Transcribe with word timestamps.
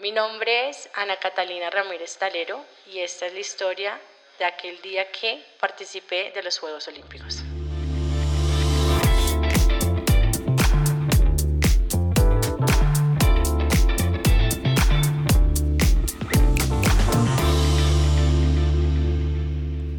Mi 0.00 0.12
nombre 0.12 0.68
es 0.68 0.88
Ana 0.94 1.16
Catalina 1.16 1.70
Ramírez 1.70 2.18
Talero 2.18 2.60
y 2.86 3.00
esta 3.00 3.26
es 3.26 3.34
la 3.34 3.40
historia 3.40 4.00
de 4.38 4.44
aquel 4.44 4.80
día 4.80 5.10
que 5.10 5.42
participé 5.58 6.30
de 6.32 6.40
los 6.40 6.56
Juegos 6.60 6.86
Olímpicos. 6.86 7.42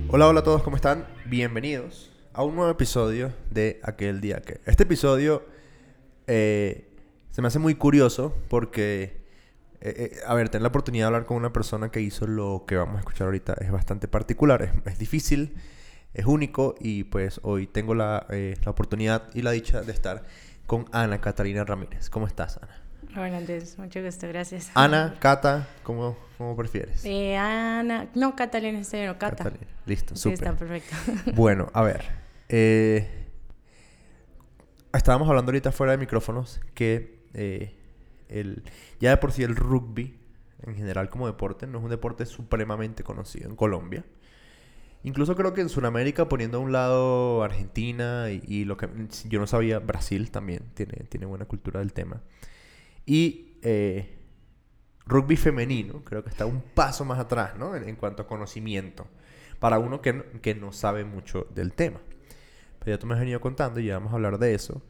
Hola, 0.07 0.29
hola 0.29 0.39
a 0.39 0.43
todos, 0.43 0.63
¿cómo 0.63 0.77
están? 0.77 1.09
Bienvenidos 1.25 2.09
a 2.31 2.45
un 2.45 2.55
nuevo 2.55 2.71
episodio 2.71 3.33
de 3.49 3.81
Aquel 3.83 4.21
Día 4.21 4.41
Que. 4.43 4.61
Este 4.65 4.83
episodio 4.83 5.43
eh, 6.25 6.85
se 7.31 7.41
me 7.41 7.49
hace 7.49 7.59
muy 7.59 7.75
curioso 7.75 8.33
porque, 8.47 9.18
eh, 9.81 10.11
eh, 10.13 10.17
a 10.27 10.33
ver, 10.33 10.49
tener 10.49 10.61
la 10.63 10.67
oportunidad 10.69 11.03
de 11.05 11.07
hablar 11.07 11.25
con 11.25 11.37
una 11.37 11.53
persona 11.53 11.89
que 11.89 12.01
hizo 12.01 12.27
lo 12.27 12.65
que 12.67 12.75
vamos 12.75 12.95
a 12.97 12.99
escuchar 12.99 13.25
ahorita 13.27 13.53
es 13.61 13.71
bastante 13.71 14.07
particular, 14.07 14.61
es, 14.61 14.71
es 14.85 14.99
difícil, 14.99 15.55
es 16.13 16.25
único 16.25 16.75
y 16.79 17.05
pues 17.05 17.39
hoy 17.43 17.67
tengo 17.67 17.95
la, 17.95 18.25
la 18.29 18.71
oportunidad 18.71 19.29
y 19.33 19.41
la 19.41 19.51
dicha 19.51 19.81
de 19.81 19.91
estar 19.91 20.23
con 20.67 20.85
Ana 20.91 21.21
Catalina 21.21 21.63
Ramírez. 21.63 22.09
¿Cómo 22.09 22.27
estás, 22.27 22.57
Ana? 22.57 22.81
Hola 23.15 23.37
Andrés, 23.37 23.77
mucho 23.79 24.03
gusto, 24.03 24.27
gracias. 24.27 24.69
Ana, 24.75 25.15
Cata, 25.19 25.67
¿cómo, 25.83 26.15
cómo 26.37 26.55
prefieres? 26.55 27.03
Eh, 27.05 27.35
Ana, 27.37 28.07
no, 28.13 28.35
Catalina, 28.35 28.79
este 28.79 29.07
no, 29.07 29.17
Cata. 29.17 29.45
Catalina. 29.45 29.65
Listo, 29.87 30.15
Sí, 30.15 30.21
súper. 30.31 30.33
está 30.49 30.53
perfecto. 30.55 30.95
Bueno, 31.35 31.69
a 31.73 31.81
ver. 31.81 32.03
eh, 32.49 33.07
estábamos 34.93 35.27
hablando 35.27 35.49
ahorita 35.51 35.71
fuera 35.71 35.91
de 35.93 35.97
micrófonos 35.97 36.59
que 36.75 37.23
eh, 37.33 37.75
el, 38.29 38.63
ya 38.99 39.11
de 39.11 39.17
por 39.17 39.31
sí 39.31 39.43
el 39.43 39.55
rugby, 39.55 40.17
en 40.65 40.75
general 40.75 41.09
como 41.09 41.27
deporte, 41.27 41.67
no 41.67 41.79
es 41.79 41.83
un 41.83 41.89
deporte 41.89 42.25
supremamente 42.25 43.03
conocido 43.03 43.49
en 43.49 43.55
Colombia. 43.55 44.05
Incluso 45.03 45.35
creo 45.35 45.53
que 45.53 45.61
en 45.61 45.69
Sudamérica, 45.69 46.27
poniendo 46.27 46.57
a 46.57 46.61
un 46.61 46.71
lado 46.71 47.43
Argentina 47.43 48.29
y, 48.29 48.65
lo 48.65 48.75
que 48.75 48.89
yo 49.25 49.39
no 49.39 49.47
sabía, 49.47 49.79
Brasil 49.79 50.29
también 50.29 50.63
tiene, 50.73 51.05
tiene 51.07 51.25
buena 51.25 51.45
cultura 51.45 51.79
del 51.79 51.93
tema. 51.93 52.21
Y 53.05 53.53
eh, 53.61 54.17
rugby 55.05 55.37
femenino, 55.37 56.03
creo 56.03 56.23
que 56.23 56.29
está 56.29 56.45
un 56.45 56.61
paso 56.61 57.05
más 57.05 57.17
atrás, 57.17 57.57
¿no? 57.57 57.75
En, 57.75 57.95
cuanto 57.95 58.23
a 58.23 58.27
conocimiento, 58.27 59.07
para 59.59 59.79
uno 59.79 60.01
que 60.01 60.23
que 60.41 60.53
no 60.53 60.73
sabe 60.73 61.05
mucho 61.05 61.47
del 61.55 61.73
tema. 61.73 62.01
Pero 62.79 62.91
ya 62.91 62.99
tú 62.99 63.07
me 63.07 63.13
has 63.13 63.19
venido 63.19 63.39
contando 63.39 63.79
y 63.79 63.85
ya 63.85 63.95
vamos 63.95 64.11
a 64.11 64.15
hablar 64.15 64.37
de 64.37 64.53
eso. 64.53 64.81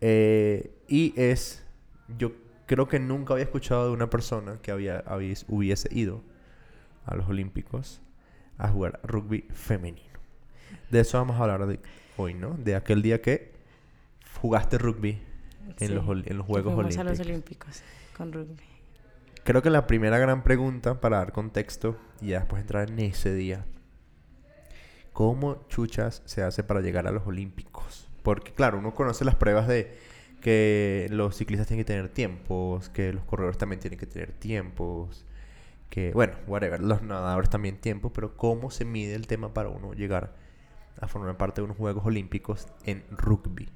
Eh, 0.00 0.74
y 0.88 1.12
es, 1.16 1.62
yo 2.18 2.32
creo 2.70 2.86
que 2.86 3.00
nunca 3.00 3.32
había 3.34 3.42
escuchado 3.42 3.86
de 3.88 3.90
una 3.92 4.08
persona 4.10 4.60
que 4.62 4.70
había, 4.70 5.04
habis- 5.04 5.44
hubiese 5.48 5.88
ido 5.92 6.22
a 7.04 7.16
los 7.16 7.28
Olímpicos 7.28 8.00
a 8.58 8.68
jugar 8.68 9.00
rugby 9.02 9.48
femenino. 9.52 10.20
De 10.88 11.00
eso 11.00 11.18
vamos 11.18 11.40
a 11.40 11.42
hablar 11.42 11.66
de 11.66 11.80
hoy, 12.16 12.34
¿no? 12.34 12.50
De 12.54 12.76
aquel 12.76 13.02
día 13.02 13.20
que 13.20 13.50
jugaste 14.40 14.78
rugby 14.78 15.20
en, 15.80 15.88
Sí, 15.88 15.94
los, 15.94 16.04
en 16.08 16.38
los 16.38 16.46
Juegos 16.46 16.74
Olímpicos. 16.74 16.98
a 16.98 17.10
los 17.10 17.18
Olímpicos 17.18 17.82
con 18.16 18.32
rugby. 18.32 18.62
Creo 19.42 19.62
que 19.62 19.70
la 19.70 19.88
primera 19.88 20.18
gran 20.18 20.44
pregunta 20.44 21.00
para 21.00 21.16
dar 21.16 21.32
contexto 21.32 21.96
y 22.20 22.28
ya 22.28 22.38
después 22.38 22.60
entrar 22.62 22.88
en 22.88 23.00
ese 23.00 23.34
día. 23.34 23.64
¿Cómo 25.12 25.66
chuchas 25.68 26.22
se 26.24 26.42
hace 26.44 26.62
para 26.62 26.80
llegar 26.82 27.08
a 27.08 27.10
los 27.10 27.26
Olímpicos? 27.26 28.08
Porque 28.22 28.52
claro, 28.52 28.78
uno 28.78 28.94
conoce 28.94 29.24
las 29.24 29.34
pruebas 29.34 29.66
de 29.66 29.98
que 30.40 31.06
los 31.10 31.36
ciclistas 31.36 31.66
tienen 31.68 31.84
que 31.84 31.92
tener 31.92 32.08
tiempos, 32.08 32.88
que 32.88 33.12
los 33.12 33.24
corredores 33.24 33.58
también 33.58 33.80
tienen 33.80 33.98
que 33.98 34.06
tener 34.06 34.32
tiempos, 34.32 35.24
que 35.90 36.12
bueno, 36.12 36.34
whatever, 36.46 36.80
los 36.80 37.02
nadadores 37.02 37.50
también 37.50 37.78
tiempos, 37.78 38.12
pero 38.14 38.36
¿cómo 38.36 38.70
se 38.70 38.84
mide 38.84 39.14
el 39.14 39.26
tema 39.26 39.52
para 39.52 39.68
uno 39.68 39.92
llegar 39.92 40.34
a 41.00 41.08
formar 41.08 41.36
parte 41.36 41.60
de 41.60 41.66
unos 41.66 41.76
Juegos 41.76 42.06
Olímpicos 42.06 42.68
en 42.84 43.04
rugby? 43.10 43.68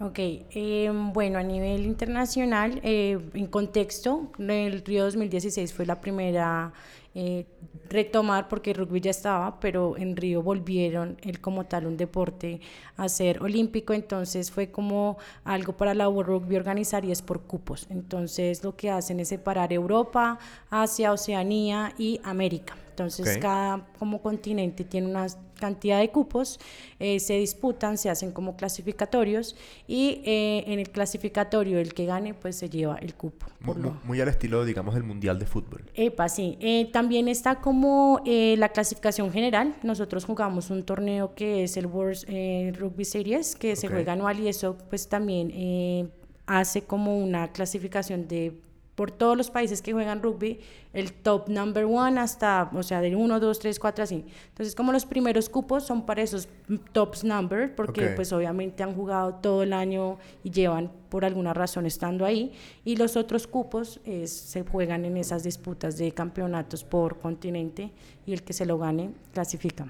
Ok, 0.00 0.18
eh, 0.18 0.90
bueno, 1.12 1.38
a 1.38 1.42
nivel 1.44 1.84
internacional, 1.84 2.80
eh, 2.82 3.18
en 3.34 3.46
contexto, 3.46 4.32
el 4.38 4.84
Río 4.84 5.04
2016 5.04 5.72
fue 5.72 5.86
la 5.86 6.00
primera 6.00 6.72
eh, 7.14 7.46
retomar, 7.88 8.48
porque 8.48 8.72
rugby 8.72 9.00
ya 9.00 9.10
estaba, 9.10 9.60
pero 9.60 9.96
en 9.98 10.16
Río 10.16 10.42
volvieron 10.42 11.18
el 11.22 11.40
como 11.40 11.66
tal 11.66 11.86
un 11.86 11.96
deporte 11.96 12.60
a 12.96 13.08
ser 13.08 13.42
olímpico, 13.42 13.92
entonces 13.92 14.50
fue 14.50 14.70
como 14.70 15.18
algo 15.44 15.74
para 15.74 15.94
la 15.94 16.06
rugby 16.06 16.56
organizar 16.56 17.04
y 17.04 17.12
es 17.12 17.20
por 17.22 17.42
cupos. 17.42 17.86
Entonces 17.90 18.64
lo 18.64 18.74
que 18.76 18.90
hacen 18.90 19.20
es 19.20 19.28
separar 19.28 19.72
Europa, 19.72 20.38
Asia, 20.70 21.12
Oceanía 21.12 21.92
y 21.98 22.18
América. 22.24 22.76
Entonces 22.92 23.36
Ok. 23.36 23.42
cada 23.42 23.86
como 23.98 24.20
continente 24.20 24.84
tiene 24.84 25.06
una 25.08 25.26
cantidad 25.58 25.98
de 26.00 26.10
cupos, 26.10 26.60
eh, 26.98 27.20
se 27.20 27.34
disputan, 27.38 27.96
se 27.96 28.10
hacen 28.10 28.32
como 28.32 28.56
clasificatorios 28.56 29.56
y 29.88 30.20
eh, 30.24 30.64
en 30.66 30.78
el 30.78 30.90
clasificatorio 30.90 31.78
el 31.78 31.94
que 31.94 32.04
gane 32.04 32.34
pues 32.34 32.56
se 32.56 32.68
lleva 32.68 32.96
el 32.96 33.14
cupo. 33.14 33.46
Mu- 33.60 33.66
por 33.66 33.76
mu- 33.76 33.82
lo- 33.84 34.00
Muy, 34.04 34.20
al 34.20 34.28
estilo, 34.28 34.64
digamos, 34.64 34.94
del 34.94 35.04
Mundial 35.04 35.38
de 35.38 35.46
Fútbol. 35.46 35.84
Epa, 35.94 36.28
sí. 36.28 36.58
Eh, 36.60 36.90
también 36.92 37.28
está 37.28 37.60
como 37.60 38.20
eh, 38.26 38.56
la 38.58 38.68
clasificación 38.70 39.32
general. 39.32 39.74
Nosotros 39.82 40.24
jugamos 40.26 40.68
un 40.70 40.82
torneo 40.82 41.34
que 41.34 41.64
es 41.64 41.76
el 41.78 41.86
World 41.86 42.24
eh, 42.28 42.72
Rugby 42.78 43.04
Series, 43.06 43.56
que 43.56 43.74
se 43.76 43.86
Ok. 43.86 43.94
juega 43.94 44.12
anual 44.12 44.38
y 44.40 44.48
eso 44.48 44.76
pues 44.90 45.08
también 45.08 45.50
eh, 45.54 46.08
hace 46.46 46.82
como 46.82 47.16
una 47.18 47.52
clasificación 47.52 48.28
de 48.28 48.52
por 48.94 49.10
todos 49.10 49.36
los 49.38 49.50
países 49.50 49.80
que 49.80 49.92
juegan 49.92 50.22
rugby, 50.22 50.60
el 50.92 51.12
top 51.14 51.48
number 51.48 51.84
one 51.86 52.20
hasta, 52.20 52.70
o 52.74 52.82
sea, 52.82 53.00
del 53.00 53.16
1, 53.16 53.40
2, 53.40 53.58
3, 53.58 53.78
4, 53.78 54.04
así. 54.04 54.24
Entonces, 54.50 54.74
como 54.74 54.92
los 54.92 55.06
primeros 55.06 55.48
cupos 55.48 55.84
son 55.86 56.04
para 56.04 56.20
esos 56.22 56.46
tops 56.92 57.24
number, 57.24 57.74
porque 57.74 58.08
Ok. 58.08 58.16
pues 58.16 58.32
obviamente 58.34 58.82
han 58.82 58.94
jugado 58.94 59.36
todo 59.36 59.62
el 59.62 59.72
año 59.72 60.18
y 60.44 60.50
llevan 60.50 60.92
por 61.08 61.24
alguna 61.24 61.54
razón 61.54 61.86
estando 61.86 62.26
ahí, 62.26 62.52
y 62.84 62.96
los 62.96 63.16
otros 63.16 63.46
cupos 63.46 64.00
eh, 64.04 64.26
se 64.26 64.62
juegan 64.62 65.06
en 65.06 65.16
esas 65.16 65.42
disputas 65.42 65.96
de 65.96 66.12
campeonatos 66.12 66.84
por 66.84 67.18
continente 67.18 67.92
y 68.26 68.34
el 68.34 68.42
que 68.42 68.52
se 68.52 68.66
lo 68.66 68.76
gane 68.78 69.10
clasifica. 69.32 69.86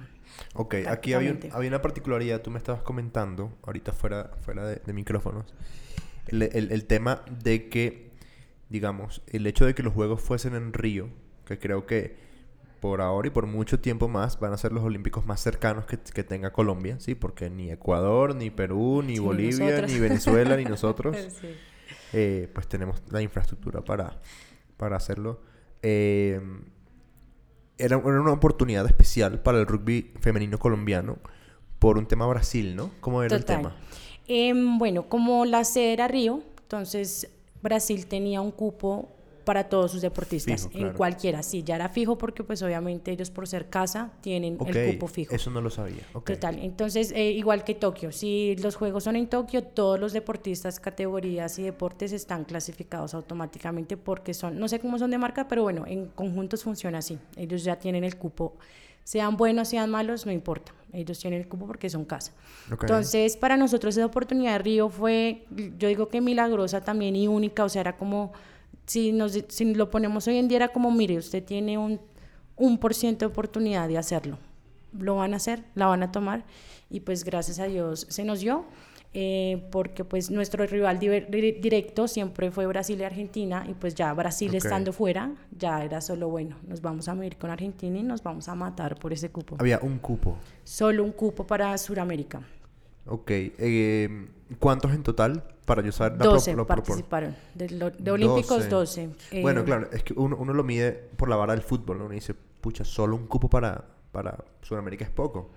Ok, 0.54 0.76
aquí 0.86 1.12
había, 1.12 1.32
un- 1.32 1.40
había 1.52 1.68
una 1.68 1.82
particularidad, 1.82 2.40
tú 2.40 2.50
me 2.52 2.58
estabas 2.58 2.82
comentando, 2.82 3.50
ahorita 3.64 3.92
fuera, 3.92 4.30
fuera 4.42 4.64
de, 4.64 4.76
de 4.76 4.92
micrófonos, 4.92 5.52
el, 6.28 6.42
el- 6.42 6.70
el 6.72 6.84
tema 6.86 7.22
de 7.42 7.68
que, 7.68 8.11
digamos, 8.72 9.22
el 9.28 9.46
hecho 9.46 9.66
de 9.66 9.74
que 9.74 9.82
los 9.82 9.92
Juegos 9.92 10.20
fuesen 10.20 10.54
en 10.54 10.72
Río, 10.72 11.08
que 11.44 11.58
creo 11.58 11.86
que 11.86 12.16
por 12.80 13.00
ahora 13.00 13.28
y 13.28 13.30
por 13.30 13.46
mucho 13.46 13.78
tiempo 13.78 14.08
más 14.08 14.40
van 14.40 14.52
a 14.52 14.56
ser 14.56 14.72
los 14.72 14.82
Olímpicos 14.82 15.24
más 15.26 15.40
cercanos 15.40 15.84
que, 15.86 15.98
que 15.98 16.24
tenga 16.24 16.52
Colombia, 16.52 16.98
¿sí? 16.98 17.14
Porque 17.14 17.48
ni 17.50 17.70
Ecuador, 17.70 18.34
ni 18.34 18.50
Perú, 18.50 19.02
ni 19.06 19.14
Sí, 19.16 19.20
Bolivia, 19.20 19.58
nosotros. 19.66 19.92
ni 19.92 19.98
Venezuela, 20.00 20.56
ni 20.56 20.64
nosotros, 20.76 21.16
Sí. 21.40 21.48
eh, 22.12 22.50
pues 22.52 22.66
tenemos 22.66 23.00
la 23.10 23.22
infraestructura 23.22 23.82
para, 23.84 24.18
para 24.76 24.96
hacerlo. 24.96 25.40
Eh, 25.82 26.40
era, 27.78 27.96
era 27.98 28.20
una 28.20 28.32
oportunidad 28.32 28.86
especial 28.86 29.40
para 29.42 29.58
el 29.60 29.66
rugby 29.66 30.12
femenino 30.20 30.58
colombiano 30.58 31.18
por 31.78 31.98
un 31.98 32.06
tema 32.06 32.26
Brasil, 32.26 32.74
¿no? 32.74 32.90
¿Cómo 33.00 33.22
era 33.22 33.38
Total. 33.38 33.56
el 33.56 33.62
tema? 33.62 33.76
Em, 34.26 34.78
bueno, 34.78 35.08
como 35.08 35.44
la 35.44 35.64
sede 35.64 35.92
era 35.92 36.08
Río, 36.08 36.42
entonces 36.62 37.30
Brasil 37.62 38.06
tenía 38.06 38.40
un 38.40 38.50
cupo 38.50 39.08
para 39.44 39.68
todos 39.68 39.90
sus 39.90 40.02
deportistas, 40.02 40.68
Fijo, 40.68 40.86
en 40.86 40.92
cualquiera, 40.92 41.42
sí, 41.42 41.62
ya 41.62 41.76
era 41.76 41.88
fijo 41.88 42.16
porque 42.16 42.44
pues 42.44 42.62
obviamente 42.62 43.10
ellos 43.10 43.30
por 43.30 43.48
ser 43.48 43.68
casa 43.68 44.12
tienen 44.20 44.56
el 44.64 44.92
cupo 44.92 45.08
fijo. 45.08 45.34
eso 45.34 45.50
no 45.50 45.60
lo 45.60 45.70
sabía. 45.70 46.02
ok. 46.12 46.32
Total, 46.32 46.58
entonces 46.60 47.12
eh, 47.12 47.32
igual 47.32 47.64
que 47.64 47.74
Tokio, 47.74 48.12
si 48.12 48.56
los 48.56 48.76
juegos 48.76 49.04
son 49.04 49.16
en 49.16 49.26
Tokio, 49.26 49.62
todos 49.64 49.98
los 49.98 50.12
deportistas, 50.12 50.78
categorías 50.80 51.58
y 51.58 51.62
deportes 51.62 52.12
están 52.12 52.44
clasificados 52.44 53.14
automáticamente 53.14 53.96
porque 53.96 54.34
son, 54.34 54.58
no 54.58 54.68
sé 54.68 54.78
cómo 54.78 54.98
son 54.98 55.10
de 55.10 55.18
marca, 55.18 55.48
pero 55.48 55.62
bueno, 55.62 55.84
en 55.86 56.06
conjuntos 56.06 56.62
funciona 56.62 56.98
así, 56.98 57.18
ellos 57.36 57.64
ya 57.64 57.76
tienen 57.78 58.04
el 58.04 58.16
cupo, 58.16 58.54
sean 59.04 59.36
buenos, 59.36 59.68
sean 59.68 59.90
malos, 59.90 60.26
no 60.26 60.32
importa, 60.32 60.72
ellos 60.92 61.18
tienen 61.18 61.40
el 61.40 61.48
cupo 61.48 61.66
porque 61.66 61.90
son 61.90 62.04
casa. 62.04 62.32
Entonces, 62.70 63.36
para 63.36 63.56
nosotros 63.56 63.96
esa 63.96 64.06
oportunidad 64.06 64.52
de 64.52 64.58
Río 64.58 64.88
fue, 64.88 65.46
yo 65.78 65.88
digo 65.88 66.08
que 66.08 66.20
milagrosa 66.20 66.80
también 66.80 67.16
y 67.16 67.28
única, 67.28 67.64
o 67.64 67.68
sea, 67.68 67.80
era 67.80 67.96
como, 67.96 68.32
si, 68.86 69.12
nos, 69.12 69.38
si 69.48 69.74
lo 69.74 69.90
ponemos 69.90 70.26
hoy 70.28 70.38
en 70.38 70.48
día, 70.48 70.56
era 70.56 70.68
como, 70.68 70.90
mire, 70.90 71.16
usted 71.16 71.42
tiene 71.44 71.78
un, 71.78 72.00
un 72.56 72.78
por 72.78 72.94
ciento 72.94 73.26
de 73.26 73.32
oportunidad 73.32 73.88
de 73.88 73.98
hacerlo. 73.98 74.38
Lo 74.98 75.16
van 75.16 75.32
a 75.32 75.36
hacer, 75.36 75.64
la 75.74 75.86
van 75.86 76.02
a 76.02 76.12
tomar 76.12 76.44
y 76.90 77.00
pues 77.00 77.24
gracias 77.24 77.58
a 77.58 77.64
Dios 77.64 78.06
se 78.10 78.24
nos 78.24 78.40
dio. 78.40 78.66
Eh, 79.14 79.62
porque 79.70 80.04
pues 80.04 80.30
nuestro 80.30 80.64
rival 80.66 80.98
directo 80.98 82.08
siempre 82.08 82.50
fue 82.50 82.66
Brasil 82.66 82.98
y 83.00 83.04
Argentina 83.04 83.64
y 83.68 83.74
pues 83.74 83.94
ya 83.94 84.12
Brasil 84.14 84.54
estando 84.54 84.92
fuera 84.92 85.32
ya 85.50 85.84
era 85.84 86.00
solo 86.00 86.28
bueno, 86.28 86.56
nos 86.66 86.80
vamos 86.80 87.08
a 87.08 87.14
medir 87.14 87.36
con 87.36 87.50
Argentina 87.50 87.98
y 87.98 88.02
nos 88.02 88.22
vamos 88.22 88.48
a 88.48 88.54
matar 88.54 88.98
por 88.98 89.12
ese 89.12 89.30
cupo. 89.30 89.56
Había 89.58 89.78
un 89.80 89.98
cupo. 89.98 90.36
Solo 90.64 91.04
un 91.04 91.12
cupo 91.12 91.46
para 91.46 91.76
Sudamérica. 91.78 92.40
Ok. 93.06 93.30
eh, 93.30 94.28
¿Cuántos 94.58 94.92
en 94.92 95.02
total 95.02 95.44
Para 95.64 95.82
yo 95.82 95.92
saber 95.92 96.18
la 96.18 96.24
12 96.24 96.52
pro- 96.52 96.62
lo- 96.62 96.66
participaron. 96.66 97.34
De, 97.54 97.70
lo- 97.70 97.90
de 97.90 98.10
Olímpicos, 98.10 98.68
12. 98.68 99.10
Eh, 99.30 99.42
Bueno, 99.42 99.64
claro, 99.64 99.88
es 99.92 100.02
que 100.02 100.12
uno, 100.14 100.36
uno 100.36 100.52
lo 100.52 100.62
mide 100.64 100.92
por 101.16 101.28
la 101.28 101.36
vara 101.36 101.52
del 101.54 101.62
fútbol, 101.62 101.98
¿no? 101.98 102.04
Uno 102.06 102.14
dice, 102.14 102.34
pucha, 102.34 102.84
solo 102.84 103.16
un 103.16 103.26
cupo 103.26 103.48
para, 103.48 103.84
para 104.10 104.36
Sudamérica 104.62 105.04
es 105.04 105.10
poco. 105.10 105.50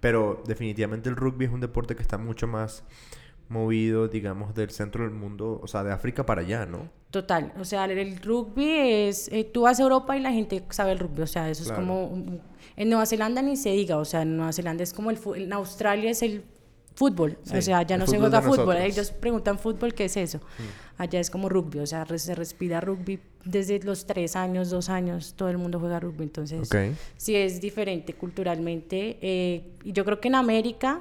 Pero 0.00 0.42
definitivamente 0.46 1.08
el 1.08 1.16
rugby 1.16 1.44
es 1.44 1.50
un 1.52 1.60
deporte 1.60 1.94
que 1.94 2.02
está 2.02 2.18
mucho 2.18 2.46
más 2.46 2.84
movido, 3.50 4.08
digamos, 4.08 4.54
del 4.54 4.70
centro 4.70 5.04
del 5.04 5.12
mundo, 5.12 5.60
o 5.62 5.66
sea, 5.66 5.82
de 5.82 5.92
África 5.92 6.24
para 6.24 6.42
allá, 6.42 6.66
¿no? 6.66 6.88
Total, 7.10 7.52
o 7.58 7.64
sea, 7.64 7.84
el, 7.86 8.20
rugby 8.20 8.70
es, 8.70 9.28
eh, 9.32 9.42
tú 9.42 9.62
vas 9.62 9.80
a 9.80 9.82
Europa 9.82 10.16
y 10.16 10.20
la 10.20 10.30
gente 10.30 10.62
sabe 10.70 10.92
el 10.92 11.00
rugby, 11.00 11.22
o 11.22 11.26
sea, 11.26 11.50
eso 11.50 11.64
Claro. 11.64 11.80
es 11.80 11.86
como, 11.86 12.40
en 12.76 12.88
Nueva 12.88 13.04
Zelanda 13.06 13.42
ni 13.42 13.56
se 13.56 13.70
diga, 13.70 13.96
o 13.98 14.04
sea, 14.04 14.22
en 14.22 14.36
Nueva 14.36 14.52
Zelanda 14.52 14.84
es 14.84 14.92
como 14.92 15.10
el, 15.10 15.18
en 15.34 15.52
Australia 15.52 16.12
es 16.12 16.22
el 16.22 16.44
fútbol, 16.94 17.38
Sí, 17.42 17.56
o 17.56 17.62
sea, 17.62 17.82
ya 17.82 17.98
no 17.98 18.06
se 18.06 18.18
juega 18.18 18.40
fútbol, 18.40 18.76
ellos 18.76 19.10
preguntan 19.10 19.58
fútbol, 19.58 19.94
¿qué 19.94 20.04
es 20.04 20.16
eso? 20.16 20.40
Allá 21.00 21.18
es 21.18 21.30
como 21.30 21.48
rugby, 21.48 21.78
o 21.78 21.86
sea, 21.86 22.04
se 22.18 22.34
respira 22.34 22.80
rugby 22.80 23.20
desde 23.44 23.78
los 23.82 24.06
tres 24.06 24.36
años, 24.36 24.68
dos 24.68 24.90
años, 24.90 25.32
todo 25.34 25.48
el 25.48 25.56
mundo 25.56 25.80
juega 25.80 25.98
rugby, 25.98 26.24
entonces 26.24 26.68
Ok. 26.68 26.94
sí 27.16 27.34
es 27.34 27.60
diferente 27.60 28.12
culturalmente, 28.12 29.16
eh, 29.22 29.64
y 29.82 29.92
yo 29.92 30.04
creo 30.04 30.20
que 30.20 30.28
en 30.28 30.34
América... 30.34 31.00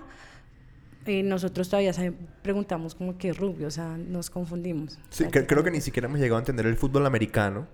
eh, 1.05 1.23
nosotros 1.23 1.67
todavía 1.69 1.91
sabe- 1.93 2.13
preguntamos 2.43 2.93
como 2.93 3.17
que 3.17 3.29
es 3.29 3.37
rugby, 3.37 3.65
o 3.65 3.71
sea, 3.71 3.97
nos 3.97 4.29
confundimos. 4.29 4.99
Sí, 5.09 5.25
que- 5.31 5.45
creo 5.45 5.63
que 5.63 5.71
ni 5.71 5.81
siquiera 5.81 6.07
hemos 6.07 6.19
llegado 6.19 6.37
a 6.37 6.39
entender 6.41 6.65
el 6.67 6.75
fútbol 6.77 7.05
americano. 7.05 7.67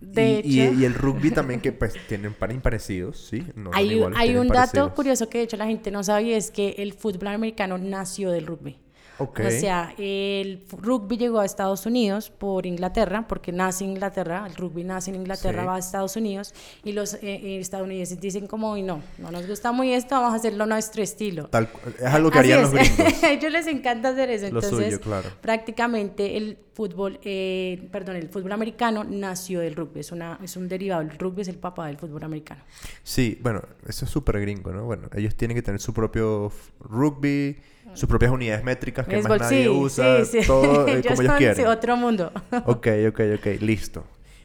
De 0.00 0.42
y, 0.44 0.56
y- 0.56 0.60
hecho- 0.60 0.74
y 0.74 0.84
el 0.84 0.92
rugby 0.94 1.30
también, 1.30 1.60
que 1.60 1.72
pues 1.80 1.94
tienen 2.06 2.34
pares 2.34 2.60
parecidos, 2.60 3.28
¿sí? 3.28 3.44
No 3.54 3.70
Hay, 3.72 3.86
un- 3.86 3.92
iguales, 3.94 4.18
hay 4.20 4.36
un 4.36 4.48
dato 4.48 4.56
parecidos. 4.72 4.92
curioso 4.92 5.28
que 5.30 5.38
de 5.38 5.44
hecho 5.44 5.56
la 5.56 5.66
gente 5.66 5.90
no 5.90 6.02
sabía, 6.04 6.36
es 6.36 6.50
que 6.50 6.74
el 6.78 6.92
fútbol 6.92 7.28
americano 7.28 7.78
nació 7.78 8.30
del 8.30 8.46
rugby. 8.46 8.78
O 9.18 9.30
sea, 9.50 9.94
el 9.98 10.64
rugby 10.70 11.16
llegó 11.16 11.40
a 11.40 11.44
Estados 11.44 11.86
Unidos 11.86 12.30
por 12.30 12.66
Inglaterra, 12.66 13.26
porque 13.26 13.50
nace 13.52 13.84
en 13.84 13.90
Inglaterra, 13.90 14.44
el 14.46 14.54
rugby 14.56 14.84
nace 14.84 15.10
en 15.10 15.16
Inglaterra, 15.16 15.62
Sí. 15.62 15.66
va 15.66 15.76
a 15.76 15.78
Estados 15.78 16.16
Unidos, 16.16 16.54
y 16.84 16.92
los 16.92 17.14
eh, 17.14 17.18
eh, 17.22 17.58
estadounidenses 17.60 18.20
dicen 18.20 18.46
como, 18.46 18.76
"Y 18.76 18.82
no, 18.82 19.00
no 19.18 19.30
nos 19.30 19.46
gusta 19.46 19.72
muy 19.72 19.92
esto, 19.92 20.14
vamos 20.16 20.32
a 20.32 20.36
hacerlo 20.36 20.66
nuestro 20.66 21.02
estilo. 21.02 21.46
Tal 21.48 21.68
es 21.98 22.04
algo 22.04 22.30
que 22.30 22.38
Así 22.40 22.52
harían 22.52 22.66
es. 22.66 22.72
los 22.72 22.96
gringos. 22.96 23.22
a 23.24 23.30
ellos 23.30 23.52
les 23.52 23.66
encanta 23.66 24.08
hacer 24.10 24.30
eso. 24.30 24.50
Lo 24.50 24.60
Entonces, 24.60 24.84
suyo, 24.94 25.00
claro. 25.00 25.28
prácticamente 25.40 26.36
el 26.36 26.58
fútbol, 26.74 27.18
eh, 27.24 27.88
perdón, 27.90 28.16
el 28.16 28.28
fútbol 28.28 28.52
americano 28.52 29.02
nació 29.02 29.60
del 29.60 29.74
rugby, 29.74 30.00
es, 30.00 30.12
una, 30.12 30.38
es 30.42 30.56
un 30.56 30.68
derivado, 30.68 31.00
el 31.00 31.10
rugby 31.18 31.40
es 31.40 31.48
el 31.48 31.56
papá 31.56 31.86
del 31.86 31.96
fútbol 31.96 32.22
americano. 32.24 32.62
Sí, 33.02 33.38
bueno, 33.42 33.62
eso 33.88 34.04
es 34.04 34.10
súper 34.10 34.38
gringo, 34.40 34.70
¿no? 34.72 34.84
Bueno, 34.84 35.08
ellos 35.14 35.34
tienen 35.36 35.54
que 35.54 35.62
tener 35.62 35.80
su 35.80 35.94
propio 35.94 36.52
rugby, 36.80 37.56
sus 37.96 38.08
propias 38.08 38.30
unidades 38.30 38.62
métricas 38.62 39.06
que 39.06 39.22
más 39.22 39.40
nadie 39.40 39.64
sí, 39.64 39.68
usa, 39.68 40.24
sí, 40.24 40.42
sí. 40.42 40.46
todo 40.46 40.86
eh, 40.86 41.02
como 41.08 41.22
ellos 41.22 41.34
quieren. 41.36 41.66
otro 41.66 41.96
mundo. 41.96 42.30
Ok, 42.66 42.88
ok, 43.08 43.20
ok, 43.38 43.46
listo. 43.60 44.04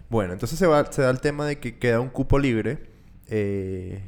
Bueno, 0.09 0.33
entonces 0.33 0.57
se, 0.57 0.67
va, 0.67 0.91
se 0.91 1.01
da 1.01 1.09
el 1.09 1.21
tema 1.21 1.45
de 1.45 1.59
que 1.59 1.77
queda 1.77 1.99
un 1.99 2.09
cupo 2.09 2.37
libre, 2.39 2.79
eh, 3.27 4.01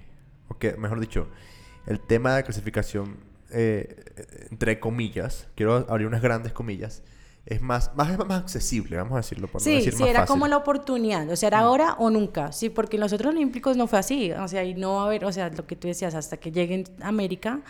o 0.50 0.58
que, 0.58 0.76
mejor 0.78 1.00
dicho, 1.00 1.28
el 1.88 2.00
tema 2.00 2.36
de 2.36 2.44
clasificación, 2.44 3.18
eh, 3.52 4.04
entre 4.52 4.80
comillas, 4.80 5.48
quiero 5.56 5.86
abrir 5.90 6.08
unas 6.08 6.22
grandes 6.22 6.52
comillas, 6.52 7.04
es 7.46 7.62
más, 7.62 7.92
más, 7.96 8.18
más 8.26 8.42
accesible, 8.42 8.96
vamos 8.98 9.14
a 9.14 9.18
decirlo, 9.18 9.48
por 9.48 9.60
no 9.62 9.66
Sí, 9.66 9.76
decir 9.76 9.94
sí, 9.94 10.00
más 10.00 10.10
era 10.10 10.20
fácil. 10.22 10.36
Mm. 10.36 10.40
como 10.40 10.48
la 10.48 10.58
oportunidad, 10.58 11.30
o 11.30 11.36
sea, 11.36 11.48
era 11.48 11.60
ahora 11.60 11.94
o 12.00 12.10
nunca, 12.10 12.52
sí, 12.54 12.70
porque 12.70 12.96
en 12.98 13.02
los 13.02 13.12
otros 13.14 13.34
olímpicos 13.34 13.76
no 13.76 13.88
fue 13.88 14.00
así, 14.00 14.32
o 14.32 14.48
sea, 14.48 14.64
y 14.64 14.76
no 14.76 14.96
va 14.96 15.04
a 15.04 15.06
haber, 15.08 15.26
o 15.26 15.32
sea, 15.32 15.50
lo 15.50 15.66
que 15.68 15.76
tú 15.76 15.88
decías, 15.88 16.16
hasta 16.16 16.38
que 16.38 16.52
lleguen 16.52 16.86
a 17.02 17.10
América, 17.10 17.62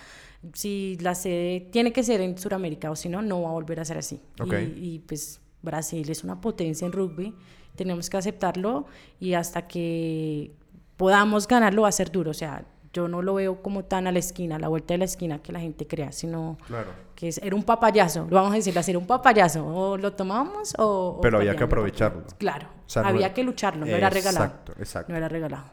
si 0.53 0.97
la 1.01 1.15
sede 1.15 1.61
tiene 1.71 1.93
que 1.93 2.03
ser 2.03 2.19
en 2.21 2.37
Sudamérica, 2.37 2.91
o 2.91 2.95
si 2.95 3.07
no, 3.09 3.21
no 3.21 3.41
va 3.43 3.49
a 3.49 3.53
volver 3.53 3.79
a 3.79 3.85
ser 3.85 3.97
así. 3.97 4.19
Y, 4.45 4.95
y, 4.95 4.99
pues 4.99 5.39
Brasil 5.61 6.09
es 6.09 6.23
una 6.23 6.41
potencia 6.41 6.85
en 6.85 6.91
rugby, 6.91 7.33
tenemos 7.75 8.09
que 8.09 8.17
aceptarlo 8.17 8.85
y 9.19 9.33
hasta 9.35 9.67
que 9.67 10.51
podamos 10.97 11.47
ganarlo 11.47 11.83
va 11.83 11.87
a 11.87 11.91
ser 11.93 12.11
duro, 12.11 12.31
o 12.31 12.33
sea, 12.33 12.65
yo 12.91 13.07
no 13.07 13.21
lo 13.23 13.33
veo 13.35 13.63
como 13.63 13.85
tan 13.85 14.05
a 14.05 14.11
la 14.11 14.19
esquina, 14.19 14.57
a 14.57 14.59
la 14.59 14.67
vuelta 14.67 14.93
de 14.93 14.99
la 14.99 15.05
esquina 15.05 15.39
que 15.41 15.51
la 15.51 15.59
gente 15.59 15.87
crea, 15.87 16.11
sino 16.11 16.57
Claro. 16.67 16.91
que 17.15 17.29
es- 17.29 17.39
era 17.39 17.55
un 17.55 17.63
papayazo, 17.63 18.27
lo 18.29 18.35
vamos 18.35 18.51
a 18.51 18.55
decir, 18.57 18.77
era 18.77 18.99
un 18.99 19.07
papayazo, 19.07 19.65
o 19.65 19.97
lo 19.97 20.13
tomamos 20.13 20.75
o... 20.77 21.15
o 21.17 21.21
Pero 21.21 21.37
había 21.39 21.55
que 21.55 21.63
aprovecharlo. 21.63 22.23
Claro, 22.37 22.67
O 22.85 22.89
sea, 22.89 23.01
no 23.01 23.07
había 23.07 23.33
que 23.33 23.43
lucharlo, 23.43 23.85
no 23.85 23.91
era 23.95 24.09
regalado. 24.11 24.45
Exacto, 24.45 24.73
exacto. 24.77 25.11
No 25.11 25.17
era 25.17 25.27
regalado. 25.27 25.63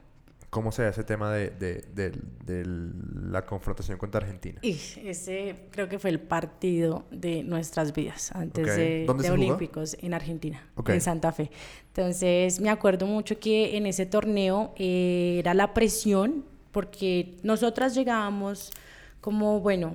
¿Cómo 0.51 0.73
se 0.73 0.83
da 0.83 0.89
ese 0.89 1.05
tema 1.05 1.33
de, 1.33 1.51
de- 1.51 1.85
de- 1.95 2.11
de 2.45 2.65
la 3.31 3.47
confrontación 3.47 3.99
contra 3.99 4.21
Argentina? 4.21 4.59
Y 4.63 4.73
ese 5.05 5.55
creo 5.71 5.89
que 5.89 5.99
fue 6.01 6.11
el 6.11 6.19
partido 6.21 7.05
de 7.13 7.45
nuestras 7.45 7.95
vidas 7.95 8.33
antes 8.35 8.67
de, 8.67 9.05
¿Dónde 9.07 9.23
de 9.23 9.29
se 9.29 9.35
jugó? 9.37 9.47
Olímpicos 9.47 9.97
en 10.01 10.13
Argentina, 10.13 10.67
en 10.89 11.01
Santa 11.01 11.31
Fe. 11.31 11.51
Entonces 11.89 12.61
me 12.61 12.69
acuerdo 12.69 13.07
mucho 13.07 13.39
que 13.39 13.77
en 13.77 13.87
ese 13.87 14.07
torneo 14.07 14.75
eh, 14.77 15.37
era 15.39 15.55
la 15.55 15.73
presión 15.73 16.45
porque 16.73 17.37
nosotras 17.45 17.95
llegábamos 17.95 18.73
como, 19.21 19.61
bueno, 19.61 19.95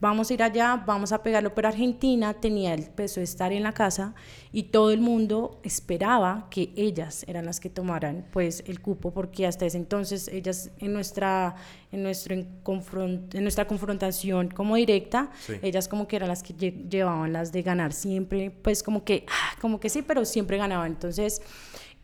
vamos 0.00 0.30
a 0.30 0.34
ir 0.34 0.42
allá, 0.42 0.82
vamos 0.86 1.12
a 1.12 1.22
pegarlo, 1.22 1.54
pero 1.54 1.68
Argentina 1.68 2.32
tenía 2.34 2.72
el 2.74 2.84
peso 2.90 3.20
de 3.20 3.24
estar 3.24 3.52
en 3.52 3.62
la 3.62 3.72
casa 3.72 4.14
y 4.50 4.64
todo 4.64 4.90
el 4.92 5.00
mundo 5.00 5.60
esperaba 5.62 6.48
que 6.50 6.72
ellas 6.76 7.24
eran 7.28 7.44
las 7.44 7.60
que 7.60 7.68
tomaran 7.70 8.26
pues 8.32 8.64
el 8.66 8.80
cupo 8.80 9.12
porque 9.12 9.46
hasta 9.46 9.66
ese 9.66 9.76
entonces 9.76 10.28
ellas 10.28 10.70
en 10.78 10.92
nuestra 10.94 11.54
en 11.92 12.02
nuestro 12.02 12.34
en 12.34 12.48
confron- 12.64 13.26
en 13.34 13.42
nuestra 13.42 13.66
confrontación 13.66 14.48
como 14.48 14.76
directa 14.76 15.30
Sí. 15.40 15.54
ellas 15.62 15.86
como 15.88 16.08
que 16.08 16.16
eran 16.16 16.28
las 16.28 16.42
que 16.42 16.56
lle- 16.56 16.88
llevaban 16.88 17.32
las 17.32 17.52
de 17.52 17.62
ganar 17.62 17.92
siempre 17.92 18.50
pues 18.50 18.82
como 18.82 19.04
que 19.04 19.26
ah, 19.28 19.56
como 19.60 19.78
que 19.80 19.88
sí 19.90 20.02
pero 20.02 20.24
siempre 20.24 20.56
ganaban 20.56 20.86
entonces 20.92 21.42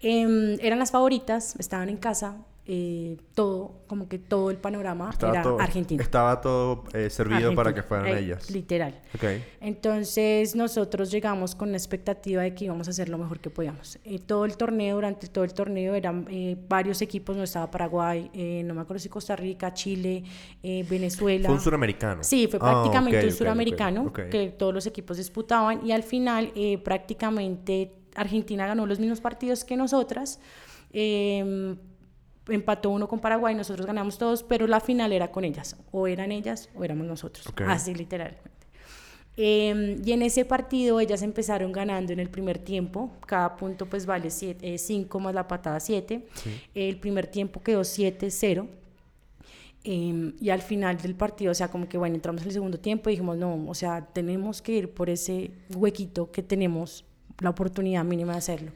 em, 0.01 0.59
eran 0.61 0.79
las 0.79 0.91
favoritas 0.91 1.55
estaban 1.59 1.89
en 1.89 1.97
casa 1.97 2.37
eh, 2.69 3.17
todo 3.35 3.83
como 3.87 4.09
que 4.09 4.19
todo 4.19 4.51
el 4.51 4.57
panorama 4.57 5.11
era 5.21 5.43
todo, 5.43 5.61
Argentina 5.61 6.03
Estaba 6.03 6.41
todo 6.41 6.83
eh, 6.93 7.09
servido 7.11 7.55
para 7.55 7.71
Argentina, 7.71 7.75
que 7.75 7.83
fueran 7.83 8.07
eh, 8.09 8.19
ellas. 8.19 8.51
Literal. 8.51 9.01
Ok. 9.15 9.25
Entonces 9.61 10.57
nosotros 10.57 11.11
llegamos 11.11 11.55
con 11.55 11.71
la 11.71 11.77
expectativa 11.77 12.43
de 12.43 12.55
que 12.55 12.65
íbamos 12.65 12.89
a 12.89 12.91
hacer 12.91 13.09
lo 13.09 13.19
mejor 13.19 13.39
que 13.41 13.51
podíamos. 13.51 13.99
Eh, 14.05 14.19
todo 14.19 14.45
el 14.45 14.57
torneo, 14.57 14.97
durante 14.97 15.29
todo 15.29 15.45
el 15.45 15.55
torneo 15.55 15.95
eran 15.95 16.27
eh, 16.31 16.57
varios 16.69 17.03
equipos, 17.03 17.37
no 17.37 17.43
estaba 17.45 17.71
Paraguay, 17.71 18.31
eh, 18.35 18.63
no 18.65 18.75
me 18.75 18.81
acuerdo 18.81 18.99
si 19.01 19.09
Costa 19.09 19.37
Rica, 19.37 19.73
Chile, 19.73 20.25
Venezuela. 20.63 21.47
Fue 21.47 21.55
un 21.55 21.61
suramericano. 21.61 22.25
Sí, 22.25 22.47
fue 22.49 22.59
Ah, 22.63 22.73
prácticamente 22.73 23.19
ok, 23.19 23.23
un 23.23 23.29
ok, 23.29 23.33
ok, 23.33 23.39
suramericano 23.39 24.03
ok. 24.07 24.21
que 24.31 24.49
todos 24.59 24.75
los 24.75 24.87
equipos 24.87 25.17
disputaban 25.19 25.87
y 25.87 25.93
al 25.93 26.03
final 26.03 26.53
prácticamente 26.83 27.93
Argentina 28.15 28.67
ganó 28.67 28.87
los 28.87 28.99
mismos 28.99 29.21
partidos 29.21 29.65
que 29.65 29.77
nosotras. 29.77 30.41
eh, 30.93 31.77
empató 32.49 32.91
uno 32.91 33.09
con 33.09 33.19
Paraguay, 33.21 33.55
nosotros 33.55 33.87
ganamos 33.87 34.19
todos, 34.19 34.43
pero 34.43 34.67
la 34.67 34.81
final 34.81 35.13
era 35.13 35.31
con 35.31 35.45
ellas, 35.45 35.77
o 35.93 36.07
eran 36.07 36.33
ellas 36.33 36.69
o 36.77 36.85
éramos 36.85 37.07
nosotros, 37.07 37.47
Ok. 37.49 37.63
así 37.63 37.95
literalmente. 37.95 38.51
Eh, 39.39 40.01
y 40.03 40.13
en 40.13 40.23
ese 40.23 40.47
partido 40.47 40.99
ellas 40.99 41.21
empezaron 41.21 41.71
ganando 41.71 42.13
en 42.13 42.21
el 42.21 42.31
primer 42.31 42.59
tiempo, 42.59 43.13
cada 43.27 43.57
punto 43.57 43.85
pues 43.87 44.07
vale 44.07 44.31
5 44.31 45.21
más 45.21 45.35
la 45.35 45.47
patada 45.47 45.79
7, 45.79 46.27
el 46.75 46.97
primer 46.99 47.27
tiempo 47.27 47.61
quedó 47.63 47.83
7-0. 47.83 48.67
Eh, 49.89 50.33
y 50.41 50.51
al 50.51 50.63
final 50.63 50.97
del 50.97 51.15
partido, 51.15 51.53
o 51.53 51.55
sea, 51.55 51.69
como 51.69 51.89
que 51.89 51.97
bueno, 51.97 52.17
entramos 52.17 52.43
en 52.43 52.49
el 52.49 52.55
segundo 52.55 52.79
tiempo 52.81 53.09
y 53.09 53.13
dijimos, 53.13 53.37
no, 53.37 53.69
o 53.69 53.75
sea, 53.75 54.05
tenemos 54.13 54.61
que 54.61 54.73
ir 54.73 54.91
por 54.91 55.09
ese 55.11 55.53
huequito 55.73 56.33
que 56.33 56.43
tenemos 56.43 57.05
la 57.41 57.51
oportunidad 57.51 58.05
mínima 58.05 58.33
de 58.33 58.39
hacerlo. 58.39 58.73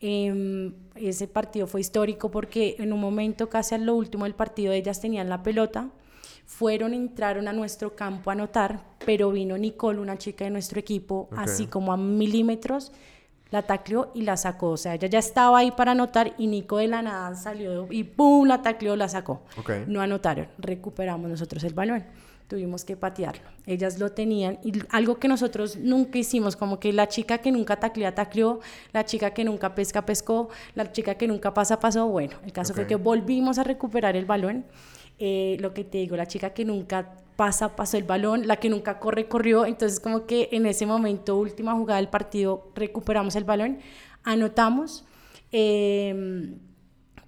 Eh, 0.00 0.72
ese 0.96 1.28
partido 1.28 1.66
fue 1.66 1.80
histórico 1.80 2.30
porque 2.30 2.76
en 2.78 2.92
un 2.92 3.00
momento, 3.00 3.48
casi 3.48 3.74
a 3.74 3.78
lo 3.78 3.94
último 3.94 4.24
del 4.24 4.34
partido, 4.34 4.72
ellas 4.72 5.00
tenían 5.00 5.28
la 5.28 5.42
pelota, 5.42 5.88
fueron, 6.46 6.92
entraron 6.92 7.48
a 7.48 7.52
nuestro 7.52 7.96
campo 7.96 8.30
a 8.30 8.34
anotar, 8.34 8.84
pero 9.04 9.30
vino 9.30 9.56
Nicole, 9.56 10.00
una 10.00 10.18
chica 10.18 10.44
de 10.44 10.50
nuestro 10.50 10.78
equipo, 10.78 11.28
así 11.36 11.66
como 11.66 11.92
a 11.92 11.96
milímetros, 11.96 12.92
la 13.50 13.62
tacleó 13.62 14.10
y 14.14 14.22
la 14.22 14.36
sacó. 14.36 14.70
O 14.70 14.76
sea, 14.76 14.94
ella 14.94 15.08
ya 15.08 15.18
estaba 15.20 15.58
ahí 15.58 15.70
para 15.70 15.92
anotar 15.92 16.34
y 16.38 16.46
Nico 16.48 16.78
de 16.78 16.88
la 16.88 17.02
nada 17.02 17.34
salió 17.36 17.86
y 17.90 18.04
¡pum! 18.04 18.46
la 18.46 18.62
tacleó, 18.62 18.96
la 18.96 19.08
sacó. 19.08 19.42
No 19.86 20.00
anotaron, 20.00 20.48
recuperamos 20.58 21.30
nosotros 21.30 21.62
el 21.64 21.72
balón. 21.72 22.04
Tuvimos 22.48 22.84
que 22.84 22.94
patearlo. 22.96 23.42
Ellas 23.66 23.98
lo 23.98 24.12
tenían 24.12 24.58
y 24.62 24.72
algo 24.90 25.18
que 25.18 25.28
nosotros 25.28 25.76
nunca 25.76 26.18
hicimos, 26.18 26.56
como 26.56 26.78
que 26.78 26.92
la 26.92 27.08
chica 27.08 27.38
que 27.38 27.50
nunca 27.50 27.76
taclea, 27.80 28.14
tacleó, 28.14 28.60
la 28.92 29.04
chica 29.06 29.32
que 29.32 29.44
nunca 29.44 29.74
pesca, 29.74 30.04
pescó, 30.04 30.50
la 30.74 30.92
chica 30.92 31.14
que 31.14 31.26
nunca 31.26 31.54
pasa, 31.54 31.80
pasó. 31.80 32.06
Bueno, 32.06 32.36
el 32.44 32.52
caso 32.52 32.72
Ok. 32.72 32.76
fue 32.80 32.86
que 32.86 32.96
volvimos 32.96 33.58
a 33.58 33.64
recuperar 33.64 34.14
el 34.14 34.26
balón. 34.26 34.66
Eh, 35.18 35.56
lo 35.60 35.72
que 35.72 35.84
te 35.84 35.98
digo, 35.98 36.16
la 36.16 36.26
chica 36.26 36.50
que 36.50 36.64
nunca 36.66 37.14
pasa, 37.36 37.74
pasó 37.74 37.96
el 37.96 38.04
balón, 38.04 38.46
la 38.46 38.56
que 38.56 38.68
nunca 38.68 38.98
corre, 39.00 39.26
corrió. 39.26 39.64
Entonces, 39.64 39.98
como 39.98 40.26
que 40.26 40.50
en 40.52 40.66
ese 40.66 40.84
momento, 40.86 41.36
última 41.38 41.72
jugada 41.74 41.98
del 42.00 42.08
partido, 42.10 42.70
recuperamos 42.74 43.36
el 43.36 43.44
balón, 43.44 43.78
anotamos. 44.22 45.04
eh, 45.50 46.54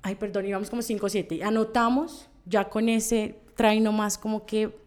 ay, 0.02 0.14
perdón, 0.16 0.46
íbamos 0.46 0.68
como 0.68 0.82
5-7. 0.82 1.42
Anotamos, 1.42 2.28
ya 2.44 2.68
con 2.68 2.88
ese 2.88 3.40
trae 3.56 3.80
nomás 3.80 4.18
como 4.18 4.44
que 4.46 4.84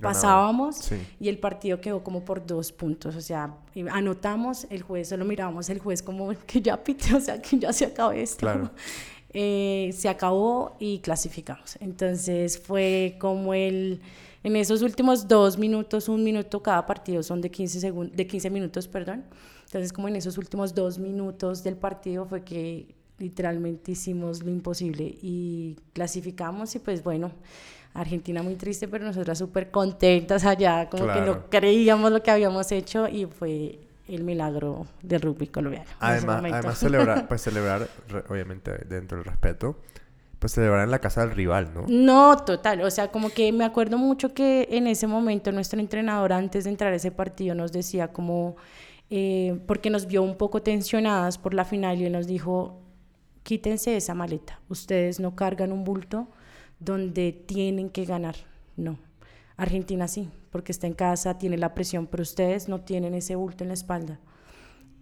pasábamos 0.00 0.90
y 1.18 1.28
el 1.28 1.38
partido 1.38 1.80
quedó 1.80 2.02
como 2.02 2.24
por 2.24 2.44
dos 2.46 2.72
puntos, 2.72 3.16
o 3.16 3.20
sea, 3.20 3.54
anotamos, 3.92 4.66
el 4.70 4.82
juez 4.82 5.08
solo 5.08 5.24
mirábamos 5.24 5.68
el 5.70 5.78
juez 5.78 6.02
como 6.02 6.32
que 6.46 6.60
ya 6.60 6.82
pite, 6.82 7.14
o 7.14 7.20
sea, 7.20 7.40
que 7.40 7.58
ya 7.58 7.72
se 7.72 7.86
acabó 7.86 8.12
esto. 8.12 8.70
Eh, 9.32 9.92
se 9.96 10.08
acabó 10.08 10.74
y 10.80 10.98
clasificamos. 10.98 11.76
Entonces 11.80 12.58
fue 12.58 13.16
como 13.20 13.54
el, 13.54 14.00
en 14.42 14.56
esos 14.56 14.82
últimos 14.82 15.28
dos 15.28 15.56
minutos, 15.56 16.08
un 16.08 16.24
minuto 16.24 16.60
cada 16.60 16.84
partido 16.84 17.22
son 17.22 17.40
de 17.40 17.48
15, 17.48 17.92
de 18.12 18.26
15 18.26 18.50
minutos, 18.50 18.88
perdón. 18.88 19.24
Entonces 19.66 19.92
como 19.92 20.08
en 20.08 20.16
esos 20.16 20.36
últimos 20.36 20.74
dos 20.74 20.98
minutos 20.98 21.62
del 21.62 21.76
partido 21.76 22.26
fue 22.26 22.42
que 22.42 22.96
literalmente 23.20 23.92
hicimos 23.92 24.42
lo 24.42 24.50
imposible 24.50 25.16
y 25.22 25.76
clasificamos 25.92 26.74
y 26.74 26.80
pues 26.80 27.04
bueno, 27.04 27.30
Argentina 27.94 28.42
muy 28.42 28.54
triste, 28.54 28.88
pero 28.88 29.04
nosotras 29.04 29.38
súper 29.38 29.70
contentas 29.70 30.44
allá, 30.44 30.88
como 30.88 31.12
que 31.12 31.20
no 31.20 31.50
creíamos 31.50 32.12
lo 32.12 32.22
que 32.22 32.30
habíamos 32.30 32.70
hecho 32.72 33.08
y 33.08 33.26
fue 33.26 33.80
el 34.08 34.24
milagro 34.24 34.86
del 35.02 35.20
rugby 35.20 35.48
colombiano. 35.48 35.86
Además, 35.98 36.42
además 36.44 36.78
celebrar, 36.78 37.28
pues 37.28 37.42
celebrar, 37.42 37.88
obviamente 38.28 38.72
dentro 38.88 39.18
del 39.18 39.24
respeto, 39.24 39.78
pues 40.38 40.52
celebrar 40.52 40.84
en 40.84 40.90
la 40.90 41.00
casa 41.00 41.20
del 41.20 41.32
rival, 41.32 41.72
¿no? 41.74 41.84
No, 41.88 42.36
total, 42.38 42.80
o 42.82 42.90
sea, 42.90 43.08
como 43.08 43.30
que 43.30 43.52
me 43.52 43.64
acuerdo 43.64 43.98
mucho 43.98 44.34
que 44.34 44.68
en 44.70 44.86
ese 44.86 45.06
momento 45.06 45.52
nuestro 45.52 45.80
entrenador 45.80 46.32
antes 46.32 46.64
de 46.64 46.70
entrar 46.70 46.92
a 46.92 46.96
ese 46.96 47.10
partido 47.10 47.54
nos 47.54 47.72
decía 47.72 48.08
como, 48.08 48.56
eh, 49.10 49.60
porque 49.66 49.90
nos 49.90 50.06
vio 50.06 50.22
un 50.22 50.36
poco 50.36 50.62
tensionadas 50.62 51.38
por 51.38 51.54
la 51.54 51.64
final 51.64 52.00
y 52.00 52.08
nos 52.08 52.26
dijo, 52.26 52.80
quítense 53.42 53.96
esa 53.96 54.14
maleta, 54.14 54.60
ustedes 54.68 55.20
no 55.20 55.34
cargan 55.34 55.72
un 55.72 55.84
bulto 55.84 56.28
donde 56.80 57.32
tienen 57.32 57.90
que 57.90 58.04
ganar. 58.04 58.36
No. 58.76 58.98
Argentina 59.56 60.08
sí, 60.08 60.30
porque 60.50 60.72
está 60.72 60.86
en 60.86 60.94
casa, 60.94 61.38
tiene 61.38 61.58
la 61.58 61.74
presión, 61.74 62.06
pero 62.06 62.22
ustedes 62.22 62.68
no 62.68 62.80
tienen 62.80 63.14
ese 63.14 63.36
bulto 63.36 63.62
en 63.62 63.68
la 63.68 63.74
espalda. 63.74 64.18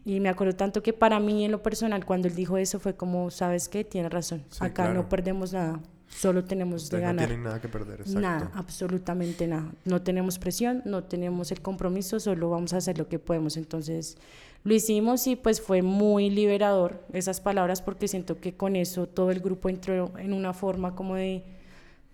Y 0.04 0.20
me 0.20 0.28
acuerdo 0.28 0.56
tanto 0.56 0.82
que 0.82 0.92
para 0.92 1.20
mí 1.20 1.44
en 1.44 1.52
lo 1.52 1.62
personal, 1.62 2.04
cuando 2.04 2.28
él 2.28 2.34
dijo 2.34 2.56
eso, 2.56 2.80
fue 2.80 2.96
como, 2.96 3.30
¿sabes 3.30 3.68
qué? 3.68 3.84
Tiene 3.84 4.08
razón. 4.08 4.42
Acá 4.58 4.92
no 4.92 5.08
perdemos 5.08 5.52
nada, 5.52 5.80
solo 6.08 6.44
tenemos 6.44 6.88
de 6.90 7.00
ganar. 7.00 7.14
No 7.14 7.26
tienen 7.28 7.44
nada 7.44 7.60
que 7.60 7.68
perder, 7.68 8.00
exacto. 8.00 8.20
Nada, 8.20 8.50
absolutamente 8.54 9.46
nada. 9.46 9.70
No 9.84 10.02
tenemos 10.02 10.38
presión, 10.38 10.82
no 10.84 11.04
tenemos 11.04 11.52
el 11.52 11.60
compromiso, 11.60 12.18
solo 12.18 12.50
vamos 12.50 12.72
a 12.72 12.78
hacer 12.78 12.98
lo 12.98 13.08
que 13.08 13.18
podemos. 13.18 13.56
Entonces 13.56 14.16
lo 14.64 14.74
hicimos 14.74 15.26
y 15.26 15.36
pues 15.36 15.60
fue 15.60 15.82
muy 15.82 16.30
liberador 16.30 17.04
esas 17.12 17.40
palabras 17.40 17.82
porque 17.82 18.08
siento 18.08 18.40
que 18.40 18.56
con 18.56 18.76
eso 18.76 19.06
todo 19.06 19.30
el 19.30 19.40
grupo 19.40 19.68
entró 19.68 20.18
en 20.18 20.32
una 20.32 20.52
forma 20.52 20.94
como 20.94 21.14
de 21.14 21.44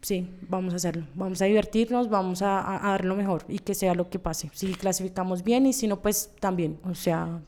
sí, 0.05 0.31
vamos 0.49 0.75
a 0.75 0.77
hacerlo, 0.77 1.07
vamos 1.15 1.41
a 1.41 1.47
divertirnos, 1.47 2.11
vamos 2.11 2.43
a, 2.43 2.81
dar 2.83 3.05
lo 3.05 3.17
mejor 3.17 3.45
y 3.49 3.59
que 3.59 3.75
sea 3.75 3.95
lo 3.95 4.11
que 4.11 4.19
pase. 4.19 4.51
Si 4.53 4.75
clasificamos 4.75 5.43
bien 5.43 5.67
y 5.67 5.73
si 5.73 5.89
no, 5.89 6.01
pues 6.01 6.31
también, 6.41 6.79
o 6.85 6.95
sea... 6.95 7.41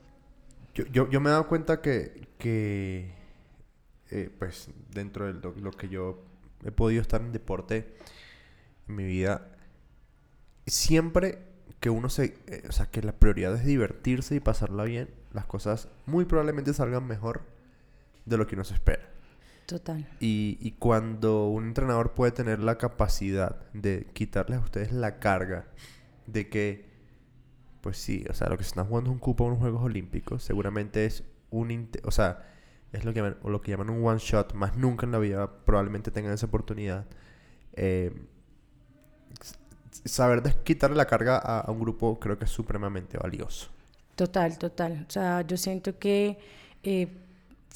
Yo, 0.74 0.84
yo, 0.86 1.08
yo 1.10 1.20
me 1.20 1.28
he 1.28 1.32
dado 1.32 1.48
cuenta 1.48 1.80
que, 1.80 2.28
que 2.38 3.14
eh, 4.10 4.30
pues 4.38 4.70
dentro 4.92 5.32
de 5.32 5.60
lo, 5.60 5.70
que 5.72 5.88
yo 5.88 6.22
he 6.64 6.70
podido 6.70 7.02
estar 7.02 7.20
en 7.20 7.32
deporte 7.32 7.94
en 8.88 8.94
mi 8.94 9.04
vida, 9.04 9.48
siempre 10.66 11.40
que 11.80 11.90
uno 11.90 12.08
se, 12.08 12.38
eh, 12.46 12.62
o 12.68 12.72
sea, 12.72 12.86
que 12.86 13.02
la 13.02 13.12
prioridad 13.12 13.54
es 13.54 13.64
divertirse 13.64 14.34
y 14.34 14.40
pasarla 14.40 14.84
bien, 14.84 15.10
las 15.32 15.44
cosas 15.44 15.88
muy 16.06 16.24
probablemente 16.24 16.72
salgan 16.72 17.06
mejor 17.06 17.42
de 18.24 18.38
lo 18.38 18.46
que 18.46 18.54
uno 18.54 18.64
se 18.64 18.74
espera. 18.74 19.15
Total. 19.66 20.06
Y, 20.20 20.58
y, 20.60 20.72
cuando 20.72 21.48
un 21.48 21.64
entrenador 21.64 22.14
puede 22.14 22.30
tener 22.30 22.60
la 22.60 22.78
capacidad 22.78 23.56
de 23.72 24.06
quitarles 24.12 24.60
a 24.60 24.62
ustedes 24.62 24.92
la 24.92 25.18
carga 25.18 25.66
de 26.26 26.48
que, 26.48 26.88
pues 27.80 27.98
sí, 27.98 28.24
o 28.30 28.32
sea, 28.32 28.48
lo 28.48 28.56
que 28.56 28.62
se 28.62 28.68
están 28.68 28.86
jugando 28.86 29.10
es 29.10 29.14
un 29.14 29.18
cupo 29.18 29.42
a 29.44 29.48
unos 29.48 29.58
Juegos 29.58 29.82
Olímpicos, 29.82 30.44
seguramente 30.44 31.04
es 31.04 31.24
un... 31.50 31.90
O 32.04 32.12
sea, 32.12 32.46
es 32.92 33.04
lo 33.04 33.12
que, 33.12 33.18
llaman, 33.18 33.38
o 33.42 33.50
lo 33.50 33.60
que 33.60 33.72
llaman 33.72 33.90
un 33.90 34.06
one 34.06 34.20
shot, 34.20 34.54
más 34.54 34.76
nunca 34.76 35.04
en 35.04 35.12
la 35.12 35.18
vida 35.18 35.50
probablemente 35.64 36.12
tengan 36.12 36.32
esa 36.32 36.46
oportunidad. 36.46 37.04
Eh, 37.72 38.14
saber 40.04 40.42
quitarle 40.62 40.96
la 40.96 41.06
carga 41.06 41.38
a, 41.38 41.60
a, 41.60 41.70
un 41.72 41.80
grupo 41.80 42.20
creo 42.20 42.38
que 42.38 42.44
es 42.44 42.50
supremamente 42.52 43.18
valioso. 43.18 43.68
Total, 44.14 44.58
total. 44.58 45.06
O 45.08 45.10
sea, 45.10 45.42
yo 45.42 45.56
siento 45.56 45.98
que... 45.98 46.38
Eh, 46.84 47.25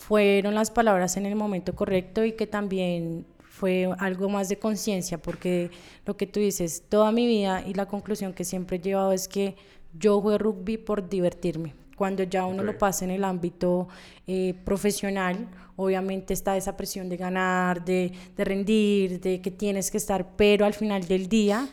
fueron 0.01 0.55
las 0.55 0.71
palabras 0.71 1.19
en 1.19 1.27
el 1.27 1.37
momento 1.37 1.77
correcto 1.77 2.25
y 2.25 2.33
que 2.33 2.47
también 2.47 3.27
fue 3.45 3.87
algo 3.99 4.31
más 4.31 4.49
de 4.49 4.59
conciencia, 4.59 5.19
porque 5.19 5.71
lo 6.07 6.17
que 6.17 6.27
tú 6.27 6.41
dices, 6.41 6.85
toda 6.89 7.13
mi 7.13 7.27
vida 7.27 7.63
y 7.67 7.75
la 7.75 7.87
conclusión 7.87 8.33
que 8.33 8.45
siempre 8.45 8.79
he 8.79 8.81
llevado 8.81 9.13
es 9.13 9.29
que 9.29 9.57
yo 9.99 10.21
juego 10.23 10.39
rugby 10.39 10.79
por 10.79 11.07
divertirme. 11.07 11.75
Cuando 11.97 12.23
ya 12.23 12.47
uno 12.47 12.63
lo 12.63 12.79
pasa 12.79 13.05
en 13.05 13.11
el 13.11 13.25
ámbito 13.25 13.89
eh, 14.27 14.55
profesional, 14.65 15.47
obviamente 15.77 16.33
está 16.33 16.57
esa 16.57 16.79
presión 16.79 17.11
de 17.11 17.19
ganar, 17.19 17.85
de, 17.85 18.13
de 18.35 18.45
rendir, 18.45 19.21
de 19.21 19.43
que 19.43 19.51
tienes 19.51 19.91
que 19.91 19.99
estar, 19.99 20.35
pero 20.35 20.65
al 20.65 20.73
final 20.73 21.07
del 21.07 21.29
día 21.29 21.69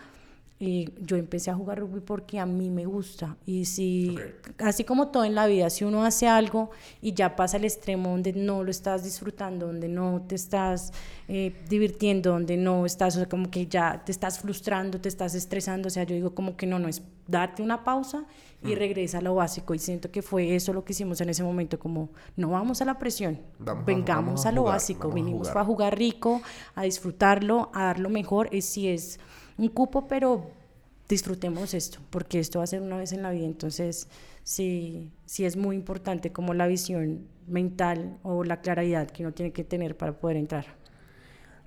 yo 0.60 1.18
empecé 1.18 1.52
a 1.52 1.56
jugar 1.56 1.80
rugby 1.80 2.00
porque 2.00 2.40
a 2.40 2.46
mí 2.46 2.72
me 2.72 2.86
gusta. 2.86 3.38
Y 3.46 3.66
si, 3.66 4.18
así 4.58 4.84
como 4.84 5.10
todo 5.10 5.24
en 5.24 5.36
la 5.36 5.46
vida, 5.46 5.70
si 5.70 5.84
uno 5.84 6.04
hace 6.04 6.28
algo 6.28 6.72
y 7.00 7.14
ya 7.14 7.36
pasa 7.36 7.58
al 7.58 7.66
extremo 7.66 8.10
donde 8.10 8.34
no 8.34 8.64
lo 8.64 8.72
estás 8.72 9.04
disfrutando, 9.04 9.68
donde 9.68 9.88
no 9.88 10.24
te 10.28 10.34
estás 10.34 10.94
eh, 11.28 11.54
divirtiendo, 11.70 12.32
donde 12.32 12.58
no 12.58 12.88
estás, 12.88 13.16
o 13.16 13.20
sea, 13.20 13.30
como 13.30 13.52
que 13.52 13.68
ya 13.68 14.02
te 14.04 14.12
estás 14.12 14.40
frustrando, 14.40 15.00
te 15.00 15.10
estás 15.10 15.36
estresando, 15.36 15.88
o 15.88 15.92
sea, 15.92 16.04
yo 16.04 16.16
digo 16.16 16.34
como 16.34 16.58
que 16.58 16.66
no, 16.66 16.80
no 16.80 16.88
es 16.88 17.04
darte 17.28 17.62
una 17.62 17.84
pausa 17.84 18.26
y 18.64 18.70
mm. 18.70 18.78
regresa 18.80 19.18
a 19.20 19.22
lo 19.22 19.36
básico. 19.36 19.76
Y 19.76 19.80
siento 19.80 20.10
que 20.10 20.24
fue 20.24 20.56
eso 20.56 20.74
lo 20.74 20.84
que 20.84 20.94
hicimos 20.94 21.22
en 21.22 21.30
ese 21.30 21.44
momento, 21.44 21.78
como 21.78 22.10
no 22.36 22.50
vamos 22.50 22.82
a 22.82 22.86
la 22.86 22.98
presión, 22.98 23.40
vengamos 23.86 24.48
a, 24.48 24.52
lo 24.52 24.64
básico, 24.64 25.12
vinimos 25.12 25.50
a 25.50 25.64
jugar 25.64 25.96
rico, 25.96 26.42
a 26.74 26.82
disfrutarlo, 26.82 27.70
a 27.76 27.84
dar 27.84 28.00
lo 28.00 28.10
mejor, 28.10 28.50
y 28.52 28.62
si 28.62 28.88
es 28.88 29.20
un 29.58 29.70
cupo, 29.70 30.08
pero 30.08 30.50
disfrutemos 31.08 31.74
esto, 31.74 32.00
porque 32.10 32.40
esto 32.40 32.60
va 32.60 32.64
a 32.64 32.68
ser 32.68 32.82
una 32.82 32.98
vez 32.98 33.14
en 33.14 33.24
la 33.24 33.32
vida, 33.32 33.46
entonces 33.46 34.10
sí, 34.44 35.12
sí 35.26 35.46
es 35.46 35.56
muy 35.56 35.76
importante 35.76 36.32
como 36.32 36.54
la 36.54 36.68
visión 36.68 37.28
mental 37.48 38.18
o 38.24 38.44
la 38.44 38.62
claridad 38.62 39.10
que 39.10 39.24
uno 39.24 39.34
tiene 39.34 39.54
que 39.54 39.64
tener 39.64 39.96
para 39.96 40.14
poder 40.20 40.38
entrar. 40.38 40.66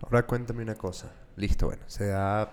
Ahora 0.03 0.27
cuéntame 0.27 0.63
una 0.63 0.75
cosa, 0.75 1.13
listo, 1.37 1.67
bueno, 1.67 1.83
se 1.87 2.07
da, 2.07 2.53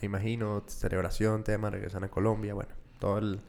me 0.00 0.06
imagino, 0.06 0.62
celebración, 0.66 1.42
tema, 1.42 1.70
regresan 1.70 2.04
a 2.04 2.08
Colombia, 2.08 2.54
bueno, 2.54 2.70
todo 2.98 3.18
el, 3.18 3.40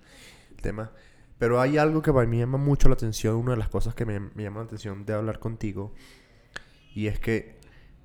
tema, 0.61 0.91
pero 1.37 1.61
hay 1.61 1.77
algo 1.77 2.01
que 2.01 2.11
para 2.11 2.27
mí 2.27 2.37
llama 2.37 2.57
mucho 2.57 2.89
la 2.89 2.95
atención, 2.95 3.37
una 3.37 3.51
de 3.51 3.57
las 3.57 3.69
cosas 3.69 3.95
que 3.95 4.05
me, 4.05 4.19
me 4.19 4.43
llama 4.43 4.59
la 4.59 4.65
atención 4.65 5.05
de 5.05 5.13
hablar 5.13 5.39
contigo, 5.39 5.93
y 6.93 7.07
es 7.07 7.17
que 7.17 7.58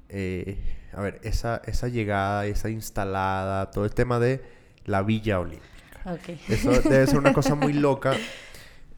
eh, 0.09 0.59
a 0.93 1.01
ver, 1.01 1.21
esa, 1.23 1.61
esa 1.67 1.89
llegada, 1.89 2.47
esa 2.47 2.71
instalada, 2.71 3.71
todo 3.71 3.85
el 3.85 3.95
tema 3.95 4.19
de 4.19 4.43
la 4.85 5.03
Villa 5.03 5.41
Olímpica. 5.41 6.19
Eso 6.49 6.71
debe 6.71 7.07
ser 7.07 7.19
una 7.19 7.33
cosa 7.33 7.55
muy 7.55 7.73
loca. 7.75 8.15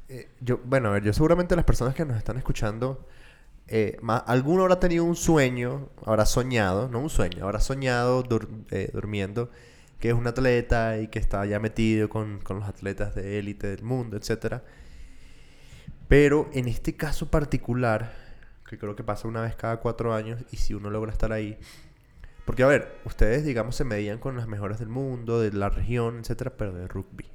Eh, 0.08 0.28
yo, 0.40 0.58
bueno, 0.64 0.88
a 0.88 0.92
ver, 0.92 1.04
yo 1.04 1.12
seguramente 1.12 1.56
las 1.56 1.64
personas 1.64 1.94
que 1.94 2.04
nos 2.04 2.16
están 2.16 2.36
escuchando, 2.36 3.06
eh, 3.68 3.98
alguno 4.26 4.62
habrá 4.62 4.78
tenido 4.78 5.04
un 5.04 5.16
sueño, 5.16 5.88
habrá 6.04 6.26
soñado, 6.26 6.88
no 6.88 7.00
un 7.00 7.10
sueño, 7.10 7.44
habrá 7.44 7.60
soñado 7.60 8.24
eh, 8.70 8.90
durmiendo 8.92 9.50
que 9.98 10.08
es 10.08 10.14
un 10.14 10.26
atleta 10.26 10.98
y 10.98 11.08
que 11.08 11.18
está 11.18 11.46
ya 11.46 11.58
metido 11.58 12.10
con, 12.10 12.38
con 12.40 12.60
los 12.60 12.68
atletas 12.68 13.14
de 13.14 13.38
élite 13.38 13.68
del 13.68 13.82
mundo, 13.82 14.18
etc. 14.18 14.60
Pero 16.06 16.50
en 16.52 16.68
este 16.68 16.96
caso 16.96 17.30
particular, 17.30 18.12
que 18.68 18.78
creo 18.78 18.96
que 18.96 19.04
pasa 19.04 19.28
una 19.28 19.42
vez 19.42 19.54
cada 19.54 19.78
cuatro 19.78 20.14
años, 20.14 20.42
y 20.50 20.56
si 20.56 20.74
uno 20.74 20.90
logra 20.90 21.12
estar 21.12 21.32
ahí. 21.32 21.58
Porque, 22.44 22.62
a 22.62 22.66
ver, 22.66 23.00
ustedes, 23.04 23.44
digamos, 23.44 23.76
se 23.76 23.84
medían 23.84 24.18
con 24.18 24.36
las 24.36 24.46
mejores 24.46 24.78
del 24.78 24.88
mundo, 24.88 25.40
de 25.40 25.52
la 25.52 25.68
región, 25.68 26.20
etcétera, 26.20 26.52
pero 26.56 26.72
de 26.72 26.86
rugby. 26.86 27.26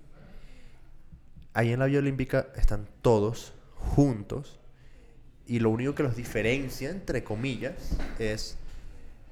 Ahí 1.54 1.72
en 1.72 1.80
la 1.80 1.86
Vía 1.86 2.00
Olímpica 2.00 2.48
están 2.56 2.88
todos 3.02 3.54
juntos, 3.76 4.60
y 5.46 5.60
lo 5.60 5.70
único 5.70 5.96
que 5.96 6.04
los 6.04 6.16
diferencia, 6.16 6.90
entre 6.90 7.24
comillas, 7.24 7.98
es 8.20 8.58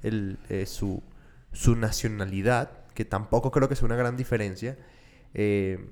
el, 0.03 0.38
eh, 0.50 0.65
su, 0.65 1.01
su, 1.53 1.75
nacionalidad, 1.75 2.72
que 2.94 3.06
tampoco 3.06 3.51
creo 3.51 3.70
que 3.70 3.75
sea 3.75 3.86
una 3.86 3.96
gran 3.96 4.18
diferencia, 4.18 4.77
eh, 5.34 5.89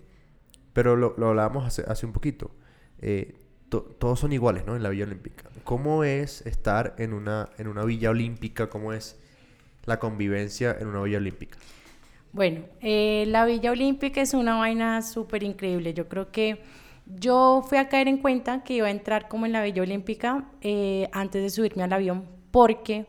pero 0.74 0.96
lo, 0.96 1.16
lo 1.18 1.30
hablábamos 1.30 1.66
hace, 1.66 1.84
hace 1.88 2.06
un 2.06 2.12
poquito. 2.12 2.52
Eh, 3.00 3.36
todos 3.70 4.20
son 4.20 4.34
iguales, 4.34 4.66
¿no? 4.66 4.76
En 4.76 4.84
la 4.84 4.90
Villa 4.90 5.06
Olímpica. 5.06 5.50
¿Cómo 5.64 6.04
es 6.04 6.46
estar 6.46 6.96
en 6.98 7.14
una, 7.14 7.50
en 7.58 7.68
una 7.68 7.84
Villa 7.84 8.10
Olímpica? 8.10 8.70
¿Cómo 8.70 8.94
es 8.94 9.20
la 9.86 10.00
convivencia 10.00 10.76
en 10.80 10.88
una 10.88 11.02
Villa 11.02 11.18
Olímpica? 11.18 11.58
Bueno, 12.32 12.62
eh, 12.82 13.26
la 13.28 13.46
Villa 13.46 13.72
Olímpica 13.72 14.22
es 14.22 14.34
una 14.34 14.58
vaina 14.58 15.02
súper 15.02 15.44
increíble. 15.44 15.94
Yo 15.94 16.08
creo 16.08 16.32
que 16.32 16.62
yo 17.06 17.64
fui 17.68 17.78
a 17.78 17.88
caer 17.90 18.08
en 18.08 18.18
cuenta 18.18 18.64
que 18.64 18.76
iba 18.76 18.88
a 18.88 18.92
entrar 18.92 19.28
como 19.28 19.46
en 19.46 19.54
la 19.54 19.64
Villa 19.64 19.82
Olímpica 19.82 20.46
eh, 20.62 21.10
antes 21.12 21.42
de 21.42 21.50
subirme 21.50 21.84
al 21.84 21.94
avión 21.94 22.26
porque 22.52 23.06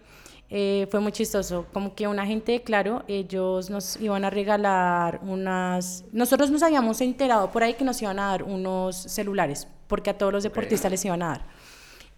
eh, 0.50 0.86
fue 0.90 1.00
muy 1.00 1.12
chistoso. 1.12 1.66
Como 1.72 1.94
que 1.94 2.06
una 2.06 2.24
gente 2.26 2.62
Claro, 2.62 3.04
ellos 3.08 3.70
nos 3.70 4.00
iban 4.00 4.24
a 4.24 4.30
regalar 4.30 5.20
unas... 5.22 6.04
Nosotros 6.12 6.50
nos 6.50 6.62
habíamos 6.62 7.00
enterado 7.00 7.50
por 7.50 7.62
ahí 7.62 7.74
que 7.74 7.84
nos 7.84 8.00
iban 8.00 8.18
a 8.18 8.28
dar 8.28 8.44
unos 8.44 8.96
celulares, 8.96 9.68
porque 9.88 10.10
a 10.10 10.18
todos 10.18 10.32
los 10.32 10.44
deportistas 10.44 10.90
les 10.90 11.04
iban 11.04 11.22
a 11.22 11.28
dar. 11.28 11.42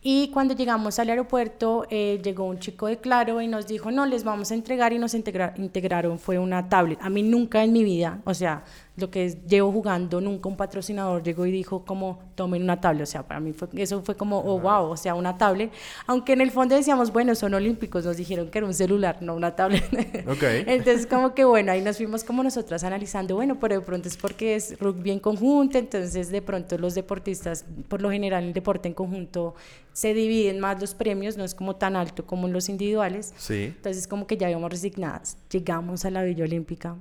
Y 0.03 0.29
cuando 0.31 0.55
llegamos 0.55 0.99
al 0.99 1.11
aeropuerto, 1.11 1.87
eh, 1.91 2.21
llegó 2.25 2.45
un 2.45 2.59
chico 2.59 2.87
de 2.87 2.99
Claro 2.99 3.43
y 3.43 3.47
nos 3.49 3.67
dijo, 3.67 3.91
no, 3.91 4.07
les 4.07 4.25
vamos 4.25 4.51
a 4.51 4.55
entregar 4.55 4.95
y 4.95 4.99
nos 4.99 5.13
integraron, 5.13 6.19
fue 6.19 6.39
una 6.39 6.71
tablet. 6.71 6.99
A 7.03 7.11
mí 7.11 7.23
nunca 7.23 7.63
en 7.63 7.73
mi 7.73 7.85
vida, 7.85 8.19
o 8.25 8.33
sea, 8.33 8.65
lo 9.01 9.11
que 9.11 9.39
llevo 9.47 9.73
jugando, 9.73 10.21
nunca 10.21 10.49
un 10.49 10.57
patrocinador 10.57 11.23
llegó 11.23 11.47
y 11.47 11.51
dijo 11.51 11.85
como 11.85 12.21
tomen 12.35 12.63
una 12.63 12.81
tablet, 12.81 13.03
o 13.03 13.07
sea, 13.07 13.27
para 13.27 13.41
mí 13.41 13.53
fue, 13.53 13.69
eso 13.77 14.03
fue 14.03 14.17
como, 14.17 14.39
oh, 14.39 14.59
wow, 14.61 14.91
o 14.91 14.97
sea, 14.97 15.15
una 15.15 15.37
tablet, 15.37 15.73
aunque 16.07 16.33
en 16.33 16.41
el 16.41 16.51
fondo 16.51 16.75
decíamos, 16.75 17.13
bueno, 17.13 17.35
son 17.35 17.55
olímpicos, 17.55 18.05
nos 18.05 18.17
dijeron 18.17 18.51
que 18.51 18.59
era 18.59 18.67
un 18.67 18.75
celular, 18.75 19.19
no 19.21 19.35
una 19.35 19.57
tablet. 19.57 19.85
Okay. 20.29 20.65
Entonces, 20.67 21.07
como 21.07 21.35
que 21.35 21.45
bueno, 21.45 21.73
ahí 21.73 21.83
nos 21.83 21.97
fuimos 21.97 22.25
como 22.25 22.43
nosotras 22.43 22.85
analizando, 22.85 23.35
bueno, 23.35 23.59
pero 23.59 23.77
de 23.77 23.81
pronto 23.81 24.09
es 24.09 24.17
porque 24.17 24.55
es 24.55 24.79
rugby 24.79 25.11
en 25.11 25.21
conjunto, 25.21 25.79
entonces 25.79 26.31
de 26.31 26.43
pronto 26.43 26.79
los 26.79 26.95
deportistas, 26.95 27.65
por 27.89 28.03
lo 28.03 28.11
general 28.11 28.45
el 28.45 28.53
deporte 28.53 28.89
en 28.89 28.95
conjunto 28.95 29.55
se 29.93 30.15
dividen 30.15 30.61
más 30.61 30.81
los 30.81 30.95
premios, 30.95 31.37
no 31.37 31.45
es 31.45 31.55
como 31.55 31.77
tan 31.77 31.97
alto 31.97 32.25
como 32.27 32.49
los 32.49 32.69
individuales. 32.69 33.35
Sí. 33.37 33.65
Entonces, 33.77 34.07
como 34.07 34.27
que 34.27 34.37
ya 34.37 34.51
íbamos 34.51 34.71
resignadas. 34.71 35.37
Llegamos 35.51 36.05
a 36.05 36.11
la 36.11 36.23
Villa 36.23 36.45
Olímpica, 36.45 36.97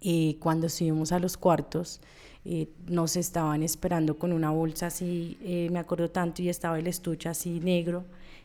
y 0.00 0.34
cuando 0.34 0.68
subimos 0.68 1.12
a 1.12 1.18
los 1.18 1.36
cuartos, 1.36 2.00
eh, 2.44 2.68
nos 2.86 3.16
estaban 3.16 3.62
esperando 3.62 4.18
con 4.18 4.32
una 4.32 4.50
bolsa 4.50 4.86
así, 4.86 5.36
eh, 5.42 5.68
me 5.70 5.78
acuerdo 5.78 6.10
tanto, 6.10 6.40
y 6.42 6.48
estaba 6.48 6.78
el 6.78 6.86
estuche 6.86 7.28
así 7.28 7.60
negro 7.60 8.04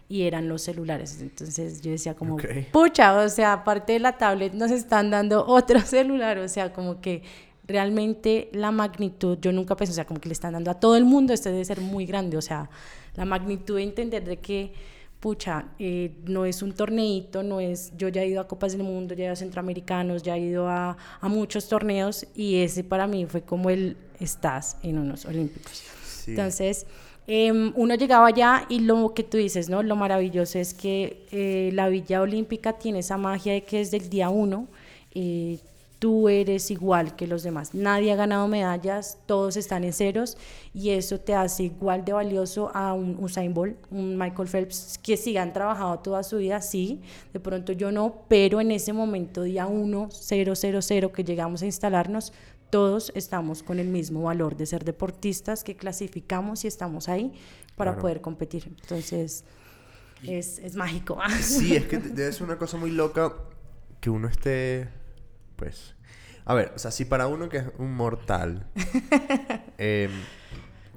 y 0.09 0.23
eran 0.23 0.49
los 0.49 0.63
celulares. 0.63 1.21
Entonces 1.21 1.81
yo 1.81 1.91
decía 1.91 2.13
como, 2.13 2.37
pucha, 2.71 3.17
o 3.17 3.29
sea, 3.29 3.53
aparte 3.53 3.93
de 3.93 3.99
la 3.99 4.17
tablet 4.17 4.53
nos 4.53 4.71
están 4.71 5.09
dando 5.09 5.45
otro 5.47 5.79
celular, 5.79 6.37
o 6.39 6.47
sea, 6.49 6.73
como 6.73 6.99
que 6.99 7.23
realmente 7.67 8.49
la 8.51 8.71
magnitud, 8.71 9.37
yo 9.41 9.51
nunca 9.51 9.75
pensé, 9.75 9.91
o 9.91 9.95
sea, 9.95 10.05
como 10.05 10.19
que 10.19 10.29
le 10.29 10.33
están 10.33 10.53
dando 10.53 10.71
a 10.71 10.79
todo 10.79 10.97
el 10.97 11.05
mundo, 11.05 11.33
esto 11.33 11.49
debe 11.49 11.65
ser 11.65 11.81
muy 11.81 12.05
grande, 12.05 12.37
o 12.37 12.41
sea, 12.41 12.69
la 13.15 13.25
magnitud 13.25 13.77
de 13.77 13.83
entender 13.83 14.25
de 14.25 14.37
que 14.37 14.73
pucha, 15.25 15.65
eh, 15.79 16.11
no 16.27 16.45
es 16.45 16.61
un 16.61 16.73
torneito, 16.73 17.41
no 17.41 17.59
es, 17.59 17.91
yo 17.97 18.09
ya 18.09 18.21
he 18.21 18.27
ido 18.27 18.39
a 18.39 18.47
Copas 18.47 18.73
del 18.73 18.83
Mundo, 18.83 19.15
ya 19.15 19.23
he 19.23 19.25
ido 19.25 19.33
a 19.33 19.35
Centroamericanos, 19.35 20.21
ya 20.21 20.37
he 20.37 20.41
ido 20.41 20.67
a, 20.69 20.95
a 21.19 21.27
muchos 21.27 21.67
torneos 21.67 22.27
y 22.35 22.57
ese 22.57 22.83
para 22.83 23.07
mí 23.07 23.25
fue 23.25 23.41
como 23.41 23.71
el 23.71 23.97
estás 24.19 24.77
en 24.83 24.99
unos 24.99 25.25
Olímpicos. 25.25 25.81
Entonces, 26.27 26.85
em, 27.25 27.73
uno 27.75 27.95
llegaba 27.95 28.27
allá 28.27 28.67
y 28.69 28.81
lo 28.81 29.15
que 29.15 29.23
tú 29.23 29.37
dices, 29.37 29.67
¿no? 29.67 29.81
Lo 29.81 29.95
maravilloso 29.95 30.59
es 30.59 30.75
que 30.75 31.25
eh, 31.31 31.71
la 31.73 31.89
Villa 31.89 32.21
Olímpica 32.21 32.73
tiene 32.73 32.99
esa 32.99 33.17
magia 33.17 33.53
de 33.53 33.63
que 33.63 33.81
es 33.81 33.89
del 33.89 34.07
día 34.11 34.29
uno. 34.29 34.67
Eh, 35.15 35.57
tú 35.99 36.29
eres 36.29 36.71
igual 36.71 37.15
que 37.15 37.27
los 37.27 37.43
demás. 37.43 37.73
Nadie 37.73 38.11
ha 38.11 38.15
ganado 38.15 38.47
medallas, 38.47 39.17
todos 39.25 39.57
están 39.57 39.83
en 39.83 39.93
ceros 39.93 40.37
y 40.73 40.91
eso 40.91 41.19
te 41.19 41.33
hace 41.33 41.63
igual 41.63 42.05
de 42.05 42.13
valioso 42.13 42.71
a 42.73 42.93
un 42.93 43.17
Usain 43.19 43.53
Bolt, 43.53 43.77
un 43.91 44.17
Michael 44.17 44.47
Phelps, 44.47 44.99
que 45.01 45.17
sí 45.17 45.37
han 45.37 45.53
trabajado 45.53 45.99
toda 45.99 46.23
su 46.23 46.37
vida, 46.37 46.61
sí, 46.61 47.01
de 47.33 47.39
pronto 47.39 47.71
yo 47.71 47.91
no, 47.91 48.23
pero 48.27 48.61
en 48.61 48.71
ese 48.71 48.93
momento, 48.93 49.43
día 49.43 49.67
1, 49.67 50.09
0, 50.11 50.53
0, 50.55 50.81
0, 50.81 51.11
que 51.11 51.23
llegamos 51.23 51.61
a 51.61 51.65
instalarnos, 51.65 52.33
todos 52.69 53.11
estamos 53.15 53.63
con 53.63 53.79
el 53.79 53.87
mismo 53.87 54.23
valor 54.23 54.57
de 54.57 54.65
ser 54.65 54.83
deportistas 54.83 55.63
que 55.63 55.75
clasificamos 55.75 56.65
y 56.65 56.67
estamos 56.67 57.07
ahí 57.07 57.31
para 57.75 57.97
poder 57.97 58.21
competir. 58.21 58.67
Entonces, 58.81 59.45
es, 60.23 60.59
es 60.59 60.75
mágico. 60.75 61.17
Sí, 61.41 61.75
es 61.75 61.85
que 61.85 61.97
debe 61.99 62.31
ser 62.33 62.43
una 62.43 62.57
cosa 62.57 62.77
muy 62.77 62.91
loca 62.91 63.33
que 64.01 64.09
uno 64.09 64.27
esté, 64.27 64.89
pues, 65.55 65.95
a 66.45 66.53
ver, 66.53 66.71
o 66.75 66.79
sea, 66.79 66.91
si 66.91 67.05
para 67.05 67.27
uno 67.27 67.49
que 67.49 67.57
es 67.57 67.65
un 67.77 67.93
mortal, 67.93 68.67
em, 69.77 70.11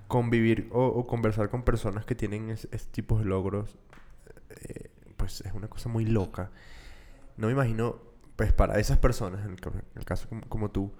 convivir 0.07 0.69
o, 0.73 1.07
conversar 1.07 1.51
con 1.51 1.63
personas 1.63 2.05
que 2.05 2.15
tienen 2.15 2.51
ese, 2.51 2.69
tipo 2.91 3.19
de 3.19 3.25
logros, 3.25 3.77
eh, 4.51 4.91
pues 5.17 5.43
es 5.43 5.53
una 5.53 5.69
cosa 5.69 5.89
muy 5.89 6.05
loca. 6.05 6.51
No 7.37 7.47
me 7.47 7.53
imagino, 7.53 7.99
pues 8.37 8.53
para 8.53 8.79
esas 8.79 8.99
personas, 8.99 9.45
en 9.45 9.53
el, 9.53 10.05
caso 10.05 10.29
como 10.49 10.71
tú, 10.71 10.93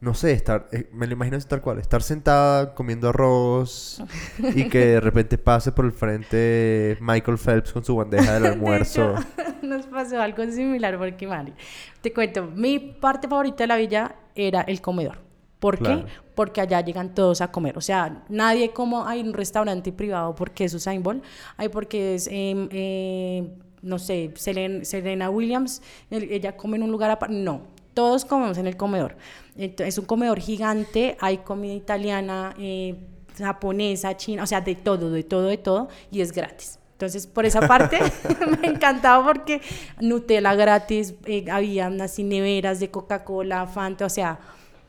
no 0.00 0.14
sé, 0.14 0.32
estar, 0.32 0.68
eh, 0.72 0.88
me 0.92 1.06
lo 1.06 1.12
imagino 1.12 1.38
tal 1.40 1.60
cual, 1.60 1.78
estar 1.78 2.02
sentada 2.02 2.74
comiendo 2.74 3.10
arroz 3.10 4.02
y 4.54 4.68
que 4.68 4.86
de 4.86 5.00
repente 5.00 5.36
pase 5.36 5.72
por 5.72 5.84
el 5.84 5.92
frente 5.92 6.96
Michael 7.00 7.36
Phelps 7.36 7.72
con 7.72 7.84
su 7.84 7.96
bandeja 7.96 8.34
del 8.34 8.46
almuerzo. 8.52 9.14
nos 9.62 9.86
pasó 9.86 10.20
algo 10.20 10.42
similar 10.50 10.98
porque, 10.98 11.26
Mari, 11.26 11.52
te 12.00 12.12
cuento, 12.12 12.46
mi 12.46 12.78
parte 12.78 13.28
favorita 13.28 13.64
de 13.64 13.66
la 13.68 13.76
villa 13.76 14.14
era 14.34 14.62
el 14.62 14.80
comedor. 14.80 15.18
¿Por 15.58 15.78
qué? 15.78 16.06
Porque 16.34 16.62
allá 16.62 16.80
llegan 16.80 17.14
todos 17.14 17.42
a 17.42 17.52
comer. 17.52 17.76
O 17.76 17.82
sea, 17.82 18.24
nadie 18.30 18.72
como 18.72 19.06
hay 19.06 19.20
un 19.20 19.34
restaurante 19.34 19.92
privado 19.92 20.34
porque 20.34 20.64
es 20.64 20.72
Usain 20.72 21.02
Bolt, 21.02 21.22
hay 21.58 21.68
porque 21.68 22.14
es... 22.14 22.28
Em, 22.32 22.68
eh, 22.72 23.50
no 23.82 23.98
sé, 23.98 24.32
Serena, 24.36 25.30
Williams, 25.30 25.82
ella 26.10 26.56
come 26.56 26.76
en 26.76 26.82
un 26.82 26.90
lugar 26.90 27.10
aparte. 27.10 27.34
No, 27.34 27.62
todos 27.94 28.24
comemos 28.24 28.58
en 28.58 28.66
el 28.66 28.76
comedor. 28.76 29.16
Es 29.56 29.98
un 29.98 30.04
comedor 30.04 30.40
gigante, 30.40 31.16
hay 31.20 31.38
comida 31.38 31.74
italiana, 31.74 32.54
eh, 32.58 32.96
japonesa, 33.36 34.16
china, 34.16 34.44
o 34.44 34.46
sea, 34.46 34.60
de 34.60 34.74
todo, 34.74 35.10
de 35.10 35.24
todo, 35.24 35.46
de 35.46 35.58
todo, 35.58 35.88
y 36.10 36.20
es 36.20 36.32
gratis. 36.32 36.78
Entonces, 36.92 37.26
por 37.26 37.46
esa 37.46 37.66
parte 37.66 37.98
me 38.62 38.68
encantaba 38.68 39.24
porque 39.24 39.60
Nutella 40.00 40.54
gratis, 40.54 41.14
eh, 41.24 41.44
había 41.50 41.88
unas 41.88 42.18
neveras 42.18 42.80
de 42.80 42.90
Coca-Cola, 42.90 43.66
Fanta, 43.66 44.06
o 44.06 44.10
sea, 44.10 44.38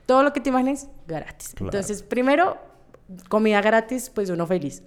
todo 0.05 0.23
lo 0.23 0.33
que 0.33 0.39
te 0.39 0.49
imagines, 0.49 0.87
gratis. 1.07 1.55
Entonces, 1.59 2.03
primero, 2.03 2.57
comida 3.29 3.61
gratis, 3.61 4.09
pues 4.13 4.29
uno 4.29 4.45
feliz. 4.45 4.83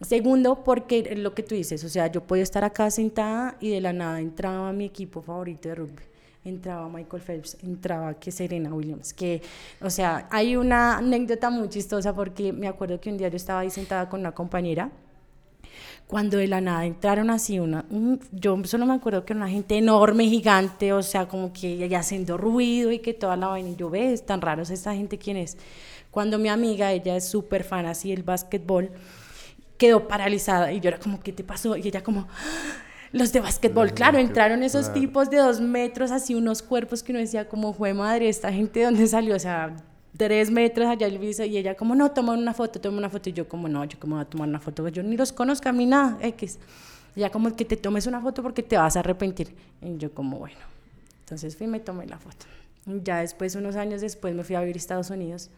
Segundo, 0.00 0.64
porque 0.64 1.14
lo 1.16 1.32
que 1.32 1.44
tú 1.44 1.54
dices, 1.54 1.84
o 1.84 1.88
sea, 1.88 2.08
yo 2.08 2.22
podía 2.22 2.42
estar 2.42 2.64
acá 2.64 2.90
sentada 2.90 3.56
y 3.60 3.70
de 3.70 3.80
la 3.80 3.92
nada 3.92 4.20
entraba 4.20 4.72
mi 4.72 4.86
equipo 4.86 5.22
favorito 5.22 5.68
de 5.68 5.76
rugby 5.76 6.11
entraba 6.44 6.88
Michael 6.88 7.22
Phelps, 7.22 7.56
entraba 7.62 8.14
que 8.14 8.30
Serena 8.30 8.74
Williams, 8.74 9.12
que, 9.12 9.42
o 9.80 9.90
sea, 9.90 10.26
hay 10.30 10.56
una 10.56 10.98
anécdota 10.98 11.50
muy 11.50 11.68
chistosa 11.68 12.14
porque 12.14 12.52
me 12.52 12.66
acuerdo 12.68 13.00
que 13.00 13.10
un 13.10 13.18
día 13.18 13.28
yo 13.28 13.36
estaba 13.36 13.60
ahí 13.60 13.70
sentada 13.70 14.08
con 14.08 14.20
una 14.20 14.32
compañera, 14.32 14.90
cuando 16.06 16.36
de 16.36 16.48
la 16.48 16.60
nada 16.60 16.84
entraron 16.84 17.30
así 17.30 17.58
una, 17.58 17.86
yo 18.32 18.62
solo 18.64 18.84
me 18.84 18.94
acuerdo 18.94 19.24
que 19.24 19.32
era 19.32 19.40
una 19.40 19.48
gente 19.48 19.78
enorme, 19.78 20.26
gigante, 20.26 20.92
o 20.92 21.02
sea, 21.02 21.26
como 21.26 21.52
que 21.52 21.88
ya 21.88 22.00
haciendo 22.00 22.36
ruido 22.36 22.92
y 22.92 22.98
que 22.98 23.14
toda 23.14 23.36
la 23.36 23.46
vaina, 23.46 23.70
y 23.70 23.76
yo 23.76 23.88
ves, 23.88 24.26
tan 24.26 24.40
raros 24.40 24.68
esta 24.70 24.94
gente, 24.94 25.16
¿quién 25.16 25.36
es? 25.36 25.56
Cuando 26.10 26.38
mi 26.38 26.50
amiga, 26.50 26.92
ella 26.92 27.16
es 27.16 27.26
súper 27.28 27.64
fan 27.64 27.86
así 27.86 28.10
del 28.10 28.24
básquetbol, 28.24 28.90
quedó 29.78 30.06
paralizada 30.06 30.70
y 30.72 30.80
yo 30.80 30.88
era 30.88 30.98
como, 30.98 31.20
¿qué 31.20 31.32
te 31.32 31.44
pasó? 31.44 31.76
Y 31.76 31.88
ella 31.88 32.02
como 32.02 32.28
los 33.12 33.32
de 33.32 33.40
básquetbol, 33.40 33.92
claro, 33.92 34.18
entraron 34.18 34.62
esos 34.62 34.92
tipos 34.92 35.28
de 35.28 35.36
dos 35.36 35.60
metros, 35.60 36.10
así 36.10 36.34
unos 36.34 36.62
cuerpos 36.62 37.02
que 37.02 37.12
uno 37.12 37.20
decía, 37.20 37.48
como 37.48 37.74
fue 37.74 37.92
madre, 37.92 38.28
esta 38.28 38.50
gente 38.52 38.80
de 38.80 38.86
dónde 38.86 39.06
salió, 39.06 39.36
o 39.36 39.38
sea, 39.38 39.76
tres 40.16 40.50
metros 40.50 40.88
allá 40.88 41.06
el 41.06 41.18
piso, 41.18 41.44
y 41.44 41.58
ella 41.58 41.76
como, 41.76 41.94
no, 41.94 42.10
toma 42.10 42.32
una 42.32 42.54
foto, 42.54 42.80
toma 42.80 42.98
una 42.98 43.10
foto, 43.10 43.28
y 43.28 43.32
yo 43.34 43.46
como, 43.48 43.68
no, 43.68 43.84
yo 43.84 44.00
como 44.00 44.16
voy 44.16 44.22
a 44.22 44.28
tomar 44.28 44.48
una 44.48 44.60
foto, 44.60 44.88
yo 44.88 45.02
ni 45.02 45.16
los 45.16 45.32
conozco 45.32 45.68
a 45.68 45.72
mí 45.72 45.84
nada, 45.84 46.18
X. 46.22 46.58
ya 47.14 47.30
como 47.30 47.54
que 47.54 47.66
te 47.66 47.76
tomes 47.76 48.06
una 48.06 48.20
foto 48.20 48.42
porque 48.42 48.62
te 48.62 48.76
vas 48.76 48.96
a 48.96 49.00
arrepentir. 49.00 49.54
Y 49.82 49.98
yo 49.98 50.12
como, 50.14 50.38
bueno, 50.38 50.56
entonces 51.20 51.56
fui 51.56 51.66
y 51.66 51.70
me 51.70 51.80
tomé 51.80 52.06
la 52.06 52.18
foto. 52.18 52.46
Ya 52.86 53.18
después, 53.18 53.54
unos 53.54 53.76
años 53.76 54.00
después, 54.00 54.34
me 54.34 54.42
fui 54.42 54.56
a 54.56 54.60
vivir 54.60 54.76
a 54.76 54.78
Estados 54.78 55.10
Unidos 55.10 55.50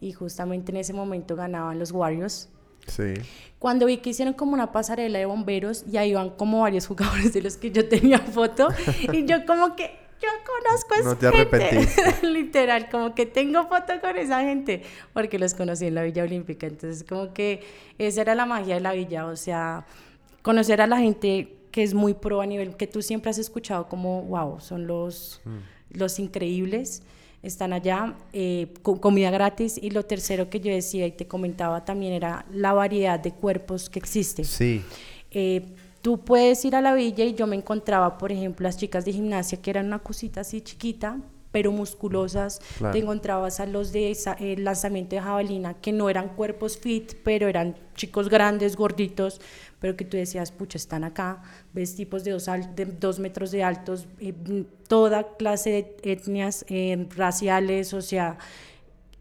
y 0.00 0.12
justamente 0.12 0.72
en 0.72 0.78
ese 0.78 0.92
momento 0.92 1.36
ganaban 1.36 1.78
los 1.78 1.92
Warriors 1.92 2.48
Sí. 2.88 3.14
Cuando 3.58 3.86
vi 3.86 3.98
que 3.98 4.10
hicieron 4.10 4.34
como 4.34 4.54
una 4.54 4.72
pasarela 4.72 5.18
de 5.18 5.26
bomberos 5.26 5.84
y 5.90 5.96
ahí 5.96 6.10
iban 6.10 6.30
como 6.30 6.60
varios 6.60 6.86
jugadores 6.88 7.32
de 7.32 7.42
los 7.42 7.56
que 7.56 7.70
yo 7.70 7.88
tenía 7.88 8.18
foto 8.18 8.68
y 9.12 9.24
yo 9.24 9.44
como 9.46 9.76
que 9.76 10.08
yo 10.20 10.28
conozco 10.44 10.94
a 10.94 10.98
esa 10.98 11.08
no 11.08 11.16
te 11.16 11.58
gente. 11.58 12.26
Literal, 12.26 12.88
como 12.90 13.14
que 13.14 13.24
tengo 13.26 13.68
foto 13.68 14.00
con 14.00 14.16
esa 14.16 14.40
gente 14.40 14.82
porque 15.12 15.38
los 15.38 15.54
conocí 15.54 15.86
en 15.86 15.94
la 15.94 16.02
Villa 16.02 16.24
Olímpica. 16.24 16.66
Entonces, 16.66 17.04
como 17.08 17.32
que 17.32 17.62
esa 17.98 18.22
era 18.22 18.34
la 18.34 18.44
magia 18.44 18.74
de 18.74 18.80
la 18.80 18.92
villa, 18.92 19.26
o 19.26 19.36
sea, 19.36 19.86
conocer 20.42 20.80
a 20.80 20.86
la 20.88 20.98
gente 20.98 21.56
que 21.70 21.82
es 21.82 21.94
muy 21.94 22.14
pro 22.14 22.40
a 22.40 22.46
nivel 22.46 22.76
que 22.76 22.86
tú 22.86 23.02
siempre 23.02 23.30
has 23.30 23.38
escuchado 23.38 23.88
como, 23.88 24.22
wow, 24.22 24.60
son 24.60 24.86
los, 24.86 25.40
mm. 25.44 25.98
los 25.98 26.18
increíbles 26.18 27.02
están 27.42 27.72
allá, 27.72 28.16
eh, 28.32 28.72
con 28.82 28.98
comida 28.98 29.30
gratis. 29.30 29.78
Y 29.80 29.90
lo 29.90 30.04
tercero 30.04 30.50
que 30.50 30.60
yo 30.60 30.72
decía 30.72 31.06
y 31.06 31.12
te 31.12 31.26
comentaba 31.26 31.84
también 31.84 32.12
era 32.12 32.44
la 32.52 32.72
variedad 32.72 33.18
de 33.20 33.32
cuerpos 33.32 33.88
que 33.88 33.98
existe. 33.98 34.44
Sí. 34.44 34.82
Eh, 35.30 35.74
tú 36.02 36.24
puedes 36.24 36.64
ir 36.64 36.74
a 36.76 36.80
la 36.80 36.94
villa 36.94 37.24
y 37.24 37.34
yo 37.34 37.46
me 37.46 37.56
encontraba, 37.56 38.18
por 38.18 38.32
ejemplo, 38.32 38.64
las 38.64 38.76
chicas 38.76 39.04
de 39.04 39.12
gimnasia 39.12 39.60
que 39.60 39.70
eran 39.70 39.86
una 39.86 39.98
cosita 40.00 40.40
así 40.40 40.60
chiquita, 40.60 41.18
pero 41.50 41.72
musculosas. 41.72 42.60
Claro. 42.76 42.92
Te 42.92 42.98
encontrabas 42.98 43.58
a 43.60 43.66
los 43.66 43.90
de 43.92 44.10
esa- 44.10 44.34
el 44.34 44.64
lanzamiento 44.64 45.16
de 45.16 45.22
jabalina, 45.22 45.74
que 45.74 45.92
no 45.92 46.10
eran 46.10 46.28
cuerpos 46.30 46.76
fit, 46.76 47.14
pero 47.24 47.48
eran 47.48 47.74
chicos 47.94 48.28
grandes, 48.28 48.76
gorditos, 48.76 49.40
pero 49.80 49.96
que 49.96 50.04
tú 50.04 50.16
decías, 50.16 50.50
pucha, 50.52 50.76
están 50.76 51.04
acá. 51.04 51.42
Ves 51.72 51.94
tipos 51.94 52.24
de 52.24 52.32
dos, 52.32 52.48
al- 52.48 52.74
de 52.74 52.84
dos 52.86 53.18
metros 53.18 53.50
de 53.50 53.62
altos, 53.62 54.06
eh, 54.20 54.34
toda 54.88 55.36
clase 55.36 55.70
de 55.70 56.12
etnias 56.12 56.64
eh, 56.68 57.06
raciales, 57.16 57.92
o 57.94 58.00
sea, 58.02 58.38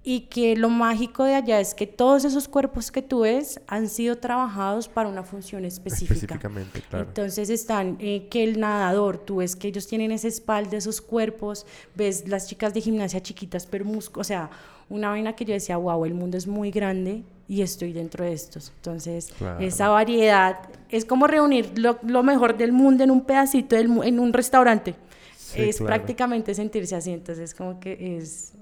y 0.04 0.22
que 0.22 0.56
lo 0.56 0.70
mágico 0.70 1.26
de 1.26 1.36
allá 1.36 1.60
es 1.60 1.74
que 1.76 1.86
todos 1.86 2.24
esos 2.24 2.48
cuerpos 2.48 2.92
que 2.92 3.02
tú 3.02 3.22
ves 3.22 3.60
han 3.68 3.90
sido 3.90 4.18
trabajados 4.18 4.88
para 4.88 5.10
una 5.10 5.22
función 5.24 5.66
específica. 5.66 6.14
Específicamente, 6.14 6.82
claro. 6.82 7.06
Entonces 7.10 7.50
están 7.50 7.98
eh, 8.00 8.28
que 8.30 8.46
el 8.46 8.58
nadador, 8.58 9.18
tú 9.18 9.38
ves 9.38 9.58
que 9.58 9.68
ellos 9.68 9.86
tienen 9.86 10.14
esa 10.14 10.30
espalda, 10.30 10.78
esos 10.78 11.02
cuerpos, 11.02 11.66
ves 11.94 12.26
las 12.30 12.48
chicas 12.48 12.74
de 12.74 12.80
gimnasia 12.80 13.22
chiquitas, 13.22 13.66
pero 13.68 13.86
o 14.16 14.24
sea, 14.24 14.50
una 14.88 15.10
vaina 15.10 15.36
que 15.36 15.44
yo 15.44 15.54
decía, 15.54 15.76
wow, 15.76 16.06
el 16.06 16.14
mundo 16.14 16.38
es 16.38 16.48
muy 16.48 16.72
grande 16.72 17.24
y 17.48 17.62
estoy 17.62 17.94
dentro 17.94 18.26
de 18.26 18.34
estos. 18.34 18.72
Entonces, 18.76 19.32
Claro. 19.38 19.60
esa 19.60 19.90
variedad 19.90 20.60
es 20.90 21.06
como 21.06 21.28
reunir 21.28 21.78
lo, 21.80 21.98
lo 22.04 22.24
mejor 22.24 22.58
del 22.58 22.72
mundo 22.74 23.04
en 23.04 23.12
un 23.12 23.26
pedacito, 23.26 23.76
del 23.76 23.90
en 24.04 24.20
un 24.20 24.34
restaurante. 24.34 24.96
Sí, 25.38 25.62
es 25.62 25.78
claro. 25.78 25.88
prácticamente 25.96 26.54
sentirse 26.54 26.96
así, 26.96 27.12
entonces 27.12 27.54
como 27.56 27.80
que 27.80 28.18
es, 28.18 28.54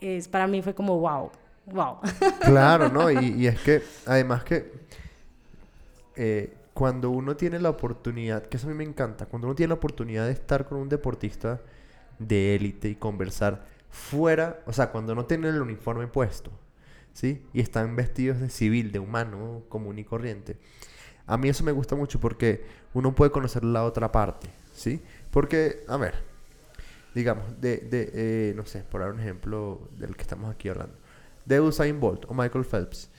es, 0.00 0.26
para 0.28 0.46
mí 0.46 0.62
fue 0.62 0.74
como, 0.74 0.98
wow, 0.98 1.30
wow. 1.66 1.98
Claro, 2.40 2.88
¿no? 2.88 3.10
Y, 3.10 3.34
y 3.42 3.46
es 3.46 3.60
que, 3.60 3.82
además 4.06 4.42
que 4.42 4.72
eh, 6.16 6.52
cuando 6.72 7.10
uno 7.10 7.36
tiene 7.36 7.58
la 7.60 7.70
oportunidad, 7.70 8.44
que 8.46 8.56
eso 8.56 8.66
a 8.68 8.70
mí 8.70 8.76
me 8.76 8.84
encanta, 8.84 9.26
cuando 9.26 9.48
uno 9.48 9.54
tiene 9.54 9.68
la 9.68 9.74
oportunidad 9.74 10.26
de 10.26 10.32
estar 10.32 10.66
con 10.66 10.78
un 10.78 10.88
deportista 10.88 11.60
de 12.18 12.54
élite 12.54 12.88
y 12.88 12.94
conversar 12.94 13.66
fuera, 13.90 14.60
o 14.66 14.72
sea, 14.72 14.90
cuando 14.90 15.14
no 15.14 15.26
tienen 15.26 15.54
el 15.54 15.60
uniforme 15.60 16.06
puesto, 16.06 16.50
¿sí? 17.18 17.42
Y 17.52 17.60
están 17.60 17.96
vestidos 17.96 18.38
de 18.38 18.48
civil, 18.48 18.92
de 18.92 19.00
humano 19.00 19.64
común 19.68 19.98
y 19.98 20.04
corriente. 20.04 20.56
A 21.26 21.36
mí 21.36 21.48
eso 21.48 21.64
me 21.64 21.72
gusta 21.72 21.96
mucho 21.96 22.20
porque 22.20 22.64
uno 22.94 23.12
puede 23.12 23.32
conocer 23.32 23.64
la 23.64 23.82
otra 23.82 24.12
parte, 24.12 24.48
¿sí? 24.72 25.02
Porque, 25.32 25.84
a 25.88 25.96
ver, 25.96 26.14
digamos, 27.16 27.60
de, 27.60 27.78
de 27.78 28.10
eh, 28.14 28.52
no 28.54 28.64
sé, 28.66 28.84
por 28.84 29.00
dar 29.00 29.10
un 29.10 29.18
ejemplo 29.18 29.88
del 29.98 30.14
que 30.14 30.22
estamos 30.22 30.48
aquí 30.48 30.68
hablando, 30.68 30.94
de 31.44 31.60
Usain 31.60 31.98
Bolt 31.98 32.24
o 32.28 32.34
Michael 32.34 32.64
Phelps, 32.64 33.10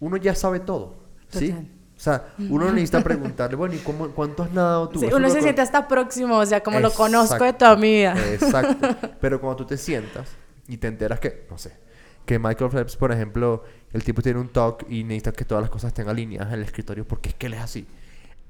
uno 0.00 0.18
ya 0.18 0.34
sabe 0.34 0.60
todo, 0.60 0.94
¿sí? 1.30 1.48
Total. 1.48 1.70
O 1.96 1.98
sea, 1.98 2.34
uno 2.50 2.66
no 2.66 2.72
necesita 2.72 3.02
preguntarle, 3.02 3.56
bueno, 3.56 3.74
¿y 3.74 3.78
cómo, 3.78 4.10
cuánto 4.10 4.42
has 4.42 4.52
nadado 4.52 4.90
tú? 4.90 5.00
Sí, 5.00 5.06
uno 5.06 5.30
se 5.30 5.40
siente 5.40 5.62
hasta 5.62 5.88
próximo, 5.88 6.36
o 6.36 6.44
sea, 6.44 6.62
como 6.62 6.78
lo 6.78 6.92
conozco 6.92 7.42
de 7.42 7.54
toda 7.54 7.74
mi 7.74 7.90
vida. 7.90 8.14
Exacto. 8.34 8.86
Pero 9.20 9.40
cuando 9.40 9.56
tú 9.56 9.64
te 9.64 9.78
sientas 9.78 10.28
y 10.68 10.76
te 10.76 10.88
enteras 10.88 11.20
que, 11.20 11.46
no 11.48 11.56
sé, 11.56 11.85
que 12.26 12.38
Michael 12.38 12.70
Phelps, 12.70 12.96
por 12.96 13.12
ejemplo, 13.12 13.64
el 13.92 14.04
tipo 14.04 14.20
tiene 14.20 14.40
un 14.40 14.48
talk 14.48 14.84
y 14.90 15.04
necesita 15.04 15.32
que 15.32 15.44
todas 15.44 15.62
las 15.62 15.70
cosas 15.70 15.88
estén 15.88 16.08
alineadas 16.08 16.48
en 16.48 16.54
el 16.54 16.62
escritorio 16.64 17.06
porque 17.06 17.30
es 17.30 17.34
que 17.36 17.46
él 17.46 17.54
es 17.54 17.60
así. 17.60 17.86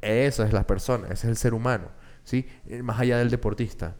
Eso 0.00 0.42
es 0.44 0.52
la 0.52 0.66
persona, 0.66 1.06
ese 1.06 1.14
es 1.14 1.24
el 1.24 1.36
ser 1.36 1.54
humano, 1.54 1.88
¿sí? 2.24 2.46
Eh, 2.68 2.82
Más 2.82 2.98
allá 3.00 3.18
del 3.18 3.30
deportista. 3.30 3.94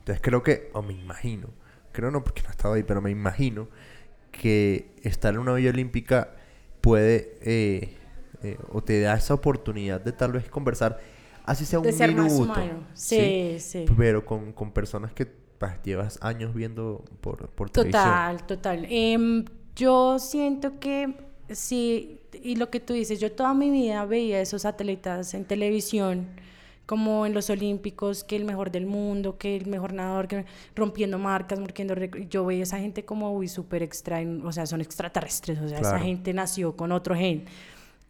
Entonces 0.00 0.20
creo 0.22 0.42
que, 0.42 0.70
o 0.72 0.82
me 0.82 0.94
imagino, 0.94 1.48
creo 1.92 2.10
no 2.10 2.24
porque 2.24 2.42
no 2.42 2.48
he 2.48 2.52
estado 2.52 2.74
ahí, 2.74 2.82
pero 2.82 3.00
me 3.00 3.10
imagino 3.10 3.68
que 4.30 4.94
estar 5.02 5.34
en 5.34 5.40
una 5.40 5.52
villa 5.54 5.70
olímpica 5.70 6.30
puede, 6.80 7.38
eh, 7.42 7.96
eh, 8.42 8.58
o 8.70 8.82
te 8.82 9.00
da 9.00 9.14
esa 9.14 9.34
oportunidad 9.34 10.00
de 10.00 10.12
tal 10.12 10.32
vez 10.32 10.48
conversar, 10.48 10.98
así 11.44 11.64
sea 11.64 11.78
un 11.80 11.84
de 11.86 11.92
ser 11.92 12.14
más 12.14 12.32
minuto. 12.32 12.42
humano. 12.42 12.86
Sí, 12.94 13.56
sí. 13.60 13.84
Pero 13.96 14.24
con, 14.24 14.52
con 14.52 14.72
personas 14.72 15.12
que 15.12 15.26
pues, 15.70 15.82
llevas 15.84 16.18
años 16.22 16.54
viendo 16.54 17.04
por, 17.20 17.48
por 17.50 17.70
televisión. 17.70 18.02
Total, 18.04 18.46
total. 18.46 18.86
Em, 18.88 19.44
yo 19.76 20.18
siento 20.18 20.78
que 20.80 21.14
sí, 21.50 22.20
y 22.42 22.56
lo 22.56 22.70
que 22.70 22.80
tú 22.80 22.92
dices, 22.92 23.20
yo 23.20 23.32
toda 23.32 23.54
mi 23.54 23.70
vida 23.70 24.04
veía 24.04 24.40
esos 24.40 24.64
atletas 24.64 25.34
en 25.34 25.44
televisión, 25.44 26.26
como 26.86 27.24
en 27.26 27.32
los 27.32 27.48
Olímpicos, 27.48 28.24
que 28.24 28.36
el 28.36 28.44
mejor 28.44 28.70
del 28.70 28.86
mundo, 28.86 29.38
que 29.38 29.56
el 29.56 29.66
mejor 29.66 29.92
nadador, 29.92 30.26
que 30.28 30.44
rompiendo 30.74 31.18
marcas, 31.18 31.58
rompiendo. 31.58 31.94
Yo 32.28 32.44
veía 32.44 32.60
a 32.60 32.62
esa 32.64 32.78
gente 32.78 33.04
como, 33.04 33.32
uy, 33.32 33.48
súper 33.48 33.82
extra, 33.82 34.20
o 34.44 34.52
sea, 34.52 34.66
son 34.66 34.80
extraterrestres, 34.80 35.58
o 35.60 35.68
sea, 35.68 35.78
esa 35.78 35.90
Claro. 35.90 36.04
gente 36.04 36.34
nació 36.34 36.76
con 36.76 36.92
otro 36.92 37.14
gen. 37.14 37.44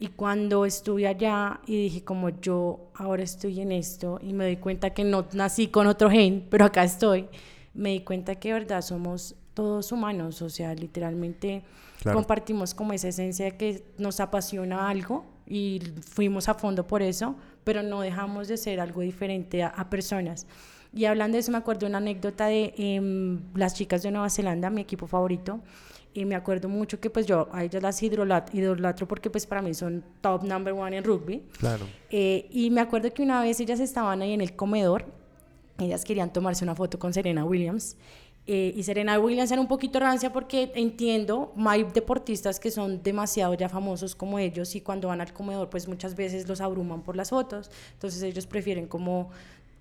Y 0.03 0.09
cuando 0.09 0.65
estuve 0.67 1.07
allá 1.07 1.61
y 1.65 1.85
dije 1.85 2.03
como 2.03 2.29
yo 2.31 2.91
ahora 2.95 3.23
estoy 3.23 3.61
en 3.61 3.71
esto 3.71 4.19
y 4.21 4.33
me 4.33 4.43
doy 4.47 4.57
cuenta 4.57 4.91
que 4.91 5.05
no 5.05 5.27
nací 5.33 5.69
con 5.69 5.87
otro 5.87 6.11
gen, 6.11 6.45
pero 6.51 6.65
acá 6.65 6.83
estoy, 6.83 7.29
me 7.73 7.91
di 7.91 8.01
cuenta 8.01 8.35
que 8.35 8.49
de 8.49 8.55
verdad 8.55 8.83
somos 8.83 9.37
todos 9.55 9.93
humanos, 9.93 10.43
o 10.43 10.51
sea, 10.51 10.75
literalmente 10.75 11.62
Claro. 12.01 12.19
compartimos 12.19 12.75
como 12.75 12.93
esa 12.95 13.07
esencia 13.07 13.45
de 13.45 13.57
que 13.57 13.85
nos 13.97 14.19
apasiona 14.19 14.88
algo 14.88 15.25
y 15.47 15.81
fuimos 16.05 16.49
a 16.49 16.55
fondo 16.55 16.85
por 16.85 17.01
eso, 17.01 17.37
pero 17.62 17.85
no 17.85 18.01
dejamos 18.01 18.49
de 18.49 18.57
ser 18.57 18.81
algo 18.81 19.03
diferente 19.03 19.62
a, 19.62 19.69
a 19.69 19.88
personas. 19.88 20.49
Y 20.93 21.05
hablando 21.05 21.37
de 21.37 21.43
eso, 21.43 21.53
me 21.53 21.59
acuerdo 21.59 21.87
una 21.87 21.99
anécdota 21.99 22.47
de 22.47 22.75
em, 22.77 23.41
las 23.55 23.75
chicas 23.75 24.03
de 24.03 24.11
Nueva 24.11 24.31
Zelanda, 24.31 24.69
mi 24.69 24.81
equipo 24.81 25.07
favorito, 25.07 25.61
y 26.14 26.25
me 26.25 26.35
acuerdo 26.35 26.68
mucho 26.68 27.01
que 27.01 27.09
pues 27.11 27.27
yo 27.27 27.48
a 27.53 27.64
ellas 27.64 27.83
las 27.83 28.03
idrolat- 28.03 28.53
idolatro 28.55 29.09
porque 29.09 29.31
pues 29.31 29.46
para 29.46 29.62
mí 29.62 29.72
son 29.75 30.05
top 30.20 30.44
number 30.44 30.72
one 30.75 30.96
en 30.96 31.05
rugby. 31.05 31.42
Claro. 31.59 31.87
Eh, 32.11 32.48
y 32.51 32.70
me 32.70 32.81
acuerdo 32.81 33.12
que 33.14 33.22
una 33.22 33.40
vez 33.42 33.59
ellas 33.61 33.81
estaban 33.81 34.20
ahí 34.22 34.33
en 34.33 34.40
el 34.42 34.55
comedor, 34.55 35.07
ellas 35.79 36.05
querían 36.05 36.33
tomarse 36.33 36.64
una 36.64 36.75
foto 36.75 36.98
con 36.98 37.12
Serena 37.12 37.44
Williams. 37.44 37.96
eh, 38.46 38.75
y 38.77 38.83
Serena 38.83 39.18
Williams 39.20 39.53
era 39.53 39.61
un 39.61 39.68
poquito 39.68 40.01
rancia 40.01 40.33
porque 40.33 40.72
entiendo, 40.75 41.55
hay 41.64 41.85
deportistas 41.85 42.59
que 42.59 42.72
son 42.72 43.01
demasiado 43.03 43.55
ya 43.55 43.68
famosos 43.68 44.16
como 44.16 44.37
ellos 44.38 44.75
y 44.75 44.81
cuando 44.81 45.07
van 45.09 45.20
al 45.20 45.33
comedor 45.33 45.70
pues 45.70 45.87
muchas 45.87 46.16
veces 46.16 46.48
los 46.48 46.61
abruman 46.61 47.03
por 47.03 47.14
las 47.14 47.31
fotos, 47.31 47.70
entonces 47.92 48.20
ellos 48.25 48.46
prefieren 48.48 48.88
como, 48.88 49.31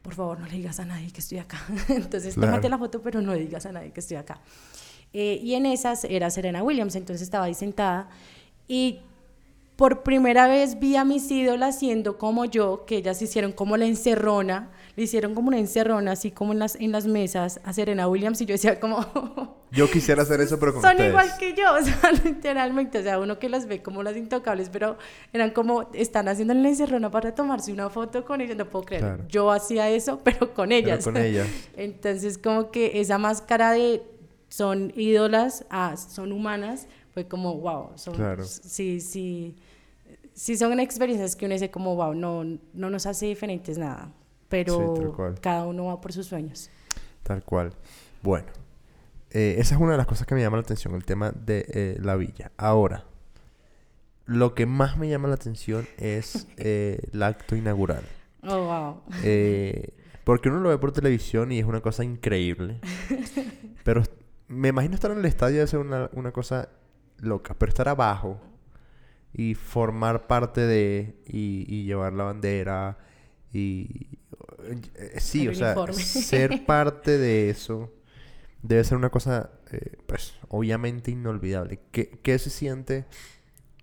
por 0.04 0.14
favor 0.14 0.40
no 0.40 0.46
le 0.46 0.54
digas 0.58 0.80
a 0.80 0.86
nadie 0.86 1.12
que 1.12 1.22
estoy 1.22 1.40
acá, 1.40 1.60
entonces 1.90 2.36
Claro. 2.36 2.52
tómate 2.52 2.70
la 2.70 2.78
foto 2.78 3.02
pero 3.02 3.20
no 3.20 3.34
le 3.34 3.40
digas 3.40 3.66
a 3.66 3.72
nadie 3.72 3.92
que 3.92 4.00
estoy 4.00 4.18
acá. 4.18 4.40
Eh, 5.14 5.40
y 5.44 5.56
en 5.56 5.66
esas 5.66 6.04
era 6.06 6.30
Serena 6.30 6.64
Williams, 6.64 6.96
entonces 6.96 7.22
estaba 7.22 7.46
ahí 7.46 7.54
sentada 7.54 8.10
y 8.68 9.00
por 9.76 10.04
primera 10.04 10.48
vez 10.48 10.80
vi 10.80 10.96
a 10.96 11.04
mis 11.04 11.30
ídolas 11.32 11.80
siendo 11.80 12.18
como 12.20 12.46
yo, 12.46 12.86
que 12.86 12.98
ellas 12.98 13.20
hicieron 13.22 13.52
como 13.52 13.78
la 13.78 13.86
encerrona, 13.88 14.70
le 14.96 15.04
hicieron 15.04 15.34
como 15.34 15.48
una 15.48 15.58
encerrona, 15.58 16.12
así 16.12 16.30
como 16.30 16.54
en 16.54 16.60
las, 16.60 16.76
en 16.76 16.92
las 16.92 17.08
mesas 17.08 17.60
a 17.64 17.74
Serena 17.74 18.08
Williams, 18.08 18.40
y 18.42 18.46
yo 18.46 18.54
decía 18.54 18.80
como, 18.80 19.60
Yo 19.72 19.90
quisiera 19.90 20.22
hacer 20.24 20.40
eso, 20.42 20.60
pero 20.60 20.74
con 20.74 20.82
son 20.82 20.92
ustedes. 20.92 21.10
igual 21.10 21.30
que 21.40 21.54
yo, 21.56 21.64
o 21.80 21.82
sea, 21.84 22.12
literalmente, 22.24 23.00
o 23.00 23.02
sea, 23.04 23.18
uno 23.20 23.40
que 23.40 23.50
las 23.50 23.66
ve 23.68 23.82
como 23.82 24.04
las 24.04 24.16
intocables, 24.18 24.70
pero 24.70 24.98
eran 25.34 25.50
como, 25.52 25.90
están 25.94 26.28
haciendo 26.28 26.54
la 26.54 26.68
encerrona 26.70 27.10
para 27.10 27.34
tomarse 27.34 27.72
una 27.72 27.90
foto 27.90 28.24
con 28.24 28.42
ellas, 28.42 28.58
no 28.58 28.66
puedo 28.70 28.86
creer, 28.86 29.02
Claro. 29.02 29.24
yo 29.30 29.50
hacía 29.50 29.90
eso, 29.90 30.20
pero 30.24 30.54
con 30.54 30.70
Pero 30.70 30.88
ellas. 30.88 31.04
con 31.04 31.18
ellas. 31.18 31.48
Entonces, 31.76 32.38
como 32.38 32.70
que 32.70 33.00
esa 33.02 33.18
máscara 33.18 33.72
de 33.72 34.04
son 34.52 34.92
ídolas 34.98 35.66
a 35.70 35.96
son 35.96 36.34
humanas, 36.34 36.88
fue 37.14 37.26
como, 37.26 37.56
wow, 37.56 37.92
son, 37.96 38.16
Claro. 38.16 38.44
sí, 38.44 39.00
sí, 39.00 39.56
sí 40.34 40.58
son 40.58 40.78
experiencias 40.82 41.38
que 41.38 41.46
uno 41.46 41.54
dice 41.54 41.72
como, 41.72 41.96
wow, 41.96 42.14
no, 42.14 42.44
no 42.44 42.90
nos 42.90 43.06
hace 43.06 43.28
diferentes 43.28 43.78
nada, 43.78 44.12
pero 44.50 45.16
cada 45.40 45.66
uno 45.66 45.86
va 45.86 46.02
por 46.02 46.12
sus 46.12 46.28
sueños. 46.28 46.70
Tal 47.24 47.44
cual. 47.46 47.72
Bueno, 48.22 48.48
eh, 49.30 49.56
esa 49.58 49.76
es 49.76 49.82
una 49.82 49.94
de 49.94 49.98
las 50.00 50.08
cosas 50.08 50.28
que 50.28 50.36
me 50.36 50.42
llama 50.42 50.58
la 50.58 50.64
atención, 50.64 50.96
el 50.96 51.06
tema 51.06 51.32
de 51.32 51.66
eh, 51.70 51.98
la 52.02 52.18
villa. 52.18 52.52
Ahora, 52.58 53.06
lo 54.26 54.54
que 54.54 54.66
más 54.66 54.98
me 54.98 55.08
llama 55.08 55.30
la 55.30 55.36
atención 55.36 55.88
es 55.98 56.46
eh, 56.58 57.00
el 57.14 57.24
acto 57.24 57.56
inaugural. 57.56 58.04
Oh, 58.44 58.66
wow. 58.66 59.02
Eh, 59.24 59.94
porque 60.26 60.50
uno 60.50 60.60
lo 60.60 60.70
ve 60.70 60.78
por 60.78 60.92
televisión 60.92 61.54
y 61.54 61.60
es 61.60 61.66
una 61.66 61.80
cosa 61.80 62.04
increíble. 62.04 62.82
Pero 63.86 64.04
me 64.52 64.70
imagino 64.70 64.96
estar 64.96 65.12
en 65.12 65.20
el 65.20 65.26
estadio 65.26 65.58
debe 65.58 65.68
ser 65.68 65.80
una, 65.80 66.10
una 66.14 66.32
cosa 66.32 66.70
loca. 67.18 67.56
Pero 67.58 67.70
estar 67.70 67.90
abajo 67.90 68.40
y 69.34 69.56
formar 69.56 70.28
parte 70.28 70.62
de... 70.62 71.16
Y, 71.26 71.66
y 71.68 71.86
llevar 71.86 72.14
la 72.14 72.26
bandera 72.26 72.98
y... 73.54 74.18
eh, 74.96 75.20
sí, 75.20 75.44
El 75.44 75.50
o 75.50 75.56
sea, 75.56 75.94
ser 75.94 76.66
parte 76.68 77.18
de 77.18 77.50
eso 77.50 77.92
debe 78.62 78.84
ser 78.84 78.98
una 78.98 79.10
cosa, 79.10 79.52
eh, 79.72 79.98
pues, 80.06 80.36
obviamente 80.50 81.12
inolvidable. 81.12 81.80
¿Qué, 81.92 82.20
¿Qué 82.22 82.38
se 82.38 82.50
siente 82.50 83.06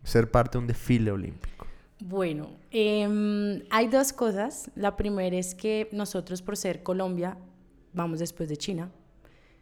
ser 0.05 0.31
parte 0.31 0.53
de 0.53 0.59
un 0.59 0.67
desfile 0.67 1.11
olímpico? 1.11 1.67
Bueno, 2.01 2.51
em, 2.71 3.63
hay 3.71 3.89
dos 3.89 4.13
cosas. 4.13 4.71
La 4.77 4.97
primera 4.97 5.37
es 5.37 5.55
que 5.55 5.89
nosotros, 5.93 6.43
por 6.43 6.57
ser 6.57 6.83
Colombia, 6.83 7.37
vamos 7.93 8.21
después 8.21 8.49
de 8.49 8.57
China. 8.57 8.91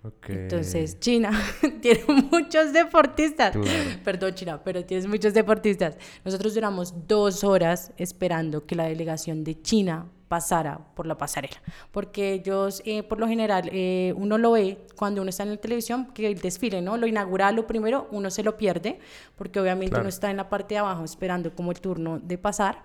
Ok. 0.07 0.29
Entonces, 0.29 1.01
China 1.01 1.31
tiene 1.81 2.05
muchos 2.31 2.73
deportistas. 2.73 3.53
Claro. 3.53 3.91
Perdón, 4.05 4.35
China, 4.35 4.63
pero 4.63 4.85
tienes 4.85 5.07
muchos 5.07 5.35
deportistas. 5.35 5.97
Nosotros 6.25 6.55
duramos 6.55 6.95
dos 7.09 7.43
horas 7.43 7.93
esperando 7.97 8.67
que 8.67 8.77
la 8.77 8.85
delegación 8.85 9.43
de 9.43 9.61
China 9.61 10.07
pasara 10.29 10.81
por 10.95 11.07
la 11.07 11.17
pasarela, 11.17 11.57
porque 11.93 12.33
ellos, 12.33 12.83
eh, 12.85 13.05
por 13.05 13.21
lo 13.21 13.29
general, 13.29 13.69
eh, 13.73 14.13
uno 14.17 14.39
lo 14.39 14.53
ve 14.53 14.79
cuando 14.97 15.23
uno 15.23 15.31
está 15.31 15.45
en 15.45 15.51
la 15.51 15.57
televisión, 15.57 16.13
que 16.13 16.27
el 16.27 16.39
desfile, 16.39 16.83
¿no? 16.83 16.97
Lo 16.97 17.07
inaugural, 17.07 17.55
lo 17.55 17.67
primero, 17.67 18.09
uno 18.11 18.31
se 18.31 18.43
lo 18.43 18.57
pierde, 18.57 18.99
porque 19.37 19.61
obviamente 19.61 19.99
uno 19.99 20.09
está 20.09 20.31
en 20.31 20.37
la 20.37 20.49
parte 20.49 20.75
de 20.75 20.79
abajo 20.79 21.05
esperando 21.05 21.55
como 21.55 21.71
el 21.71 21.81
turno 21.81 22.19
de 22.19 22.39
pasar. 22.39 22.83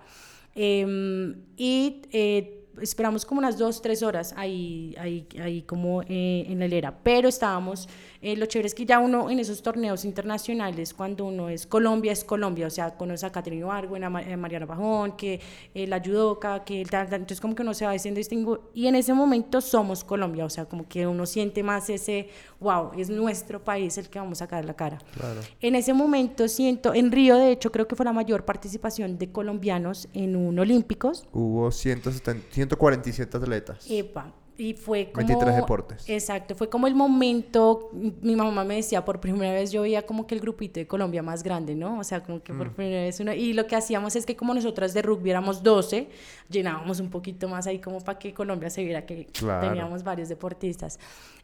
Em, 0.54 1.34
y 1.56 2.02
eh, 2.12 2.61
esperamos 2.80 3.24
como 3.24 3.38
unas 3.38 3.58
dos, 3.58 3.82
tres 3.82 4.02
horas 4.02 4.34
ahí, 4.36 4.94
ahí, 4.98 5.26
ahí 5.40 5.62
como 5.62 6.02
eh, 6.02 6.46
en 6.48 6.58
la 6.58 6.66
hilera, 6.66 6.96
pero 7.02 7.28
estábamos, 7.28 7.88
eh, 8.20 8.36
lo 8.36 8.46
chévere 8.46 8.68
es 8.68 8.74
que 8.74 8.86
ya 8.86 8.98
uno 8.98 9.30
en 9.30 9.38
esos 9.38 9.62
torneos 9.62 10.04
internacionales, 10.04 10.94
cuando 10.94 11.24
uno 11.24 11.48
es 11.48 11.66
Colombia, 11.66 12.12
es 12.12 12.24
Colombia, 12.24 12.66
o 12.66 12.70
sea, 12.70 12.96
conoce 12.96 13.26
a 13.26 13.30
Caterina 13.30 13.66
Bargo, 13.66 13.96
a 13.96 14.22
eh, 14.22 14.36
Mariana 14.36 14.66
Bajón, 14.66 15.16
que 15.16 15.40
la 15.74 16.00
judoka, 16.00 16.64
que 16.64 16.82
el 16.82 16.88
entonces 16.92 17.40
como 17.40 17.54
que 17.54 17.62
uno 17.62 17.74
se 17.74 17.84
va 17.84 17.92
diciendo 17.92 18.18
distingo, 18.18 18.70
y 18.74 18.86
en 18.86 18.94
ese 18.94 19.12
momento 19.12 19.60
somos 19.60 20.04
Colombia, 20.04 20.44
o 20.44 20.50
sea, 20.50 20.66
como 20.66 20.88
que 20.88 21.06
uno 21.06 21.26
siente 21.26 21.62
más 21.62 21.90
ese, 21.90 22.28
wow, 22.60 22.90
es 22.96 23.10
nuestro 23.10 23.62
país 23.62 23.98
el 23.98 24.08
que 24.08 24.18
vamos 24.18 24.38
a 24.38 24.44
sacar 24.44 24.64
la 24.64 24.74
cara. 24.74 24.98
Claro. 25.14 25.40
En 25.60 25.74
ese 25.74 25.92
momento 25.92 26.48
siento, 26.48 26.94
en 26.94 27.10
Río 27.10 27.36
de 27.36 27.52
hecho 27.52 27.72
creo 27.72 27.88
que 27.88 27.96
fue 27.96 28.04
la 28.04 28.12
mayor 28.12 28.44
participación 28.44 29.18
de 29.18 29.30
colombianos 29.30 30.08
en 30.14 30.36
un 30.36 30.58
Olímpicos. 30.58 31.26
Hubo 31.32 31.70
170 31.70 32.61
147 32.68 33.36
atletas. 33.36 33.86
Epa. 33.88 34.32
Y 34.58 34.74
fue 34.74 35.10
como... 35.10 35.26
23 35.26 35.56
deportes. 35.56 36.08
Exacto, 36.08 36.54
fue 36.54 36.68
como 36.68 36.86
el 36.86 36.94
momento, 36.94 37.90
mi 37.92 38.36
mamá 38.36 38.64
me 38.64 38.76
decía, 38.76 39.04
por 39.04 39.18
primera 39.18 39.52
vez 39.54 39.72
yo 39.72 39.82
veía 39.82 40.02
como 40.02 40.26
que 40.26 40.34
el 40.34 40.40
grupito 40.40 40.78
de 40.78 40.86
Colombia 40.86 41.22
más 41.22 41.42
grande, 41.42 41.74
¿no? 41.74 41.98
O 41.98 42.04
sea, 42.04 42.22
como 42.22 42.42
que 42.42 42.52
por 42.52 42.68
mm. 42.68 42.74
primera 42.74 43.02
vez 43.02 43.18
uno... 43.20 43.32
Y 43.32 43.54
lo 43.54 43.66
que 43.66 43.76
hacíamos 43.76 44.14
es 44.14 44.26
que 44.26 44.36
como 44.36 44.52
nosotras 44.52 44.92
de 44.92 45.00
rugby 45.00 45.30
éramos 45.30 45.62
12, 45.62 46.08
llenábamos 46.50 47.00
un 47.00 47.08
poquito 47.08 47.48
más 47.48 47.66
ahí 47.66 47.78
como 47.78 48.00
para 48.00 48.18
que 48.18 48.34
Colombia 48.34 48.68
se 48.68 48.84
viera 48.84 49.06
que 49.06 49.26
teníamos 49.32 50.04
varios 50.04 50.28
deportistas. 50.28 50.98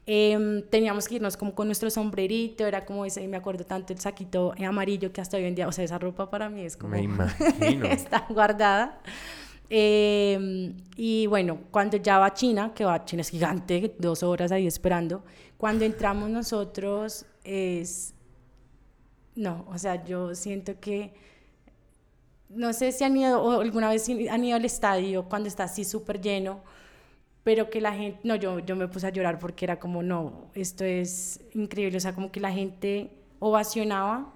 Em, 0.04 0.62
teníamos 0.62 1.08
que 1.08 1.16
irnos 1.16 1.36
como 1.36 1.54
con 1.54 1.66
nuestro 1.66 1.90
sombrerito, 1.90 2.66
era 2.66 2.84
como 2.84 3.04
ese, 3.04 3.26
me 3.26 3.36
acuerdo 3.36 3.64
tanto 3.64 3.92
el 3.92 3.98
saquito 3.98 4.54
amarillo 4.64 5.12
que 5.12 5.20
hasta 5.20 5.38
hoy 5.38 5.44
en 5.44 5.54
día, 5.54 5.66
o 5.66 5.72
sea, 5.72 5.84
esa 5.84 5.98
ropa 5.98 6.30
para 6.30 6.50
mí 6.50 6.62
es 6.62 6.76
como... 6.76 6.92
Me 6.92 7.02
imagino. 7.02 7.86
está 7.86 8.26
guardada. 8.28 9.00
Em, 9.70 10.76
y 10.96 11.26
bueno, 11.26 11.60
cuando 11.70 11.98
ya 11.98 12.18
va 12.18 12.32
China, 12.32 12.72
que 12.74 12.84
va 12.84 13.04
China 13.04 13.20
es 13.20 13.28
gigante, 13.28 13.94
dos 13.98 14.22
horas 14.22 14.50
ahí 14.50 14.66
esperando, 14.66 15.22
cuando 15.56 15.84
entramos 15.84 16.30
nosotros 16.30 17.26
es... 17.44 18.14
No, 19.34 19.66
o 19.68 19.78
sea, 19.78 20.04
yo 20.04 20.34
siento 20.34 20.80
que... 20.80 21.12
No 22.48 22.72
sé 22.72 22.92
si 22.92 23.04
han 23.04 23.16
ido, 23.16 23.42
o 23.42 23.60
alguna 23.60 23.90
vez 23.90 24.08
han 24.08 24.44
ido 24.44 24.56
al 24.56 24.64
estadio 24.64 25.24
cuando 25.28 25.48
está 25.48 25.64
así 25.64 25.84
súper 25.84 26.20
lleno, 26.20 26.62
pero 27.44 27.68
que 27.68 27.80
la 27.80 27.92
gente, 27.92 28.20
no, 28.24 28.36
yo, 28.36 28.60
yo 28.60 28.74
me 28.74 28.88
puse 28.88 29.06
a 29.06 29.10
llorar 29.10 29.38
porque 29.38 29.66
era 29.66 29.78
como, 29.78 30.02
no, 30.02 30.50
esto 30.54 30.84
es 30.84 31.40
increíble, 31.54 31.98
o 31.98 32.00
sea, 32.00 32.14
como 32.14 32.32
que 32.32 32.40
la 32.40 32.52
gente 32.52 33.10
ovacionaba 33.38 34.32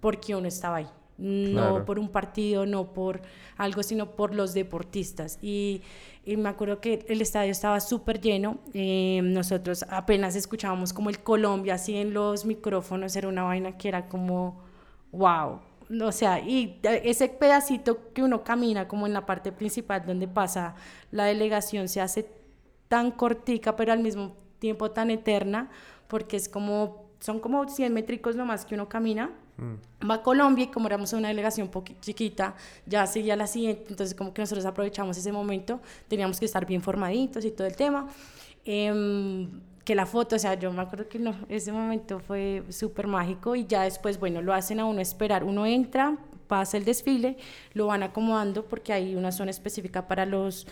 porque 0.00 0.34
uno 0.34 0.48
estaba 0.48 0.78
ahí 0.78 0.88
no 1.20 1.84
por 1.84 1.98
un 1.98 2.08
partido, 2.08 2.66
no 2.66 2.92
por 2.92 3.20
algo, 3.56 3.82
sino 3.82 4.12
por 4.12 4.34
los 4.34 4.54
deportistas. 4.54 5.38
Y, 5.42 5.82
y 6.24 6.36
me 6.36 6.48
acuerdo 6.48 6.80
que 6.80 7.04
el 7.08 7.20
estadio 7.20 7.52
estaba 7.52 7.80
súper 7.80 8.20
lleno, 8.20 8.58
eh, 8.72 9.20
nosotros 9.22 9.84
apenas 9.88 10.34
escuchábamos 10.34 10.92
como 10.92 11.10
el 11.10 11.20
Colombia 11.20 11.74
así 11.74 11.96
en 11.96 12.14
los 12.14 12.44
micrófonos, 12.44 13.14
era 13.16 13.28
una 13.28 13.42
vaina 13.42 13.76
que 13.76 13.88
era 13.88 14.08
como, 14.08 14.60
wow. 15.12 15.60
O 16.02 16.12
sea, 16.12 16.38
y 16.38 16.78
ese 16.82 17.28
pedacito 17.28 18.12
que 18.12 18.22
uno 18.22 18.44
camina 18.44 18.86
como 18.86 19.06
en 19.06 19.12
la 19.12 19.26
parte 19.26 19.50
principal 19.50 20.06
donde 20.06 20.28
pasa 20.28 20.76
la 21.10 21.24
delegación 21.24 21.88
se 21.88 22.00
hace 22.00 22.30
tan 22.86 23.10
cortica, 23.10 23.74
pero 23.74 23.92
al 23.92 23.98
mismo 23.98 24.36
tiempo 24.60 24.92
tan 24.92 25.10
eterna, 25.10 25.68
porque 26.06 26.36
es 26.36 26.48
como, 26.48 27.06
son 27.18 27.40
como 27.40 27.68
100 27.68 27.92
métricos 27.92 28.36
nomás 28.36 28.64
que 28.64 28.74
uno 28.74 28.88
camina 28.88 29.32
Va 30.08 30.14
a 30.14 30.22
Colombia 30.22 30.64
y 30.64 30.68
como 30.68 30.86
éramos 30.86 31.12
una 31.12 31.28
delegación 31.28 31.70
chiquita, 32.00 32.54
ya 32.86 33.06
seguía 33.06 33.36
la 33.36 33.46
siguiente, 33.46 33.86
entonces 33.88 34.14
como 34.14 34.32
que 34.32 34.42
nosotros 34.42 34.64
aprovechamos 34.64 35.16
ese 35.16 35.32
momento, 35.32 35.80
teníamos 36.08 36.38
que 36.38 36.46
estar 36.46 36.64
bien 36.66 36.80
formaditos 36.82 37.44
y 37.44 37.50
todo 37.50 37.66
el 37.66 37.76
tema. 37.76 38.08
Em, 38.64 39.48
que 39.84 39.94
la 39.94 40.06
foto, 40.06 40.36
o 40.36 40.38
sea, 40.38 40.54
yo 40.54 40.72
me 40.72 40.82
acuerdo 40.82 41.08
que 41.08 41.18
no, 41.18 41.34
ese 41.48 41.72
momento 41.72 42.20
fue 42.20 42.62
súper 42.68 43.06
mágico 43.06 43.56
y 43.56 43.66
ya 43.66 43.82
después, 43.82 44.20
bueno, 44.20 44.42
lo 44.42 44.54
hacen 44.54 44.78
a 44.78 44.84
uno 44.84 45.00
esperar, 45.00 45.42
uno 45.42 45.66
entra, 45.66 46.16
pasa 46.50 46.76
el 46.76 46.84
desfile, 46.84 47.36
lo 47.74 47.86
van 47.86 48.02
acomodando 48.02 48.64
porque 48.64 48.92
hay 48.92 49.14
una 49.14 49.30
zona 49.30 49.52
específica 49.52 50.08
para 50.08 50.26
los 50.26 50.66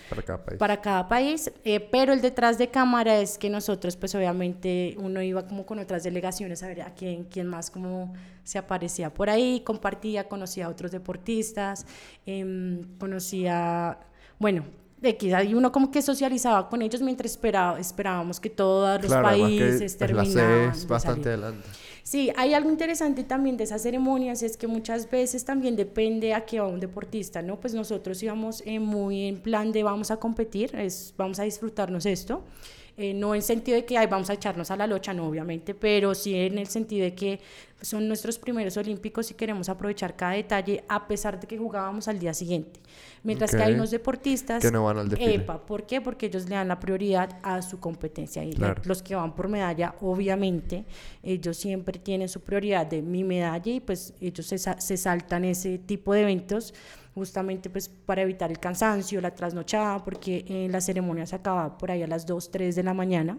para 0.59 0.81
cada 0.81 1.07
país, 1.07 1.53
eh, 1.65 1.79
pero 1.79 2.13
el 2.13 2.21
detrás 2.21 2.59
de 2.59 2.69
cámara 2.69 3.19
es 3.21 3.39
que 3.39 3.49
nosotros 3.49 3.97
pues 3.97 4.13
obviamente 4.17 4.97
uno 4.99 5.23
iba 5.23 5.47
como 5.47 5.65
con 5.65 5.79
otras 5.79 6.03
delegaciones 6.03 6.65
a 6.65 6.67
ver 6.67 6.83
a 6.83 6.95
quién, 6.95 7.25
quién 7.25 7.47
más 7.47 7.71
como 7.71 8.13
se 8.43 8.59
aparecía 8.59 9.15
por 9.15 9.31
ahí, 9.31 9.63
compartía, 9.65 10.29
conocía 10.29 10.67
a 10.67 10.69
otros 10.71 10.91
deportistas, 10.91 11.87
eh, 12.27 12.83
conocía, 12.99 14.01
bueno, 14.41 14.65
X, 15.03 15.33
ahí 15.33 15.55
uno 15.55 15.71
como 15.71 15.91
que 15.91 16.03
socializaba 16.03 16.69
con 16.69 16.83
ellos 16.83 17.01
mientras 17.03 17.31
esperaba, 17.33 17.79
esperábamos 17.79 18.41
que 18.41 18.51
todos 18.51 19.03
los 19.03 19.13
países 19.13 19.97
terminaran. 19.97 20.73
bastante 20.89 21.29
adelante. 21.29 21.69
Sí, 22.03 22.33
hay 22.37 22.55
algo 22.55 22.71
interesante 22.71 23.23
también 23.23 23.59
de 23.59 23.65
esas 23.65 23.83
ceremonias, 23.83 24.43
es 24.43 24.57
que 24.57 24.67
muchas 24.67 25.11
veces 25.11 25.45
también 25.45 25.77
depende 25.77 26.33
a 26.33 26.47
qué 26.47 26.59
va 26.59 26.67
un 26.67 26.81
deportista, 26.81 27.43
¿no? 27.43 27.61
Pues 27.61 27.75
nosotros 27.75 28.23
íbamos 28.23 28.63
eh, 28.65 28.81
muy 28.81 29.27
en 29.27 29.37
plan 29.37 29.73
de 29.73 29.83
vamos 29.83 30.11
a 30.11 30.17
competir, 30.17 30.75
es, 30.75 31.13
vamos 31.19 31.39
a 31.39 31.43
disfrutarnos 31.43 32.07
esto. 32.07 32.43
Eh, 33.01 33.15
no 33.15 33.33
en 33.33 33.43
sentido 33.43 33.77
de 33.77 33.85
que 33.85 33.97
Ay, 33.97 34.09
vamos 34.09 34.29
a 34.29 34.33
echarnos 34.33 34.73
a 34.73 34.77
la 34.77 34.85
locha, 34.89 35.15
no, 35.15 35.29
obviamente, 35.29 35.73
pero 35.73 36.17
sí 36.17 36.35
en 36.35 36.59
el 36.59 36.67
sentido 36.67 37.05
de 37.05 37.15
que 37.15 37.39
son 37.81 38.09
nuestros 38.09 38.41
primeros 38.41 38.77
olímpicos 38.77 39.31
y 39.31 39.35
queremos 39.35 39.69
aprovechar 39.69 40.17
cada 40.17 40.33
detalle 40.33 40.83
a 40.89 41.07
pesar 41.07 41.39
de 41.39 41.47
que 41.47 41.57
jugábamos 41.57 42.09
al 42.09 42.19
día 42.19 42.35
siguiente. 42.35 42.81
Mientras 43.23 43.53
que 43.53 43.63
hay 43.63 43.75
unos 43.75 43.93
deportistas... 43.93 44.61
Que 44.61 44.73
no 44.73 44.83
van 44.83 44.99
al 44.99 45.09
desfile. 45.09 45.35
Epa, 45.37 45.65
¿por 45.65 45.87
qué? 45.87 46.01
Porque 46.01 46.27
ellos 46.27 46.49
le 46.49 46.57
dan 46.57 46.67
la 46.67 46.81
prioridad 46.81 47.39
a 47.45 47.63
su 47.63 47.79
competencia. 47.79 48.43
Y 48.43 48.53
los 48.83 49.01
que 49.01 49.15
van 49.15 49.33
por 49.37 49.47
medalla, 49.47 49.95
obviamente, 50.01 50.85
ellos 51.23 51.57
siempre 51.57 52.01
tienen 52.01 52.29
su 52.29 52.41
prioridad 52.41 52.85
de 52.87 53.01
mi 53.01 53.23
medalla 53.23 53.71
y 53.71 53.79
pues 53.79 54.13
ellos 54.21 54.45
se, 54.45 54.59
se 54.59 54.97
saltan 54.97 55.45
ese 55.45 55.79
tipo 55.79 56.15
de 56.15 56.23
eventos 56.23 56.75
justamente 57.19 57.69
pues 57.69 57.89
para 57.89 58.23
evitar 58.23 58.51
el 58.51 58.59
cansancio, 58.59 59.21
la 59.21 59.35
trasnochada, 59.35 60.05
porque 60.05 60.45
eh, 60.49 60.69
la 60.71 60.81
ceremonia 60.81 61.27
se 61.27 61.37
acaba 61.37 61.77
por 61.77 61.91
ahí 61.91 62.03
a 62.03 62.07
las 62.07 62.25
2, 62.27 62.51
3 62.51 62.77
de 62.77 62.83
la 62.83 62.95
mañana. 62.95 63.39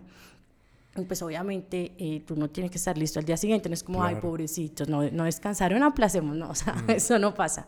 Y 0.96 1.06
pues 1.06 1.22
obviamente 1.22 1.94
eh, 1.98 2.24
tú 2.26 2.36
no 2.36 2.50
tienes 2.50 2.72
que 2.72 2.78
estar 2.78 2.98
listo 2.98 3.20
al 3.20 3.26
día 3.26 3.38
siguiente, 3.38 3.70
no 3.70 3.74
es 3.74 3.84
como, 3.84 4.04
ay, 4.04 4.16
pobrecitos, 4.16 4.90
no, 4.90 5.10
no 5.10 5.24
descansaron, 5.24 5.82
aplacemos, 5.84 6.36
no, 6.36 6.50
o 6.50 6.56
sea, 6.56 6.74
mm. 6.88 6.92
eso 6.92 7.18
no 7.20 7.34
pasa. 7.34 7.68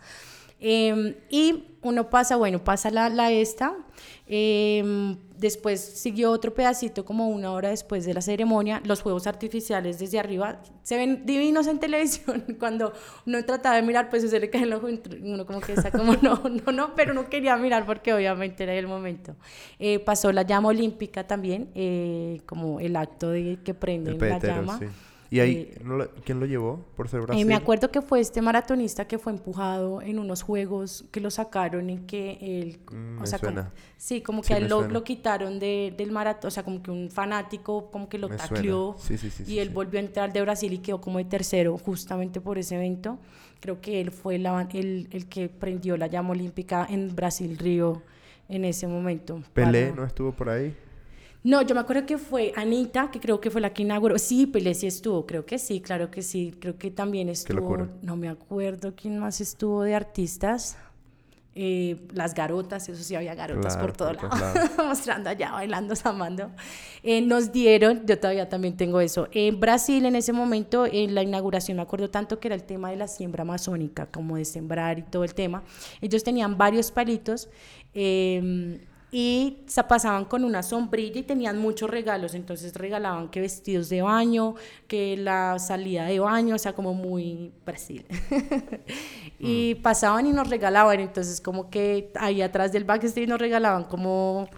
Em, 0.63 1.15
y 1.29 1.63
uno 1.81 2.11
pasa, 2.11 2.35
bueno, 2.35 2.63
pasa 2.63 2.91
la, 2.91 3.09
la 3.09 3.31
esta, 3.31 3.73
em, 4.27 5.17
después 5.35 5.81
siguió 5.81 6.29
otro 6.29 6.53
pedacito 6.53 7.03
como 7.03 7.29
una 7.29 7.51
hora 7.51 7.69
después 7.69 8.05
de 8.05 8.13
la 8.13 8.21
ceremonia, 8.21 8.79
los 8.85 9.01
juegos 9.01 9.25
artificiales 9.25 9.97
desde 9.97 10.19
arriba, 10.19 10.61
se 10.83 10.97
ven 10.97 11.25
divinos 11.25 11.65
en 11.65 11.79
televisión, 11.79 12.43
cuando 12.59 12.93
uno 13.25 13.43
trataba 13.43 13.77
de 13.77 13.81
mirar, 13.81 14.11
pues 14.11 14.29
se 14.29 14.39
le 14.39 14.51
cae 14.51 14.61
el 14.61 14.73
ojo, 14.73 14.87
uno 15.23 15.47
como 15.47 15.61
que 15.61 15.73
está 15.73 15.89
como, 15.89 16.13
no, 16.21 16.43
no, 16.47 16.71
no, 16.71 16.95
pero 16.95 17.15
no 17.15 17.27
quería 17.27 17.57
mirar 17.57 17.87
porque 17.87 18.13
obviamente 18.13 18.61
era 18.61 18.75
el 18.75 18.87
momento. 18.87 19.35
Eh, 19.79 19.97
pasó 19.97 20.31
la 20.31 20.43
llama 20.43 20.69
olímpica 20.69 21.25
también, 21.25 21.71
eh, 21.73 22.41
como 22.45 22.79
el 22.79 22.95
acto 22.95 23.31
de 23.31 23.57
que 23.63 23.73
prenden 23.73 24.19
la 24.19 24.37
llama. 24.37 24.79
¿Y 25.31 25.39
ahí 25.39 25.71
eh, 25.73 26.09
quién 26.25 26.41
lo 26.41 26.45
llevó 26.45 26.85
por 26.97 27.07
ser 27.07 27.21
Brasil? 27.21 27.41
Eh, 27.41 27.45
me 27.45 27.55
acuerdo 27.55 27.89
que 27.89 28.01
fue 28.01 28.19
este 28.19 28.41
maratonista 28.41 29.07
que 29.07 29.17
fue 29.17 29.31
empujado 29.31 30.01
en 30.01 30.19
unos 30.19 30.41
juegos 30.41 31.05
que 31.09 31.21
lo 31.21 31.31
sacaron 31.31 31.89
y 31.89 31.99
que 31.99 32.37
él... 32.41 32.79
Mm, 32.91 33.21
o 33.21 33.25
sea, 33.25 33.39
sí, 33.95 34.19
como 34.19 34.41
que 34.41 34.55
él 34.55 34.67
lo, 34.67 34.89
lo, 34.89 35.05
quitaron 35.05 35.57
de, 35.57 35.93
del 35.97 36.11
maratón, 36.11 36.49
o 36.49 36.51
sea, 36.51 36.63
como 36.63 36.83
que 36.83 36.91
un 36.91 37.09
fanático 37.09 37.89
como 37.91 38.09
que 38.09 38.17
lo 38.17 38.27
tacleó 38.27 38.97
y 39.47 39.59
él 39.59 39.69
volvió 39.69 40.01
a 40.01 40.03
entrar 40.03 40.33
de 40.33 40.41
Brasil 40.41 40.73
y 40.73 40.79
quedó 40.79 40.99
como 40.99 41.17
de 41.17 41.25
tercero 41.25 41.77
justamente 41.77 42.41
por 42.41 42.57
ese 42.57 42.75
evento. 42.75 43.17
Creo 43.61 43.79
que 43.79 44.01
él 44.01 44.11
fue 44.11 44.37
la, 44.37 44.67
el, 44.73 45.07
el 45.11 45.29
que 45.29 45.47
prendió 45.47 45.95
la 45.95 46.07
llama 46.07 46.31
olímpica 46.31 46.85
en 46.89 47.15
Brasil, 47.15 47.57
Río, 47.57 48.01
en 48.49 48.65
ese 48.65 48.85
momento. 48.85 49.41
¿Pelé 49.53 49.93
no 49.93 50.03
estuvo 50.03 50.33
por 50.33 50.49
ahí? 50.49 50.75
No, 51.43 51.61
yo 51.63 51.73
me 51.73 51.81
acuerdo 51.81 52.05
que 52.05 52.17
fue 52.19 52.53
Anita, 52.55 53.09
que 53.11 53.19
creo 53.19 53.41
que 53.41 53.49
fue 53.49 53.61
la 53.61 53.73
que 53.73 53.81
inauguró. 53.81 54.19
Sí, 54.19 54.45
Pelé 54.45 54.75
sí 54.75 54.85
estuvo, 54.87 55.25
creo 55.25 55.45
que 55.45 55.57
sí, 55.57 55.81
claro 55.81 56.11
que 56.11 56.21
sí. 56.21 56.53
Creo 56.59 56.77
que 56.77 56.91
también 56.91 57.29
estuvo. 57.29 57.87
No 58.03 58.15
me 58.15 58.29
acuerdo 58.29 58.93
quién 58.95 59.17
más 59.17 59.41
estuvo 59.41 59.81
de 59.83 59.95
artistas. 59.95 60.77
eh, 61.53 61.97
las 62.13 62.33
garotas, 62.33 62.87
eso 62.87 63.03
sí 63.03 63.13
había 63.13 63.35
garotas 63.35 63.75
por 63.75 63.91
todo 63.91 64.13
lado, 64.13 64.29
mostrando 64.87 65.29
allá, 65.29 65.51
bailando, 65.51 65.95
zamando. 65.97 66.51
Eh, 67.03 67.21
nos 67.21 67.51
dieron, 67.51 68.05
yo 68.05 68.17
todavía 68.19 68.47
también 68.47 68.77
tengo 68.77 69.01
eso. 69.01 69.27
En 69.33 69.59
Brasil, 69.59 70.05
en 70.05 70.15
ese 70.15 70.31
momento, 70.31 70.85
en 70.85 71.13
la 71.13 71.23
inauguración, 71.23 71.75
me 71.75 71.83
acuerdo 71.83 72.09
tanto 72.09 72.39
que 72.39 72.47
era 72.47 72.55
el 72.55 72.63
tema 72.63 72.89
de 72.91 72.95
la 72.97 73.07
siembra 73.09 73.41
amazónica, 73.41 74.05
como 74.05 74.37
de 74.37 74.45
sembrar 74.45 74.99
y 74.99 75.03
todo 75.03 75.25
el 75.25 75.33
tema. 75.33 75.63
Ellos 75.99 76.23
tenían 76.23 76.57
varios 76.57 76.89
palitos. 76.91 77.49
Eh, 77.93 78.79
y 79.13 79.57
se 79.67 79.83
pasaban 79.83 80.23
con 80.23 80.45
una 80.45 80.63
sombrilla 80.63 81.19
y 81.19 81.23
tenían 81.23 81.57
muchos 81.57 81.89
regalos, 81.89 82.33
entonces 82.33 82.73
regalaban 82.73 83.27
que 83.27 83.41
vestidos 83.41 83.89
de 83.89 84.01
baño, 84.01 84.55
que 84.87 85.17
la 85.17 85.59
salida 85.59 86.05
de 86.05 86.19
baño, 86.19 86.55
o 86.55 86.57
sea, 86.57 86.71
como 86.71 86.93
muy 86.93 87.51
Brasil. 87.65 88.05
y 89.39 89.75
mm. 89.77 89.81
pasaban 89.81 90.27
y 90.27 90.31
nos 90.31 90.49
regalaban, 90.49 91.01
entonces 91.01 91.41
como 91.41 91.69
que 91.69 92.09
ahí 92.15 92.41
atrás 92.41 92.71
del 92.71 92.85
backstage 92.85 93.27
nos 93.27 93.39
regalaban 93.39 93.83
como 93.83 94.49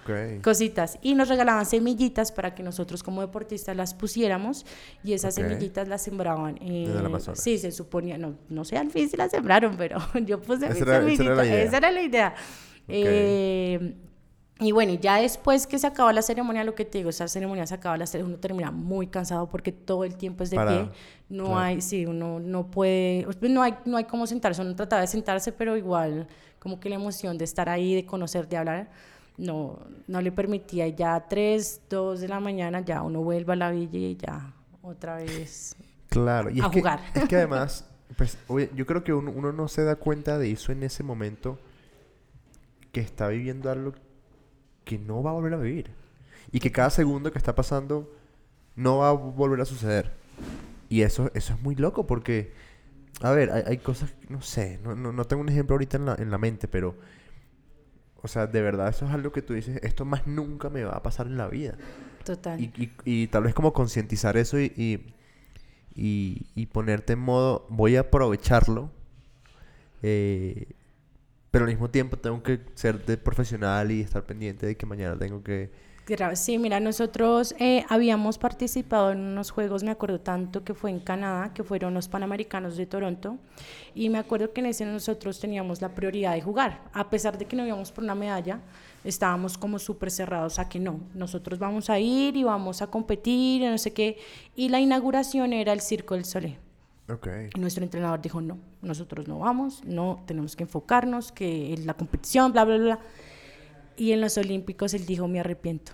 cositas. 0.43 0.99
Y 1.01 1.15
nos 1.15 1.29
regalaban 1.29 1.65
semillitas 1.65 2.31
para 2.31 2.53
que 2.53 2.61
nosotros 2.61 3.01
como 3.01 3.21
deportistas 3.21 3.75
las 3.75 3.95
pusiéramos. 3.95 4.67
Y 5.03 5.13
esas 5.13 5.33
semillitas 5.33 5.87
las 5.87 6.03
sembraban. 6.03 6.59
Eh, 6.61 6.93
sí, 7.33 7.57
se 7.57 7.71
suponía, 7.71 8.19
no, 8.19 8.35
no 8.49 8.65
sé 8.65 8.77
al 8.77 8.91
fin 8.91 9.09
si 9.09 9.17
las 9.17 9.31
sembraron, 9.31 9.77
pero 9.77 9.97
yo 10.25 10.39
puse 10.39 10.69
mis 10.69 10.77
semillitas, 10.77 11.47
esa 11.47 11.77
era 11.77 11.89
la 11.89 12.01
idea. 12.03 12.35
Eh, 12.87 13.95
y 14.59 14.71
bueno, 14.71 14.93
ya 14.93 15.17
después 15.17 15.65
que 15.65 15.79
se 15.79 15.87
acaba 15.87 16.13
la 16.13 16.21
ceremonia, 16.21 16.63
lo 16.63 16.75
que 16.75 16.85
te 16.85 16.99
digo, 16.99 17.09
esa 17.09 17.27
ceremonia 17.27 17.65
se 17.65 17.73
acaba 17.73 17.97
la 17.97 18.05
ceremonia, 18.05 18.35
uno 18.35 18.39
termina 18.39 18.71
muy 18.71 19.07
cansado 19.07 19.49
porque 19.49 19.71
todo 19.71 20.03
el 20.03 20.15
tiempo 20.15 20.43
es 20.43 20.51
de 20.51 20.57
pie. 20.57 20.89
No 21.27 21.57
hay, 21.57 21.81
sí, 21.81 22.05
uno 22.05 22.39
no 22.39 22.67
puede, 22.67 23.25
pues, 23.39 23.51
no 23.51 23.63
hay, 23.63 23.75
no 23.85 23.97
hay 23.97 24.03
cómo 24.03 24.27
sentarse, 24.27 24.61
uno 24.61 24.75
trataba 24.75 25.01
de 25.01 25.07
sentarse, 25.07 25.51
pero 25.51 25.75
igual 25.75 26.27
como 26.59 26.79
que 26.79 26.87
la 26.87 26.95
emoción 26.95 27.37
de 27.37 27.45
estar 27.45 27.67
ahí, 27.67 27.95
de 27.95 28.05
conocer, 28.05 28.47
de 28.47 28.57
hablar, 28.57 28.89
no, 29.37 29.79
no 30.07 30.21
le 30.21 30.31
permitía. 30.31 30.87
Y 30.87 30.95
ya 30.95 31.15
a 31.15 31.27
3, 31.27 31.81
2 31.89 32.21
de 32.21 32.27
la 32.27 32.39
mañana 32.39 32.79
ya 32.81 33.01
uno 33.01 33.21
vuelve 33.21 33.53
a 33.53 33.55
la 33.55 33.71
villa 33.71 33.99
y 33.99 34.15
ya 34.15 34.53
otra 34.81 35.15
vez 35.15 35.75
claro. 36.07 36.51
Y 36.51 36.61
a 36.61 36.65
jugar. 36.65 37.01
es 37.15 37.27
que 37.27 37.35
además, 37.37 37.85
pues, 38.15 38.37
yo 38.75 38.85
creo 38.85 39.03
que 39.03 39.13
uno, 39.13 39.31
uno 39.35 39.51
no 39.51 39.67
se 39.67 39.83
da 39.83 39.95
cuenta 39.95 40.37
de 40.37 40.51
eso 40.51 40.71
en 40.71 40.83
ese 40.83 41.03
momento 41.03 41.57
que 42.93 43.01
está 43.01 43.27
viviendo 43.27 43.71
algo 43.71 43.93
que 44.83 44.97
no 44.97 45.23
va 45.23 45.31
a 45.31 45.33
volver 45.33 45.53
a 45.53 45.57
vivir. 45.57 45.91
Y 46.51 46.59
que 46.59 46.71
cada 46.71 46.89
segundo 46.89 47.31
que 47.31 47.37
está 47.37 47.55
pasando 47.55 48.11
no 48.75 48.99
va 48.99 49.09
a 49.09 49.13
volver 49.13 49.61
a 49.61 49.65
suceder. 49.65 50.11
Y 50.89 51.01
eso, 51.01 51.31
eso 51.33 51.53
es 51.53 51.61
muy 51.61 51.75
loco 51.75 52.05
porque, 52.05 52.53
a 53.21 53.31
ver, 53.31 53.51
hay, 53.51 53.77
cosas, 53.77 54.13
no 54.29 54.41
sé, 54.41 54.79
no, 54.83 54.95
no, 54.95 55.25
tengo 55.25 55.41
un 55.41 55.49
ejemplo 55.49 55.73
ahorita 55.73 55.97
en 55.97 56.05
la, 56.05 56.15
en 56.15 56.29
la 56.29 56.37
mente, 56.37 56.67
pero, 56.67 56.95
o 58.21 58.27
sea, 58.27 58.45
de 58.47 58.61
verdad 58.61 58.89
eso 58.89 59.05
es 59.05 59.11
algo 59.11 59.31
que 59.31 59.41
tú 59.41 59.53
dices, 59.53 59.79
esto 59.81 60.05
más 60.05 60.27
nunca 60.27 60.69
me 60.69 60.83
va 60.83 60.91
a 60.93 61.01
pasar 61.03 61.27
en 61.27 61.37
la 61.37 61.47
vida. 61.47 61.75
Total. 62.23 62.59
Y, 62.59 62.91
y, 63.05 63.27
tal 63.27 63.43
vez 63.43 63.53
como 63.53 63.73
concientizar 63.73 64.37
eso 64.37 64.59
y, 64.59 64.71
y, 65.95 66.45
y, 66.55 66.65
ponerte 66.67 67.13
en 67.13 67.19
modo, 67.19 67.65
voy 67.69 67.95
a 67.95 68.01
aprovecharlo. 68.01 68.91
Eh, 70.01 70.67
pero 71.53 71.65
al 71.65 71.69
mismo 71.69 71.87
tiempo 71.87 72.17
tengo 72.17 72.41
que 72.41 72.61
ser 72.73 72.97
profesional 73.21 73.91
y 73.91 74.01
estar 74.01 74.23
pendiente 74.23 74.65
de 74.65 74.75
que 74.75 74.87
mañana 74.87 75.15
tengo 75.19 75.43
que... 75.43 75.69
Sí, 76.33 76.57
mira, 76.57 76.79
nosotros 76.79 77.53
eh, 77.59 77.85
habíamos 77.89 78.39
participado 78.39 79.11
en 79.11 79.19
unos 79.19 79.51
juegos, 79.51 79.83
me 79.83 79.91
acuerdo 79.91 80.19
tanto 80.19 80.63
que 80.63 80.73
fue 80.73 80.89
en 80.89 80.99
Canadá, 80.99 81.53
que 81.53 81.63
fueron 81.63 81.93
los 81.93 82.07
Panamericanos 82.07 82.75
de 82.75 82.87
Toronto, 82.87 83.37
y 83.93 84.09
me 84.09 84.17
acuerdo 84.17 84.51
que 84.51 84.61
en 84.61 84.65
ese 84.65 84.83
nosotros 84.87 85.39
teníamos 85.39 85.79
la 85.79 85.89
prioridad 85.89 86.33
de 86.33 86.41
jugar, 86.41 86.81
a 86.91 87.11
pesar 87.11 87.37
de 87.37 87.45
que 87.45 87.55
no 87.55 87.67
íbamos 87.67 87.91
por 87.91 88.03
una 88.03 88.15
medalla, 88.15 88.59
estábamos 89.03 89.55
como 89.55 89.77
súper 89.77 90.09
cerrados 90.09 90.57
a 90.57 90.67
que 90.67 90.79
no, 90.79 91.01
nosotros 91.13 91.59
vamos 91.59 91.87
a 91.91 91.99
ir 91.99 92.35
y 92.35 92.43
vamos 92.43 92.81
a 92.81 92.87
competir, 92.87 93.61
y 93.61 93.67
no 93.67 93.77
sé 93.77 93.93
qué, 93.93 94.17
y 94.55 94.69
la 94.69 94.79
inauguración 94.79 95.53
era 95.53 95.71
el 95.71 95.81
Circo 95.81 96.15
del 96.15 96.25
Soleil. 96.25 96.57
Y 97.53 97.59
nuestro 97.59 97.83
entrenador 97.83 98.21
dijo, 98.21 98.39
no, 98.39 98.59
nosotros 98.81 99.27
no 99.27 99.39
vamos, 99.39 99.83
no, 99.83 100.23
tenemos 100.25 100.55
que 100.55 100.63
enfocarnos, 100.63 101.31
que 101.31 101.75
la 101.83 101.95
competición, 101.95 102.53
bla, 102.53 102.63
bla, 102.63 102.77
bla. 102.77 102.99
Y 103.97 104.13
en 104.13 104.21
los 104.21 104.37
Olímpicos 104.37 104.93
él 104.93 105.05
dijo, 105.05 105.27
me 105.27 105.39
arrepiento, 105.39 105.91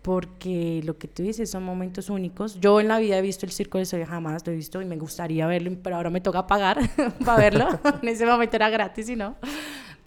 porque 0.00 0.80
lo 0.84 0.96
que 0.96 1.06
tú 1.06 1.22
dices 1.22 1.50
son 1.50 1.62
momentos 1.64 2.08
únicos. 2.08 2.58
Yo 2.60 2.80
en 2.80 2.88
la 2.88 2.98
vida 2.98 3.18
he 3.18 3.22
visto 3.22 3.44
el 3.44 3.52
Circo 3.52 3.78
de 3.78 3.84
Soleil, 3.84 4.08
jamás 4.08 4.46
lo 4.46 4.52
he 4.52 4.56
visto 4.56 4.80
y 4.80 4.86
me 4.86 4.96
gustaría 4.96 5.46
verlo, 5.46 5.76
pero 5.82 5.96
ahora 5.96 6.10
me 6.10 6.22
toca 6.22 6.46
pagar 6.46 6.78
para 7.24 7.38
verlo. 7.38 7.68
en 8.02 8.08
ese 8.08 8.24
momento 8.24 8.56
era 8.56 8.70
gratis 8.70 9.10
y 9.10 9.16
no. 9.16 9.36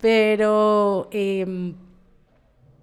Pero 0.02 1.08
eh, 1.12 1.74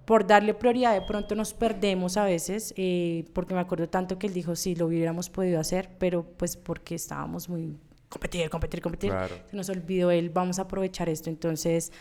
por 0.04 0.26
darle 0.26 0.54
prioridad 0.54 0.94
de 0.94 1.02
pronto 1.02 1.34
nos 1.34 1.54
perdemos 1.54 2.16
a 2.16 2.24
veces, 2.24 2.74
eh, 2.76 3.24
porque 3.32 3.54
me 3.54 3.60
acuerdo 3.60 3.88
tanto 3.88 4.18
que 4.18 4.26
él 4.26 4.34
dijo, 4.34 4.56
sí, 4.56 4.74
lo 4.74 4.86
hubiéramos 4.86 5.30
podido 5.30 5.60
hacer, 5.60 5.90
pero 5.98 6.24
pues 6.24 6.56
porque 6.56 6.94
estábamos 6.94 7.48
muy 7.48 7.78
competir, 8.08 8.50
competir, 8.50 8.82
competir, 8.82 9.12
se 9.50 9.56
nos 9.56 9.68
olvidó 9.70 10.10
él, 10.10 10.28
vamos 10.30 10.58
a 10.58 10.62
aprovechar 10.62 11.08
esto. 11.08 11.30
Entonces, 11.30 11.92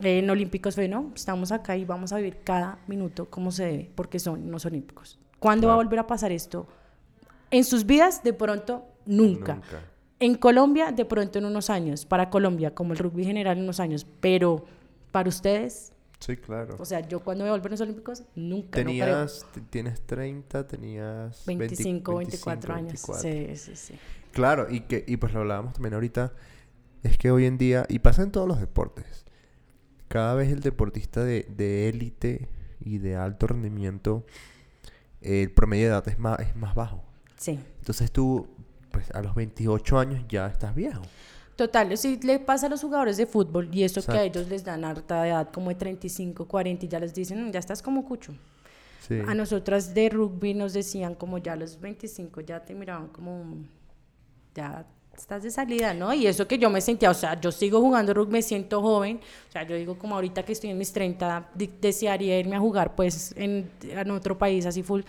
en 0.00 0.28
Olímpicos 0.28 0.74
fue, 0.74 0.88
no, 0.88 1.12
estamos 1.14 1.52
acá 1.52 1.76
y 1.76 1.84
vamos 1.84 2.12
a 2.12 2.16
vivir 2.16 2.38
cada 2.42 2.78
minuto 2.88 3.30
como 3.30 3.52
se 3.52 3.64
debe, 3.64 3.90
porque 3.94 4.18
son 4.18 4.50
los 4.50 4.64
Olímpicos. 4.66 5.18
¿Cuándo 5.38 5.68
va 5.68 5.74
a 5.74 5.76
volver 5.76 6.00
a 6.00 6.06
pasar 6.06 6.32
esto? 6.32 6.66
En 7.50 7.64
sus 7.64 7.86
vidas, 7.86 8.22
de 8.22 8.32
pronto, 8.32 8.84
nunca. 9.06 9.54
nunca. 9.54 9.82
En 10.18 10.34
Colombia, 10.34 10.92
de 10.92 11.04
pronto 11.04 11.38
en 11.38 11.46
unos 11.46 11.70
años. 11.70 12.04
Para 12.04 12.28
Colombia, 12.28 12.74
como 12.74 12.92
el 12.92 12.98
rugby 12.98 13.24
general, 13.24 13.56
en 13.56 13.64
unos 13.64 13.80
años. 13.80 14.06
Pero 14.20 14.66
para 15.10 15.28
ustedes, 15.28 15.92
Sí, 16.20 16.36
claro. 16.36 16.76
O 16.78 16.84
sea, 16.84 17.00
yo 17.00 17.20
cuando 17.20 17.44
me 17.44 17.50
volví 17.50 17.66
a 17.66 17.70
los 17.70 17.80
Olímpicos, 17.80 18.24
nunca. 18.34 18.78
Tenías, 18.78 19.46
tienes 19.70 20.02
30, 20.02 20.66
tenías 20.66 21.44
25, 21.46 22.16
24 22.16 22.74
años. 22.74 23.00
Sí, 23.20 23.56
sí, 23.56 23.74
sí. 23.74 23.94
Claro, 24.32 24.70
y 24.70 24.82
que 24.82 25.02
y 25.08 25.16
pues 25.16 25.32
lo 25.32 25.40
hablábamos 25.40 25.72
también 25.72 25.94
ahorita, 25.94 26.32
es 27.02 27.16
que 27.16 27.30
hoy 27.30 27.46
en 27.46 27.56
día, 27.58 27.86
y 27.88 28.00
pasa 28.00 28.22
en 28.22 28.30
todos 28.30 28.46
los 28.46 28.60
deportes, 28.60 29.24
cada 30.08 30.34
vez 30.34 30.52
el 30.52 30.60
deportista 30.60 31.24
de 31.24 31.88
élite 31.88 32.48
y 32.80 32.98
de 32.98 33.16
alto 33.16 33.46
rendimiento, 33.46 34.26
el 35.22 35.50
promedio 35.50 35.84
de 35.84 35.90
edad 35.90 36.08
es 36.08 36.18
más, 36.18 36.38
es 36.40 36.54
más 36.54 36.74
bajo. 36.74 37.02
Sí. 37.36 37.58
Entonces 37.78 38.12
tú, 38.12 38.46
pues 38.92 39.10
a 39.12 39.22
los 39.22 39.34
28 39.34 39.98
años 39.98 40.24
ya 40.28 40.46
estás 40.46 40.74
viejo. 40.74 41.02
Total, 41.60 41.94
si 41.98 42.16
le 42.22 42.38
pasa 42.38 42.68
a 42.68 42.70
los 42.70 42.80
jugadores 42.80 43.18
de 43.18 43.26
fútbol 43.26 43.68
y 43.70 43.84
esto 43.84 44.00
que 44.00 44.16
a 44.16 44.24
ellos 44.24 44.48
les 44.48 44.64
dan 44.64 44.82
harta 44.82 45.28
edad 45.28 45.50
como 45.52 45.68
de 45.68 45.74
35, 45.74 46.48
40 46.48 46.86
y 46.86 46.88
ya 46.88 46.98
les 46.98 47.12
dicen, 47.12 47.48
mm, 47.48 47.50
ya 47.50 47.58
estás 47.58 47.82
como 47.82 48.02
cucho. 48.06 48.32
A 49.28 49.34
nosotras 49.34 49.92
de 49.92 50.08
rugby 50.08 50.54
nos 50.54 50.72
decían 50.72 51.14
como 51.14 51.36
ya 51.36 51.52
a 51.52 51.56
los 51.56 51.78
25 51.78 52.40
ya 52.40 52.64
te 52.64 52.74
miraban 52.74 53.08
como 53.08 53.58
ya 54.54 54.86
estás 55.14 55.42
de 55.42 55.50
salida, 55.50 55.92
¿no? 55.92 56.14
Y 56.14 56.26
eso 56.26 56.48
que 56.48 56.56
yo 56.56 56.70
me 56.70 56.80
sentía, 56.80 57.10
o 57.10 57.14
sea, 57.14 57.38
yo 57.38 57.52
sigo 57.52 57.78
jugando 57.82 58.14
rugby, 58.14 58.32
me 58.32 58.42
siento 58.42 58.80
joven, 58.80 59.20
o 59.46 59.52
sea, 59.52 59.64
yo 59.64 59.76
digo 59.76 59.98
como 59.98 60.14
ahorita 60.14 60.42
que 60.42 60.52
estoy 60.52 60.70
en 60.70 60.78
mis 60.78 60.94
30, 60.94 61.50
desearía 61.78 62.38
irme 62.38 62.56
a 62.56 62.60
jugar 62.60 62.94
pues 62.94 63.34
en, 63.36 63.70
en 63.82 64.10
otro 64.12 64.38
país 64.38 64.64
así 64.64 64.82
full, 64.82 65.02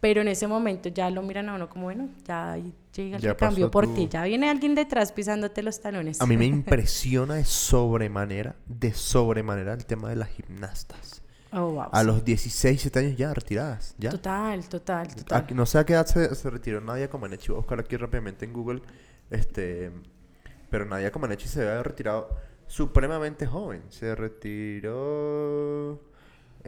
pero 0.00 0.20
en 0.20 0.28
ese 0.28 0.46
momento 0.46 0.88
ya 0.88 1.10
lo 1.10 1.22
miran 1.22 1.48
a 1.48 1.54
uno 1.54 1.68
como, 1.68 1.84
bueno, 1.84 2.08
ya 2.26 2.58
llega 2.94 3.16
el 3.18 3.36
cambio 3.36 3.70
por 3.70 3.92
ti, 3.94 4.08
ya 4.08 4.24
viene 4.24 4.50
alguien 4.50 4.74
detrás 4.74 5.12
pisándote 5.12 5.62
los 5.62 5.80
talones. 5.80 6.20
A 6.20 6.26
mí 6.26 6.36
me 6.36 6.46
impresiona 6.46 7.34
de 7.34 7.44
sobremanera, 7.44 8.56
de 8.66 8.92
sobremanera 8.92 9.74
el 9.74 9.86
tema 9.86 10.08
de 10.08 10.16
las 10.16 10.28
gimnastas. 10.28 11.22
Oh, 11.52 11.70
wow, 11.70 11.88
a 11.92 12.02
los 12.02 12.24
16, 12.24 12.82
17 12.82 12.98
años 12.98 13.16
ya 13.16 13.32
retiradas, 13.32 13.94
¿ya? 13.98 14.10
Total, 14.10 14.68
total, 14.68 15.14
total. 15.14 15.46
no 15.54 15.64
sé 15.64 15.78
a 15.78 15.86
qué 15.86 15.94
edad 15.94 16.06
se, 16.06 16.34
se 16.34 16.50
retiró 16.50 16.80
Nadia 16.80 17.08
Comaneci. 17.08 17.48
Voy 17.48 17.56
a 17.56 17.58
buscar 17.58 17.80
aquí 17.80 17.96
rápidamente 17.96 18.44
en 18.44 18.52
Google. 18.52 18.82
Este, 19.30 19.92
pero 20.68 20.84
Nadia 20.84 21.10
Comaneci 21.10 21.48
se 21.48 21.62
había 21.62 21.82
retirado 21.82 22.28
supremamente 22.66 23.46
joven. 23.46 23.82
Se 23.88 24.14
retiró... 24.14 26.00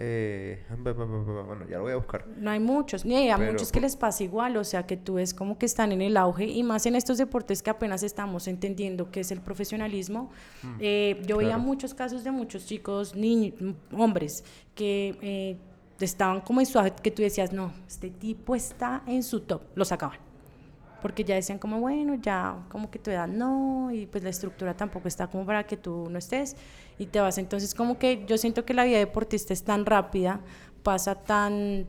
Eh, 0.00 0.62
bueno, 0.84 1.66
ya 1.68 1.78
lo 1.78 1.82
voy 1.82 1.92
a 1.92 1.96
buscar. 1.96 2.24
No 2.36 2.50
hay 2.50 2.60
muchos, 2.60 3.04
ni 3.04 3.16
hay 3.16 3.30
a 3.30 3.36
muchos 3.36 3.72
que 3.72 3.80
les 3.80 3.96
pasa 3.96 4.22
igual, 4.22 4.56
o 4.56 4.62
sea 4.62 4.86
que 4.86 4.96
tú 4.96 5.14
ves 5.14 5.34
como 5.34 5.58
que 5.58 5.66
están 5.66 5.90
en 5.90 6.00
el 6.00 6.16
auge 6.16 6.44
y 6.44 6.62
más 6.62 6.86
en 6.86 6.94
estos 6.94 7.18
deportes 7.18 7.62
que 7.62 7.70
apenas 7.70 8.04
estamos 8.04 8.46
entendiendo 8.46 9.10
qué 9.10 9.20
es 9.20 9.32
el 9.32 9.40
profesionalismo. 9.40 10.30
Mm, 10.62 10.76
eh, 10.78 11.22
yo 11.26 11.38
veía 11.38 11.58
muchos 11.58 11.94
casos 11.94 12.22
de 12.22 12.30
muchos 12.30 12.64
chicos, 12.64 13.16
niños, 13.16 13.54
hombres, 13.92 14.44
que 14.76 15.18
eh, 15.20 15.56
estaban 15.98 16.42
como 16.42 16.60
en 16.60 16.66
su 16.66 16.78
que 17.02 17.10
tú 17.10 17.22
decías, 17.22 17.52
no, 17.52 17.72
este 17.88 18.10
tipo 18.10 18.54
está 18.54 19.02
en 19.06 19.24
su 19.24 19.40
top, 19.40 19.62
lo 19.74 19.84
sacaban 19.84 20.27
porque 21.00 21.24
ya 21.24 21.34
decían 21.34 21.58
como, 21.58 21.80
bueno, 21.80 22.14
ya 22.14 22.64
como 22.68 22.90
que 22.90 22.98
tu 22.98 23.10
edad 23.10 23.28
no, 23.28 23.90
y 23.92 24.06
pues 24.06 24.24
la 24.24 24.30
estructura 24.30 24.76
tampoco 24.76 25.08
está 25.08 25.26
como 25.26 25.46
para 25.46 25.66
que 25.66 25.76
tú 25.76 26.08
no 26.10 26.18
estés, 26.18 26.56
y 26.98 27.06
te 27.06 27.20
vas. 27.20 27.38
Entonces 27.38 27.74
como 27.74 27.98
que 27.98 28.24
yo 28.26 28.38
siento 28.38 28.64
que 28.64 28.74
la 28.74 28.84
vida 28.84 28.98
deportista 28.98 29.52
es 29.52 29.62
tan 29.62 29.86
rápida, 29.86 30.40
pasa 30.82 31.14
tan 31.14 31.86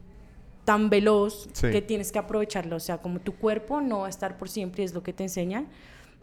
tan 0.66 0.90
veloz 0.92 1.50
que 1.60 1.82
tienes 1.82 2.12
que 2.12 2.20
aprovecharlo, 2.20 2.76
o 2.76 2.80
sea, 2.80 3.00
como 3.00 3.20
tu 3.20 3.34
cuerpo 3.36 3.82
no 3.82 4.02
va 4.02 4.06
a 4.06 4.10
estar 4.10 4.38
por 4.38 4.50
siempre, 4.50 4.84
es 4.84 4.94
lo 4.94 5.02
que 5.02 5.14
te 5.14 5.24
enseñan, 5.24 5.68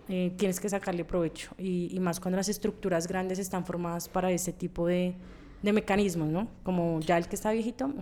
eh, 0.08 0.32
tienes 0.36 0.60
que 0.60 0.68
sacarle 0.68 1.04
provecho. 1.04 1.50
Y, 1.58 1.88
y, 1.92 1.98
más 1.98 2.20
cuando 2.20 2.36
las 2.36 2.48
estructuras 2.48 3.08
grandes 3.08 3.40
están 3.40 3.66
formadas 3.66 4.08
para 4.08 4.30
ese 4.30 4.52
tipo 4.52 4.86
de, 4.86 5.16
de 5.62 5.72
mecanismos, 5.72 6.28
¿no? 6.28 6.48
Como 6.62 7.00
ya 7.00 7.18
el 7.18 7.26
que 7.26 7.34
está 7.34 7.50
viejito, 7.50 7.92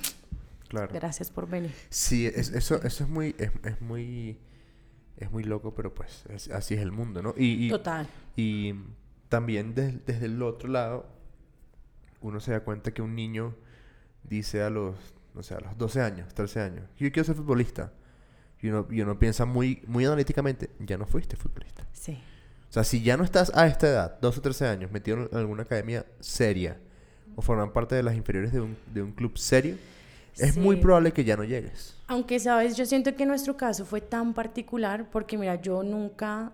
claro. 0.69 0.91
gracias 0.93 1.31
por 1.31 1.49
venir. 1.49 1.73
Sí, 1.89 2.27
eso, 2.27 2.55
eso 2.83 2.85
es 2.85 3.09
muy, 3.09 3.35
es, 3.39 3.51
es, 3.65 3.81
muy, 3.81 4.37
es 5.17 5.31
muy 5.31 5.45
loco, 5.45 5.75
pero 5.75 5.95
pues 5.95 6.25
así 6.53 6.75
es 6.75 6.81
el 6.81 6.93
mundo, 6.93 7.23
¿no? 7.23 7.35
Y, 7.37 7.67
y 7.67 7.69
Total. 7.71 8.07
Y 8.37 8.75
también 9.29 9.75
desde 9.75 10.27
el 10.27 10.43
otro 10.43 10.69
lado, 10.69 11.07
uno 12.21 12.41
se 12.41 12.53
da 12.53 12.61
cuenta 12.61 12.93
que 12.93 13.03
un 13.03 13.15
niño 13.15 13.55
dice 14.23 14.63
a 14.63 14.71
los, 14.71 14.97
no 15.35 15.43
sé, 15.43 15.55
a 15.55 15.61
los 15.61 15.77
12 15.77 16.01
años, 16.01 16.35
13 16.35 16.61
años, 16.61 16.85
yo 16.97 17.11
quiero 17.13 17.25
ser 17.25 17.37
futbolista. 17.37 17.93
Y 18.61 18.69
uno, 18.69 18.87
y 18.91 19.03
uno 19.03 19.19
piensa 19.19 19.45
muy, 19.45 19.83
muy 19.87 20.07
analíticamente, 20.07 20.71
ya 20.79 20.97
no 20.97 21.07
fuiste 21.07 21.37
futbolista. 21.37 21.87
Sí. 21.93 22.19
O 22.71 22.73
sea, 22.73 22.83
si 22.83 23.03
ya 23.03 23.17
no 23.17 23.25
estás 23.25 23.53
a 23.55 23.67
esta 23.67 23.89
edad, 23.89 24.21
12 24.21 24.39
o 24.39 24.43
13 24.43 24.67
años, 24.67 24.91
metido 24.91 25.29
en 25.31 25.37
alguna 25.37 25.65
academia 25.65 26.07
seria 26.19 26.81
o 27.37 27.43
forman 27.43 27.73
parte 27.73 27.95
de 27.95 28.03
las 28.03 28.15
inferiores 28.15 28.53
de 28.53 28.61
un, 28.61 28.77
de 28.93 29.03
un 29.03 29.13
club 29.13 29.37
serio, 29.37 29.77
es 30.39 30.57
muy 30.57 30.77
probable 30.77 31.13
que 31.13 31.25
ya 31.25 31.37
no 31.37 31.45
llegues. 31.45 31.97
Aunque, 32.07 32.39
sabes, 32.39 32.77
yo 32.77 32.85
siento 32.87 33.15
que 33.15 33.27
nuestro 33.27 33.57
caso 33.57 33.85
fue 33.85 34.01
tan 34.01 34.35
particular 34.35 35.09
porque, 35.11 35.39
mira, 35.39 35.61
yo 35.61 35.83
nunca, 35.83 36.53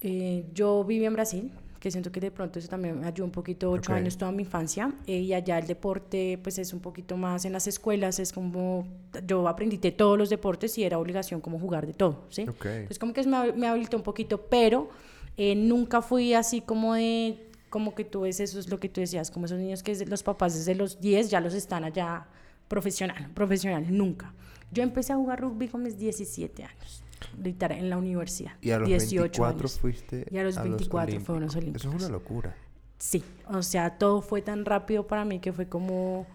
eh, 0.00 0.44
yo 0.54 0.84
viví 0.84 1.04
en 1.04 1.12
Brasil, 1.14 1.52
que 1.78 1.90
siento 1.90 2.10
que 2.10 2.20
de 2.20 2.30
pronto 2.30 2.58
eso 2.58 2.68
también 2.68 2.98
me 2.98 3.06
ayudó 3.06 3.24
un 3.24 3.30
poquito, 3.30 3.70
ocho 3.70 3.92
años 3.92 4.18
toda 4.18 4.32
mi 4.32 4.42
infancia, 4.42 4.92
eh, 5.06 5.18
y 5.18 5.32
allá 5.32 5.58
el 5.58 5.66
deporte 5.66 6.38
pues 6.42 6.58
es 6.58 6.72
un 6.72 6.80
poquito 6.80 7.16
más 7.16 7.44
en 7.44 7.52
las 7.52 7.66
escuelas, 7.68 8.18
es 8.18 8.32
como, 8.32 8.86
yo 9.26 9.46
aprendí 9.46 9.76
de 9.76 9.92
todos 9.92 10.18
los 10.18 10.30
deportes 10.30 10.76
y 10.78 10.84
era 10.84 10.98
obligación 10.98 11.40
como 11.40 11.58
jugar 11.58 11.86
de 11.86 11.92
todo, 11.92 12.24
¿sí? 12.30 12.42
Okay. 12.48 12.72
Entonces 12.72 12.98
como 12.98 13.12
que 13.12 13.22
me, 13.24 13.52
me 13.52 13.68
habilitó 13.68 13.96
un 13.96 14.02
poquito, 14.02 14.42
pero 14.42 14.88
eh, 15.36 15.54
nunca 15.54 16.02
fui 16.02 16.34
así 16.34 16.60
como 16.60 16.94
de, 16.94 17.48
como 17.70 17.94
que 17.94 18.04
tú 18.04 18.22
ves, 18.22 18.40
eso 18.40 18.58
es 18.58 18.68
lo 18.68 18.80
que 18.80 18.88
tú 18.88 19.00
decías, 19.00 19.30
como 19.30 19.46
esos 19.46 19.58
niños 19.58 19.84
que 19.84 19.94
los 20.06 20.24
papás 20.24 20.54
desde 20.54 20.74
los 20.74 21.00
10 21.00 21.30
ya 21.30 21.40
los 21.40 21.54
están 21.54 21.84
allá 21.84 22.26
profesional, 22.68 23.30
profesional, 23.34 23.86
nunca. 23.90 24.32
Yo 24.70 24.82
empecé 24.82 25.12
a 25.12 25.16
jugar 25.16 25.40
rugby 25.40 25.68
con 25.68 25.82
mis 25.82 25.98
17 25.98 26.64
años 26.64 27.02
literal, 27.42 27.78
en 27.78 27.90
la 27.90 27.96
universidad. 27.96 28.52
Y 28.60 28.70
a 28.70 28.78
los 28.78 28.88
18 28.88 29.22
24 29.22 29.58
años. 29.58 29.78
fuiste 29.78 30.26
Y 30.30 30.38
a 30.38 30.44
los 30.44 30.62
24 30.62 31.14
los 31.14 31.24
fueron 31.24 31.44
los 31.44 31.56
olímpicos. 31.56 31.84
Eso 31.84 31.96
es 31.96 32.02
una 32.02 32.12
locura. 32.12 32.54
Sí, 32.98 33.22
o 33.46 33.62
sea, 33.62 33.98
todo 33.98 34.22
fue 34.22 34.42
tan 34.42 34.64
rápido 34.64 35.06
para 35.06 35.24
mí 35.24 35.38
que 35.38 35.52
fue 35.52 35.68
como 35.68 36.26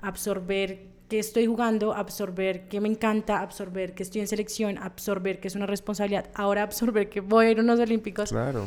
absorber 0.00 0.86
que 1.08 1.18
estoy 1.18 1.46
jugando, 1.46 1.94
absorber 1.94 2.68
que 2.68 2.80
me 2.80 2.88
encanta, 2.88 3.40
absorber 3.40 3.94
que 3.94 4.02
estoy 4.02 4.20
en 4.20 4.28
selección, 4.28 4.78
absorber 4.78 5.40
que 5.40 5.48
es 5.48 5.54
una 5.54 5.66
responsabilidad, 5.66 6.28
ahora 6.34 6.62
absorber 6.62 7.08
que 7.08 7.20
voy 7.20 7.46
a 7.46 7.50
ir 7.52 7.58
a 7.58 7.62
unos 7.62 7.80
olímpicos. 7.80 8.30
Claro. 8.30 8.66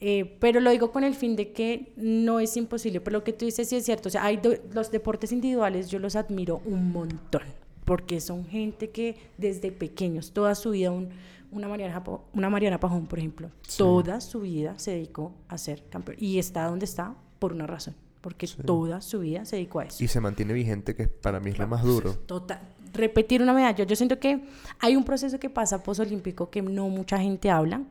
Eh, 0.00 0.36
pero 0.38 0.60
lo 0.60 0.70
digo 0.70 0.92
con 0.92 1.02
el 1.02 1.14
fin 1.14 1.34
de 1.34 1.52
que 1.52 1.92
no 1.96 2.38
es 2.38 2.56
imposible, 2.56 3.00
pero 3.00 3.18
lo 3.18 3.24
que 3.24 3.32
tú 3.32 3.44
dices 3.44 3.68
sí 3.68 3.74
es 3.76 3.84
cierto, 3.84 4.08
o 4.08 4.12
sea, 4.12 4.24
hay 4.24 4.36
do- 4.36 4.54
los 4.72 4.92
deportes 4.92 5.32
individuales 5.32 5.90
yo 5.90 5.98
los 5.98 6.14
admiro 6.14 6.62
un 6.64 6.92
montón, 6.92 7.42
porque 7.84 8.20
son 8.20 8.46
gente 8.46 8.90
que 8.90 9.16
desde 9.38 9.72
pequeños, 9.72 10.30
toda 10.32 10.54
su 10.54 10.70
vida, 10.70 10.92
un, 10.92 11.08
una, 11.50 11.66
Mariana, 11.66 12.00
una 12.32 12.48
Mariana 12.48 12.78
Pajón, 12.78 13.06
por 13.08 13.18
ejemplo, 13.18 13.50
toda 13.76 14.20
su 14.20 14.40
vida 14.42 14.78
se 14.78 14.92
dedicó 14.92 15.32
a 15.48 15.58
ser 15.58 15.82
campeón 15.90 16.16
y 16.20 16.38
está 16.38 16.66
donde 16.66 16.84
está 16.84 17.16
por 17.40 17.52
una 17.52 17.66
razón, 17.66 17.94
porque 18.20 18.46
toda 18.64 19.00
su 19.00 19.18
vida 19.18 19.44
se 19.46 19.56
dedicó 19.56 19.80
a 19.80 19.86
eso. 19.86 20.04
Y 20.04 20.06
se 20.06 20.20
mantiene 20.20 20.52
vigente, 20.52 20.94
que 20.94 21.08
para 21.08 21.40
mí 21.40 21.50
es 21.50 21.58
lo 21.58 21.66
más 21.66 21.82
duro. 21.82 22.14
Total. 22.14 22.60
Repetir 22.94 23.42
una 23.42 23.52
medalla. 23.52 23.84
Yo 23.84 23.94
siento 23.96 24.18
que 24.18 24.40
hay 24.78 24.96
un 24.96 25.04
proceso 25.04 25.38
que 25.38 25.50
pasa 25.50 25.82
posolímpico 25.82 26.50
que 26.50 26.62
no 26.62 26.88
mucha 26.88 27.18
gente 27.18 27.50
habla 27.50 27.82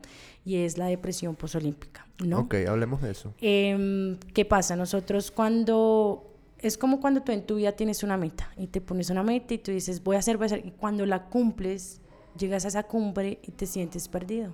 y 0.44 0.56
es 0.56 0.78
la 0.78 0.86
depresión 0.86 1.36
posolímpica, 1.36 2.06
¿no? 2.24 2.40
Ok, 2.40 2.54
hablemos 2.66 3.02
de 3.02 3.10
eso. 3.10 3.34
Em, 3.40 4.18
¿Qué 4.34 4.44
pasa? 4.44 4.76
Nosotros 4.76 5.30
cuando... 5.30 6.24
Es 6.60 6.76
como 6.76 7.00
cuando 7.00 7.22
tú 7.22 7.30
en 7.30 7.46
tu 7.46 7.54
vida 7.56 7.70
tienes 7.72 8.02
una 8.02 8.16
meta 8.16 8.50
y 8.56 8.66
te 8.66 8.80
pones 8.80 9.10
una 9.10 9.22
meta 9.22 9.54
y 9.54 9.58
tú 9.58 9.70
dices, 9.70 10.02
voy 10.02 10.16
a 10.16 10.18
hacer, 10.18 10.38
voy 10.38 10.44
a 10.44 10.46
hacer. 10.46 10.66
Y 10.66 10.72
cuando 10.72 11.06
la 11.06 11.26
cumples, 11.26 12.00
llegas 12.36 12.64
a 12.64 12.68
esa 12.68 12.82
cumbre 12.82 13.38
y 13.42 13.52
te 13.52 13.66
sientes 13.66 14.08
perdido. 14.08 14.50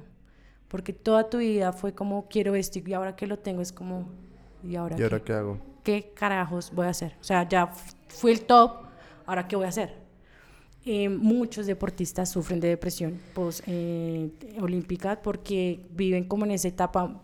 Porque 0.68 0.92
toda 0.92 1.30
tu 1.30 1.38
vida 1.38 1.72
fue 1.72 1.94
como, 1.94 2.28
quiero 2.28 2.54
esto 2.56 2.78
y 2.84 2.92
ahora 2.92 3.16
que 3.16 3.26
lo 3.26 3.38
tengo 3.38 3.62
es 3.62 3.72
como, 3.72 4.08
¿y 4.62 4.76
ahora 4.76 4.98
¿Y 4.98 5.02
ahora 5.02 5.20
qué? 5.20 5.24
qué 5.24 5.32
hago? 5.32 5.58
¿Qué 5.82 6.12
carajos 6.14 6.72
voy 6.74 6.86
a 6.86 6.90
hacer? 6.90 7.16
O 7.20 7.24
sea, 7.24 7.48
ya 7.48 7.68
fui 8.08 8.32
el 8.32 8.44
top, 8.44 8.82
¿ahora 9.24 9.46
qué 9.46 9.56
voy 9.56 9.66
a 9.66 9.68
hacer? 9.68 10.03
Eh, 10.86 11.08
muchos 11.08 11.64
deportistas 11.66 12.30
sufren 12.30 12.60
de 12.60 12.68
depresión 12.68 13.18
post-olímpica 13.34 15.20
porque 15.22 15.80
viven 15.96 16.24
como 16.24 16.44
en 16.44 16.50
esa 16.52 16.68
etapa, 16.68 17.20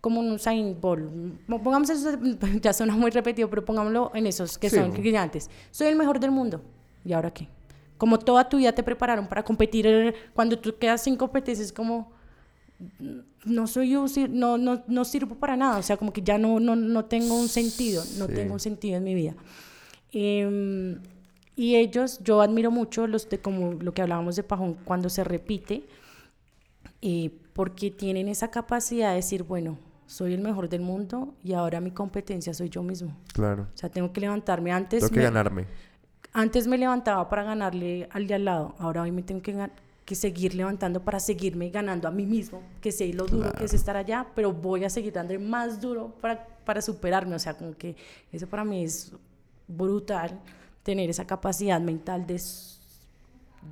como 0.00 0.20
un 0.20 0.30
Usain 0.32 0.76
Bolt. 0.80 1.10
Mo- 1.46 1.62
Pongamos 1.62 1.88
eso, 1.90 2.10
ya 2.62 2.72
suena 2.72 2.94
muy 2.94 3.10
repetido, 3.10 3.48
pero 3.48 3.64
pongámoslo 3.64 4.10
en 4.14 4.26
esos 4.26 4.58
que 4.58 4.68
Sí. 4.68 4.76
son 4.76 4.90
brillantes. 4.92 5.48
Soy 5.70 5.88
el 5.88 5.96
mejor 5.96 6.20
del 6.20 6.30
mundo. 6.30 6.62
¿Y 7.04 7.12
ahora 7.14 7.32
qué? 7.32 7.48
Como 7.96 8.18
toda 8.18 8.48
tu 8.48 8.58
vida 8.58 8.72
te 8.72 8.82
prepararon 8.82 9.28
para 9.28 9.42
competir, 9.44 9.86
eh, 9.86 10.14
cuando 10.34 10.58
tú 10.58 10.76
quedas 10.78 11.02
sin 11.02 11.16
competencia 11.16 11.64
es 11.64 11.72
como, 11.72 12.12
no 13.46 13.66
soy 13.66 13.90
yo, 13.90 14.04
no, 14.28 14.58
no, 14.58 14.82
no 14.86 15.04
sirvo 15.06 15.36
para 15.36 15.56
nada, 15.56 15.78
o 15.78 15.82
sea, 15.82 15.96
como 15.96 16.12
que 16.12 16.20
ya 16.20 16.36
no, 16.36 16.60
no, 16.60 16.76
no 16.76 17.04
tengo 17.06 17.38
un 17.40 17.48
sentido, 17.48 18.02
no 18.18 18.26
Sí. 18.26 18.34
tengo 18.34 18.52
un 18.54 18.60
sentido 18.60 18.96
en 18.98 19.04
mi 19.04 19.14
vida. 19.14 19.34
Em, 20.12 21.00
y 21.56 21.76
ellos, 21.76 22.20
yo 22.22 22.40
admiro 22.42 22.70
mucho 22.70 23.06
los 23.06 23.28
de 23.28 23.38
como 23.38 23.72
lo 23.74 23.92
que 23.94 24.02
hablábamos 24.02 24.36
de 24.36 24.42
Pajón, 24.42 24.74
cuando 24.84 25.08
se 25.08 25.22
repite, 25.24 25.84
eh, 27.02 27.30
porque 27.52 27.90
tienen 27.90 28.28
esa 28.28 28.50
capacidad 28.50 29.10
de 29.10 29.16
decir, 29.16 29.42
bueno, 29.44 29.78
soy 30.06 30.34
el 30.34 30.40
mejor 30.40 30.68
del 30.68 30.80
mundo 30.82 31.34
y 31.42 31.52
ahora 31.52 31.80
mi 31.80 31.90
competencia 31.90 32.52
soy 32.54 32.68
yo 32.68 32.82
mismo. 32.82 33.16
Claro. 33.32 33.68
O 33.74 33.76
sea, 33.76 33.88
tengo 33.90 34.12
que 34.12 34.20
levantarme 34.20 34.72
antes. 34.72 35.00
Tengo 35.00 35.12
que 35.12 35.18
me- 35.18 35.24
ganarme. 35.24 35.66
antes 36.32 36.66
me 36.66 36.76
levantaba 36.78 37.28
para 37.28 37.44
ganarle 37.44 38.08
al 38.10 38.26
de 38.26 38.34
al 38.34 38.44
lado, 38.44 38.74
ahora 38.78 39.02
hoy 39.02 39.12
me 39.12 39.22
tengo 39.22 39.40
que, 39.40 39.68
que 40.04 40.14
seguir 40.14 40.54
levantando 40.54 41.00
para 41.02 41.20
seguirme 41.20 41.70
ganando 41.70 42.08
a 42.08 42.10
mí 42.10 42.26
mismo, 42.26 42.60
que 42.80 42.90
sé 42.90 43.12
lo 43.12 43.26
duro 43.26 43.52
que 43.52 43.64
es 43.64 43.70
Claro. 43.70 43.76
estar 43.76 43.96
allá, 43.96 44.26
pero 44.34 44.52
voy 44.52 44.84
a 44.84 44.90
seguir 44.90 45.12
dándole 45.12 45.38
más 45.38 45.80
duro 45.80 46.12
para, 46.20 46.44
para 46.64 46.82
superarme, 46.82 47.36
o 47.36 47.38
sea, 47.38 47.54
como 47.56 47.74
que 47.76 47.94
eso 48.32 48.46
para 48.48 48.64
mí 48.64 48.82
es 48.82 49.12
brutal, 49.68 50.38
tener 50.84 51.10
esa 51.10 51.26
capacidad 51.26 51.80
mental 51.80 52.26
de, 52.26 52.40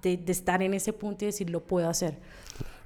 de, 0.02 0.16
de 0.16 0.32
estar 0.32 0.60
en 0.62 0.74
ese 0.74 0.92
punto 0.92 1.24
y 1.24 1.26
decir, 1.26 1.48
lo 1.50 1.62
puedo 1.62 1.88
hacer. 1.88 2.18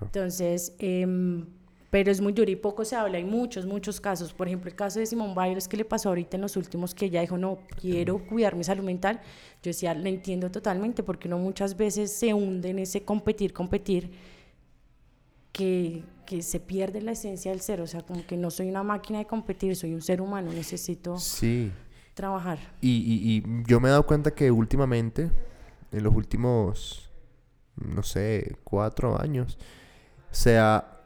Entonces, 0.02 0.74
em, 0.78 1.46
pero 1.90 2.10
es 2.10 2.20
muy 2.20 2.32
duro 2.32 2.50
y 2.50 2.56
poco 2.56 2.84
se 2.84 2.96
habla. 2.96 3.16
Hay 3.16 3.24
muchos, 3.24 3.64
muchos 3.64 4.00
casos. 4.00 4.34
Por 4.34 4.48
ejemplo, 4.48 4.68
el 4.68 4.76
caso 4.76 4.98
de 4.98 5.06
Simón 5.06 5.34
Biles 5.34 5.68
que 5.68 5.76
le 5.76 5.84
pasó 5.84 6.10
ahorita 6.10 6.36
en 6.36 6.42
los 6.42 6.56
últimos, 6.56 6.94
que 6.94 7.06
ella 7.06 7.20
dijo, 7.20 7.38
no, 7.38 7.58
quiero 7.80 8.18
cuidar 8.26 8.56
mi 8.56 8.64
salud 8.64 8.84
mental. 8.84 9.20
Yo 9.62 9.70
decía, 9.70 9.94
la 9.94 10.08
entiendo 10.08 10.50
totalmente, 10.50 11.02
porque 11.02 11.28
uno 11.28 11.38
muchas 11.38 11.76
veces 11.76 12.12
se 12.12 12.34
hunde 12.34 12.70
en 12.70 12.80
ese 12.80 13.02
competir, 13.02 13.52
competir, 13.52 14.10
que, 15.52 16.02
que 16.26 16.42
se 16.42 16.60
pierde 16.60 17.00
la 17.00 17.12
esencia 17.12 17.52
del 17.52 17.60
ser. 17.60 17.80
O 17.80 17.86
sea, 17.86 18.02
como 18.02 18.26
que 18.26 18.36
no 18.36 18.50
soy 18.50 18.68
una 18.68 18.82
máquina 18.82 19.20
de 19.20 19.24
competir, 19.26 19.76
soy 19.76 19.94
un 19.94 20.02
ser 20.02 20.20
humano, 20.20 20.52
necesito 20.52 21.16
Sí. 21.18 21.70
Trabajar. 22.16 22.58
Y, 22.80 22.88
y, 22.88 23.36
y 23.36 23.62
yo 23.66 23.78
me 23.78 23.88
he 23.88 23.90
dado 23.90 24.06
cuenta 24.06 24.32
que 24.32 24.50
últimamente, 24.50 25.30
en 25.92 26.02
los 26.02 26.14
últimos, 26.14 27.10
no 27.76 28.02
sé, 28.02 28.56
cuatro 28.64 29.20
años, 29.20 29.58
se 30.30 30.58
ha, 30.58 30.98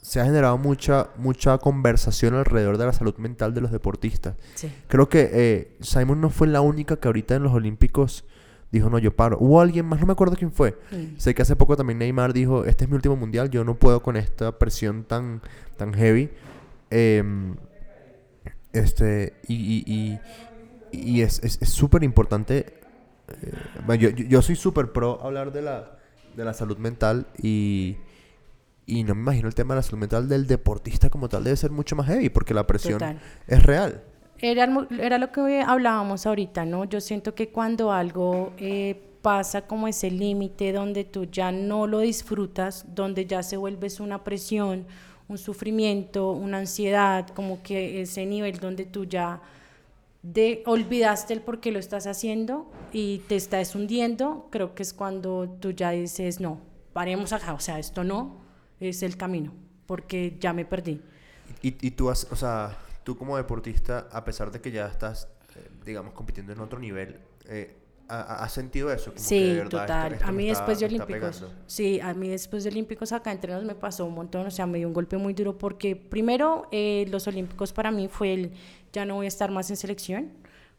se 0.00 0.18
ha 0.20 0.24
generado 0.24 0.56
mucha, 0.56 1.10
mucha 1.16 1.58
conversación 1.58 2.34
alrededor 2.34 2.78
de 2.78 2.86
la 2.86 2.92
salud 2.94 3.14
mental 3.18 3.52
de 3.52 3.60
los 3.60 3.70
deportistas. 3.70 4.34
Sí. 4.54 4.72
Creo 4.88 5.10
que 5.10 5.28
eh, 5.30 5.76
Simon 5.80 6.22
no 6.22 6.30
fue 6.30 6.48
la 6.48 6.62
única 6.62 6.96
que 6.96 7.06
ahorita 7.06 7.34
en 7.34 7.42
los 7.42 7.52
Olímpicos 7.52 8.24
dijo, 8.72 8.88
no, 8.88 8.98
yo 8.98 9.14
paro. 9.14 9.36
Hubo 9.38 9.60
alguien 9.60 9.84
más, 9.84 10.00
no 10.00 10.06
me 10.06 10.12
acuerdo 10.14 10.36
quién 10.36 10.52
fue. 10.52 10.78
Sé 11.18 11.34
que 11.34 11.42
hace 11.42 11.54
poco 11.54 11.76
también 11.76 11.98
Neymar 11.98 12.32
dijo, 12.32 12.64
este 12.64 12.84
es 12.84 12.90
mi 12.90 12.96
último 12.96 13.16
mundial, 13.16 13.50
yo 13.50 13.62
no 13.62 13.74
puedo 13.74 14.02
con 14.02 14.16
esta 14.16 14.58
presión 14.58 15.04
tan, 15.04 15.42
tan 15.76 15.92
heavy. 15.92 16.30
Em, 16.90 17.56
este, 18.72 19.34
y, 19.48 19.54
y, 19.54 20.18
y, 20.92 21.10
y 21.18 21.22
es 21.22 21.42
es- 21.42 21.58
es 21.60 21.68
súper 21.70 22.02
importante. 22.04 22.66
eh, 23.28 23.98
yo, 23.98 24.10
yo, 24.10 24.42
soy 24.42 24.56
súper 24.56 24.92
pro 24.92 25.20
hablar 25.22 25.52
de 25.52 25.62
la, 25.62 25.98
de 26.36 26.44
la 26.44 26.54
salud 26.54 26.78
mental 26.78 27.26
y, 27.42 27.96
y 28.86 29.04
no 29.04 29.14
me 29.14 29.20
imagino 29.22 29.48
el 29.48 29.54
tema 29.54 29.74
de 29.74 29.78
la 29.78 29.82
salud 29.82 29.98
mental 29.98 30.28
del 30.28 30.46
deportista 30.46 31.10
como 31.10 31.28
tal 31.28 31.44
debe 31.44 31.56
ser 31.56 31.70
mucho 31.70 31.94
más 31.96 32.06
heavy 32.06 32.28
porque 32.30 32.54
la 32.54 32.66
presión 32.66 32.98
Total. 32.98 33.20
es 33.46 33.62
real. 33.62 34.02
Era, 34.40 34.68
era 35.00 35.18
lo 35.18 35.32
que 35.32 35.62
hablábamos 35.66 36.24
ahorita, 36.24 36.64
¿no? 36.64 36.84
Yo 36.84 37.00
siento 37.00 37.34
que 37.34 37.48
cuando 37.50 37.90
algo 37.90 38.52
eh, 38.56 38.94
pasa 39.20 39.62
como 39.66 39.88
ese 39.88 40.12
límite 40.12 40.72
donde 40.72 41.02
tú 41.04 41.24
ya 41.24 41.50
no 41.50 41.88
lo 41.88 41.98
disfrutas, 41.98 42.86
donde 42.94 43.26
ya 43.26 43.42
se 43.42 43.56
vuelves 43.56 43.98
una 43.98 44.22
presión, 44.22 44.86
un 45.28 45.38
sufrimiento, 45.38 46.32
una 46.32 46.58
ansiedad, 46.58 47.28
como 47.28 47.62
que 47.62 48.02
ese 48.02 48.26
nivel 48.26 48.58
donde 48.58 48.84
tú 48.84 49.04
ya 49.04 49.40
de, 50.22 50.62
olvidaste 50.66 51.34
el 51.34 51.42
por 51.42 51.60
qué 51.60 51.70
lo 51.70 51.78
estás 51.78 52.06
haciendo 52.06 52.70
y 52.92 53.18
te 53.28 53.36
estás 53.36 53.74
hundiendo, 53.74 54.48
creo 54.50 54.74
que 54.74 54.82
es 54.82 54.92
cuando 54.92 55.48
tú 55.60 55.70
ya 55.70 55.90
dices, 55.90 56.40
no, 56.40 56.60
paremos 56.92 57.32
acá, 57.32 57.54
o 57.54 57.60
sea, 57.60 57.78
esto 57.78 58.04
no 58.04 58.40
es 58.80 59.02
el 59.02 59.16
camino. 59.16 59.52
porque 59.86 60.36
ya 60.38 60.52
me 60.52 60.66
perdí. 60.66 61.00
Y, 61.62 61.90
tú, 61.92 62.10
has, 62.10 62.30
o 62.30 62.36
sea, 62.36 62.76
tú 63.04 63.16
como 63.16 63.38
deportista, 63.38 64.06
a 64.12 64.22
pesar 64.22 64.52
de 64.52 64.60
que 64.60 64.70
ya 64.70 64.86
estás, 64.86 65.28
eh, 65.56 65.66
digamos, 65.84 66.12
compitiendo 66.12 66.52
en 66.52 66.60
otro 66.60 66.78
nivel, 66.78 67.18
eh, 67.46 67.77
¿has 68.08 68.52
sentido 68.52 68.92
eso? 68.92 69.12
Como 69.12 69.22
sí, 69.24 69.38
que 69.38 69.44
de 69.44 69.54
verdad 69.54 69.64
esto- 69.66 69.78
total. 69.80 70.12
esto 70.14 70.26
a 70.26 70.32
mí 70.32 70.48
está- 70.48 70.60
después 70.60 70.80
de 70.80 70.86
Olímpicos, 70.86 71.44
sí, 71.66 72.00
a 72.00 72.14
mí 72.14 72.28
después 72.28 72.64
de 72.64 72.70
Olímpicos 72.70 73.12
acá 73.12 73.32
entre 73.32 73.52
nos 73.52 73.64
me 73.64 73.74
pasó 73.74 74.04
un 74.06 74.14
montón, 74.14 74.46
o 74.46 74.50
sea, 74.50 74.66
me 74.66 74.78
dio 74.78 74.88
un 74.88 74.94
golpe 74.94 75.16
muy 75.16 75.34
duro 75.34 75.58
porque 75.58 75.94
primero 75.96 76.66
eh, 76.72 77.06
los 77.10 77.26
Olímpicos 77.28 77.72
para 77.72 77.90
mí 77.90 78.08
fue 78.08 78.32
el, 78.34 78.52
ya 78.92 79.04
no 79.04 79.16
voy 79.16 79.26
a 79.26 79.28
estar 79.28 79.50
más 79.50 79.68
en 79.70 79.76
selección, 79.76 80.30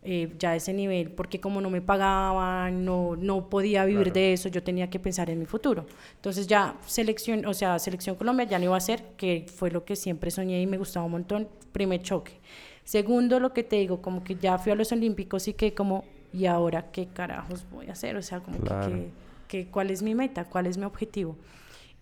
eh, 0.01 0.34
ya 0.39 0.51
a 0.51 0.55
ese 0.55 0.71
nivel, 0.73 1.11
porque 1.11 1.41
como 1.41 1.59
no 1.59 1.69
me 1.69 1.82
pagaban, 1.82 2.86
no, 2.86 3.15
no 3.17 3.49
podía 3.49 3.84
vivir 3.84 4.03
Claro. 4.05 4.13
de 4.13 4.34
eso, 4.34 4.47
yo 4.49 4.63
tenía 4.63 4.89
que 4.89 4.97
pensar 4.97 5.30
en 5.30 5.38
mi 5.39 5.45
futuro. 5.45 5.86
Entonces 6.15 6.47
ya 6.47 6.77
selección, 6.86 7.45
o 7.45 7.53
sea, 7.53 7.77
selección 7.80 8.15
Colombia 8.15 8.45
ya 8.45 8.57
no 8.59 8.65
iba 8.65 8.77
a 8.77 8.80
ser, 8.80 9.03
que 9.17 9.45
fue 9.53 9.71
lo 9.71 9.84
que 9.84 9.95
siempre 9.97 10.32
soñé 10.32 10.61
y 10.61 10.67
me 10.67 10.77
gustaba 10.77 11.05
un 11.05 11.11
montón, 11.11 11.49
primer 11.73 12.01
choque. 12.01 12.39
Segundo, 12.86 13.39
lo 13.41 13.53
que 13.53 13.63
te 13.63 13.75
digo, 13.75 14.01
como 14.01 14.23
que 14.23 14.36
ya 14.36 14.57
fui 14.57 14.71
a 14.71 14.75
los 14.75 14.91
Olímpicos 14.93 15.47
y 15.49 15.53
que 15.53 15.73
como, 15.73 16.05
¿y 16.34 16.45
ahora 16.45 16.91
qué 16.91 17.07
carajos 17.07 17.65
voy 17.71 17.88
a 17.89 17.93
hacer? 17.93 18.15
O 18.15 18.21
sea, 18.21 18.39
como 18.41 18.59
Claro. 18.59 18.88
que, 18.88 19.09
que, 19.47 19.67
¿cuál 19.71 19.89
es 19.91 20.01
mi 20.01 20.15
meta? 20.15 20.45
¿Cuál 20.45 20.67
es 20.67 20.77
mi 20.77 20.86
objetivo? 20.86 21.36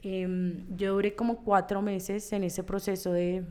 Em, 0.03 0.65
yo 0.75 0.93
duré 0.93 1.15
como 1.15 1.37
cuatro 1.43 1.81
meses 1.81 2.31
en 2.33 2.43
ese 2.43 2.63
proceso 2.63 3.11
de 3.11 3.43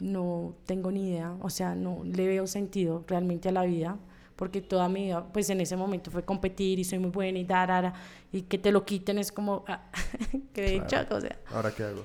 no 0.00 0.54
tengo 0.66 0.90
ni 0.90 1.08
idea, 1.10 1.34
o 1.40 1.48
sea, 1.50 1.74
no 1.74 2.02
le 2.04 2.26
veo 2.26 2.46
sentido 2.46 3.04
realmente 3.08 3.48
a 3.48 3.52
la 3.52 3.64
vida, 3.64 3.96
porque 4.36 4.60
toda 4.60 4.88
mi 4.90 5.04
vida, 5.06 5.26
pues 5.32 5.48
en 5.48 5.60
ese 5.62 5.74
momento 5.76 6.10
fue 6.10 6.22
competir 6.24 6.78
y 6.78 6.84
soy 6.84 6.98
muy 6.98 7.10
buena 7.10 7.38
y 7.38 7.44
dar, 7.44 7.68
dar, 7.68 7.94
y 8.30 8.42
que 8.42 8.58
te 8.58 8.70
lo 8.70 8.84
quiten 8.84 9.18
es 9.18 9.32
como, 9.32 9.64
ah, 9.66 9.90
que 10.52 10.62
de 10.62 10.82
Claro. 10.84 11.16
o 11.16 11.20
sea. 11.20 11.38
¿Ahora 11.50 11.70
qué 11.74 11.82
hago? 11.84 12.02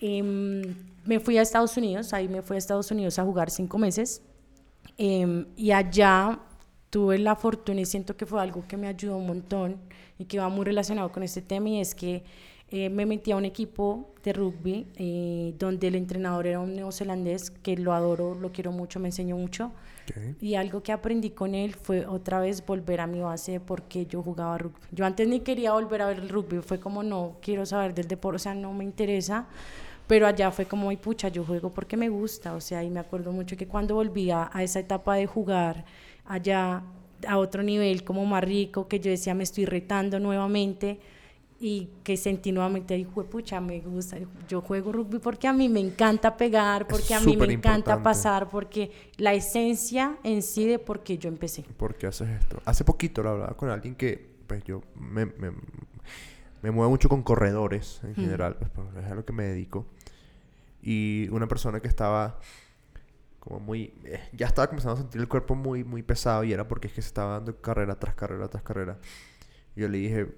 Em, 0.00 0.62
me 1.04 1.18
fui 1.20 1.36
a 1.38 1.42
Estados 1.42 1.76
Unidos, 1.76 2.12
ahí 2.12 2.28
me 2.28 2.42
fui 2.42 2.54
a 2.54 2.58
Estados 2.58 2.90
Unidos 2.92 3.18
a 3.18 3.24
jugar 3.24 3.50
cinco 3.50 3.78
meses 3.78 4.22
em, 4.96 5.46
y 5.56 5.72
allá 5.72 6.38
tuve 6.92 7.18
la 7.18 7.34
fortuna 7.36 7.80
y 7.80 7.86
siento 7.86 8.18
que 8.18 8.26
fue 8.26 8.38
algo 8.42 8.64
que 8.68 8.76
me 8.76 8.86
ayudó 8.86 9.16
un 9.16 9.26
montón 9.26 9.78
y 10.18 10.26
que 10.26 10.38
va 10.38 10.50
muy 10.50 10.66
relacionado 10.66 11.10
con 11.10 11.22
este 11.22 11.40
tema 11.40 11.70
y 11.70 11.80
es 11.80 11.94
que 11.94 12.22
eh, 12.68 12.90
me 12.90 13.06
metí 13.06 13.32
a 13.32 13.36
un 13.36 13.46
equipo 13.46 14.10
de 14.22 14.34
rugby 14.34 14.86
eh, 14.96 15.54
donde 15.58 15.88
el 15.88 15.94
entrenador 15.94 16.46
era 16.46 16.60
un 16.60 16.76
neozelandés 16.76 17.50
que 17.50 17.78
lo 17.78 17.94
adoro, 17.94 18.34
lo 18.34 18.52
quiero 18.52 18.72
mucho, 18.72 19.00
me 19.00 19.08
enseñó 19.08 19.38
mucho 19.38 19.72
Ok. 20.10 20.36
y 20.42 20.54
algo 20.56 20.82
que 20.82 20.92
aprendí 20.92 21.30
con 21.30 21.54
él 21.54 21.74
fue 21.74 22.04
otra 22.04 22.40
vez 22.40 22.64
volver 22.66 23.00
a 23.00 23.06
mi 23.06 23.20
base 23.20 23.52
de 23.52 23.60
por 23.60 23.84
qué 23.84 24.04
yo 24.04 24.22
jugaba 24.22 24.58
rugby. 24.58 24.78
Yo 24.90 25.06
antes 25.06 25.26
ni 25.26 25.40
quería 25.40 25.72
volver 25.72 26.02
a 26.02 26.06
ver 26.08 26.18
el 26.18 26.28
rugby, 26.28 26.58
fue 26.60 26.78
como 26.78 27.02
no 27.02 27.36
quiero 27.40 27.64
saber 27.64 27.94
del 27.94 28.06
deporte, 28.06 28.36
o 28.36 28.38
sea, 28.38 28.54
no 28.54 28.74
me 28.74 28.84
interesa. 28.84 29.46
Pero 30.08 30.26
allá 30.26 30.50
fue 30.50 30.66
como, 30.66 30.90
ay 30.90 30.96
pucha, 30.96 31.28
yo 31.28 31.44
juego 31.44 31.70
porque 31.70 31.96
me 31.96 32.08
gusta, 32.10 32.54
o 32.54 32.60
sea, 32.60 32.82
y 32.82 32.90
me 32.90 33.00
acuerdo 33.00 33.32
mucho 33.32 33.56
que 33.56 33.66
cuando 33.66 33.94
volvía 33.94 34.50
a 34.52 34.62
esa 34.62 34.80
etapa 34.80 35.14
de 35.14 35.26
jugar 35.26 35.84
allá 36.24 36.82
a 37.26 37.38
otro 37.38 37.62
nivel 37.62 38.04
como 38.04 38.24
más 38.26 38.44
rico, 38.44 38.88
que 38.88 39.00
yo 39.00 39.10
decía, 39.10 39.34
me 39.34 39.44
estoy 39.44 39.64
retando 39.64 40.18
nuevamente 40.18 40.98
y 41.60 41.88
que 42.02 42.16
sentí 42.16 42.50
nuevamente, 42.50 42.94
ay 42.94 43.04
pucha, 43.04 43.60
me 43.60 43.80
gusta, 43.80 44.16
yo 44.48 44.60
juego 44.60 44.90
rugby 44.90 45.20
porque 45.20 45.46
a 45.46 45.52
mí 45.52 45.68
me 45.68 45.78
encanta 45.78 46.36
pegar, 46.36 46.88
porque 46.88 47.14
a 47.14 47.20
mí 47.20 47.36
me 47.36 47.44
encanta 47.44 47.78
importante. 47.78 48.02
pasar, 48.02 48.48
porque 48.48 48.90
la 49.16 49.32
esencia 49.32 50.18
en 50.24 50.42
sí 50.42 50.66
de 50.66 50.80
por 50.80 51.04
qué 51.04 51.18
yo 51.18 51.28
empecé. 51.28 51.62
¿Por 51.76 51.94
qué 51.94 52.08
haces 52.08 52.28
esto? 52.30 52.60
Hace 52.64 52.82
poquito 52.84 53.22
lo 53.22 53.30
hablaba 53.30 53.56
con 53.56 53.70
alguien 53.70 53.94
que, 53.94 54.32
pues 54.48 54.64
yo 54.64 54.82
me, 54.96 55.26
me, 55.26 55.52
me 56.62 56.70
muevo 56.72 56.90
mucho 56.90 57.08
con 57.08 57.22
corredores 57.22 58.00
en 58.02 58.16
general, 58.16 58.56
pues, 58.56 58.70
pues, 58.74 59.04
es 59.04 59.10
a 59.10 59.14
lo 59.14 59.24
que 59.24 59.32
me 59.32 59.44
dedico. 59.44 59.86
Y 60.82 61.28
una 61.30 61.46
persona 61.46 61.78
que 61.78 61.86
estaba 61.86 62.40
como 63.44 63.58
muy... 63.58 63.92
eh, 64.04 64.20
ya 64.32 64.46
estaba 64.46 64.68
comenzando 64.68 64.94
a 64.94 65.02
sentir 65.02 65.20
el 65.20 65.26
cuerpo 65.28 65.54
muy, 65.56 65.82
muy 65.82 66.02
pesado 66.04 66.44
y 66.44 66.52
era 66.52 66.68
porque 66.68 66.86
es 66.86 66.92
que 66.92 67.02
se 67.02 67.08
estaba 67.08 67.32
dando 67.34 67.60
carrera 67.60 67.98
tras 67.98 68.14
carrera 68.14 68.46
tras 68.48 68.62
carrera. 68.62 68.98
Yo 69.74 69.88
le 69.88 69.98
dije, 69.98 70.28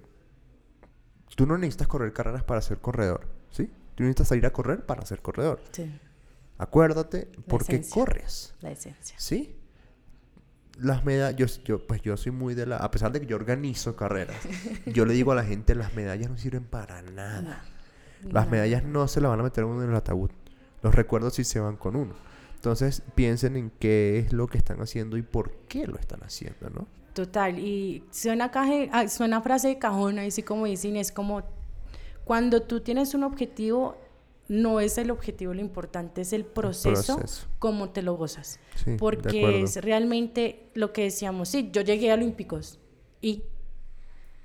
tú 1.35 1.45
no 1.45 1.57
necesitas 1.57 1.87
correr 1.87 2.13
carreras 2.13 2.43
para 2.43 2.61
ser 2.61 2.79
corredor, 2.79 3.27
¿sí? 3.51 3.71
Tú 3.95 4.03
necesitas 4.03 4.29
salir 4.29 4.45
a 4.45 4.51
correr 4.53 4.85
para 4.85 5.05
ser 5.05 5.21
corredor. 5.21 5.61
Sí, 5.71 5.99
Acuérdate 6.57 7.27
por 7.47 7.65
qué 7.65 7.81
corres. 7.89 8.55
la 8.61 8.71
esencia. 8.71 9.15
Sí. 9.19 9.55
Las 10.79 11.05
medallas, 11.05 11.37
yo, 11.37 11.63
yo, 11.63 11.85
pues 11.87 12.01
yo 12.01 12.17
soy 12.17 12.31
muy 12.31 12.53
de 12.55 12.65
la, 12.65 12.77
a 12.77 12.91
pesar 12.91 13.11
de 13.11 13.19
que 13.21 13.25
yo 13.27 13.35
organizo 13.35 13.95
carreras, 13.95 14.35
yo 14.85 15.05
le 15.05 15.13
digo 15.13 15.31
a 15.31 15.35
la 15.35 15.43
gente, 15.45 15.75
las 15.75 15.93
medallas 15.93 16.29
no 16.29 16.37
sirven 16.37 16.63
para 16.65 17.01
nada. 17.01 17.63
Las 18.23 18.45
No. 18.45 18.51
medallas 18.51 18.83
no 18.83 19.07
se 19.07 19.21
las 19.21 19.29
van 19.29 19.39
a 19.41 19.43
meter 19.43 19.63
uno 19.65 19.83
en 19.83 19.89
el 19.89 19.95
ataúd. 19.95 20.31
Los 20.81 20.95
recuerdos 20.95 21.35
sí 21.35 21.43
se 21.43 21.59
van 21.59 21.75
con 21.77 21.95
uno. 21.95 22.13
Entonces 22.65 23.03
piensen 23.13 23.57
en 23.57 23.69
qué 23.77 24.17
es 24.17 24.33
lo 24.33 24.47
que 24.47 24.57
están 24.57 24.81
haciendo 24.81 25.17
y 25.17 25.21
por 25.21 25.51
qué 25.67 25.85
lo 25.85 25.99
están 25.99 26.23
haciendo, 26.23 26.71
¿no? 26.71 26.87
Total, 27.13 27.59
y 27.59 28.03
suena, 28.09 28.49
caje, 28.49 28.89
ah, 28.91 29.07
suena 29.07 29.39
frase 29.41 29.67
de 29.67 29.77
cajón, 29.77 30.17
así 30.17 30.41
como 30.41 30.65
dicen, 30.65 30.95
es 30.95 31.11
como 31.11 31.43
cuando 32.23 32.63
tú 32.63 32.79
tienes 32.79 33.13
un 33.13 33.23
objetivo, 33.23 33.97
no 34.47 34.79
es 34.79 34.97
el 34.97 35.11
objetivo 35.11 35.53
lo 35.53 35.61
importante, 35.61 36.21
es 36.21 36.33
el 36.33 36.43
proceso, 36.43 37.17
proceso. 37.17 37.45
como 37.59 37.91
te 37.91 38.01
lo 38.01 38.15
gozas. 38.15 38.59
Sí, 38.83 38.95
Porque 38.97 39.61
es 39.61 39.75
realmente 39.77 40.71
lo 40.73 40.91
que 40.91 41.03
decíamos, 41.03 41.49
sí, 41.49 41.69
yo 41.71 41.83
llegué 41.83 42.09
a 42.09 42.15
Olímpicos 42.15 42.79
y 43.21 43.43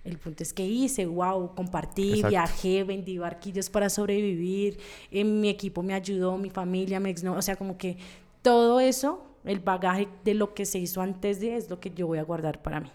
el 0.05 0.19
punto 0.19 0.43
es 0.43 0.53
que 0.55 0.65
hice, 0.67 1.07
wow, 1.07 1.55
compartí, 1.55 2.11
Exacto. 2.15 2.29
viajé, 2.31 2.85
vendí 2.85 3.19
barquillos 3.19 3.69
para 3.69 3.91
sobrevivir, 3.91 4.79
eh, 5.11 5.25
mi 5.25 5.49
equipo 5.49 5.83
me 5.83 5.95
ayudó, 5.95 6.39
mi 6.39 6.51
familia, 6.51 6.99
mi 7.01 7.11
ex, 7.11 7.23
o 7.25 7.43
sea, 7.43 7.57
como 7.57 7.77
que 7.77 7.97
todo 8.43 8.81
eso, 8.81 9.27
el 9.45 9.61
bagaje 9.61 10.09
de 10.25 10.35
lo 10.35 10.55
que 10.55 10.65
se 10.65 10.79
hizo 10.79 11.03
antes 11.03 11.41
de, 11.41 11.57
es 11.57 11.69
lo 11.69 11.81
que 11.81 11.91
yo 11.91 12.07
voy 12.07 12.19
a 12.19 12.23
guardar 12.23 12.63
para 12.63 12.81
mí, 12.81 12.91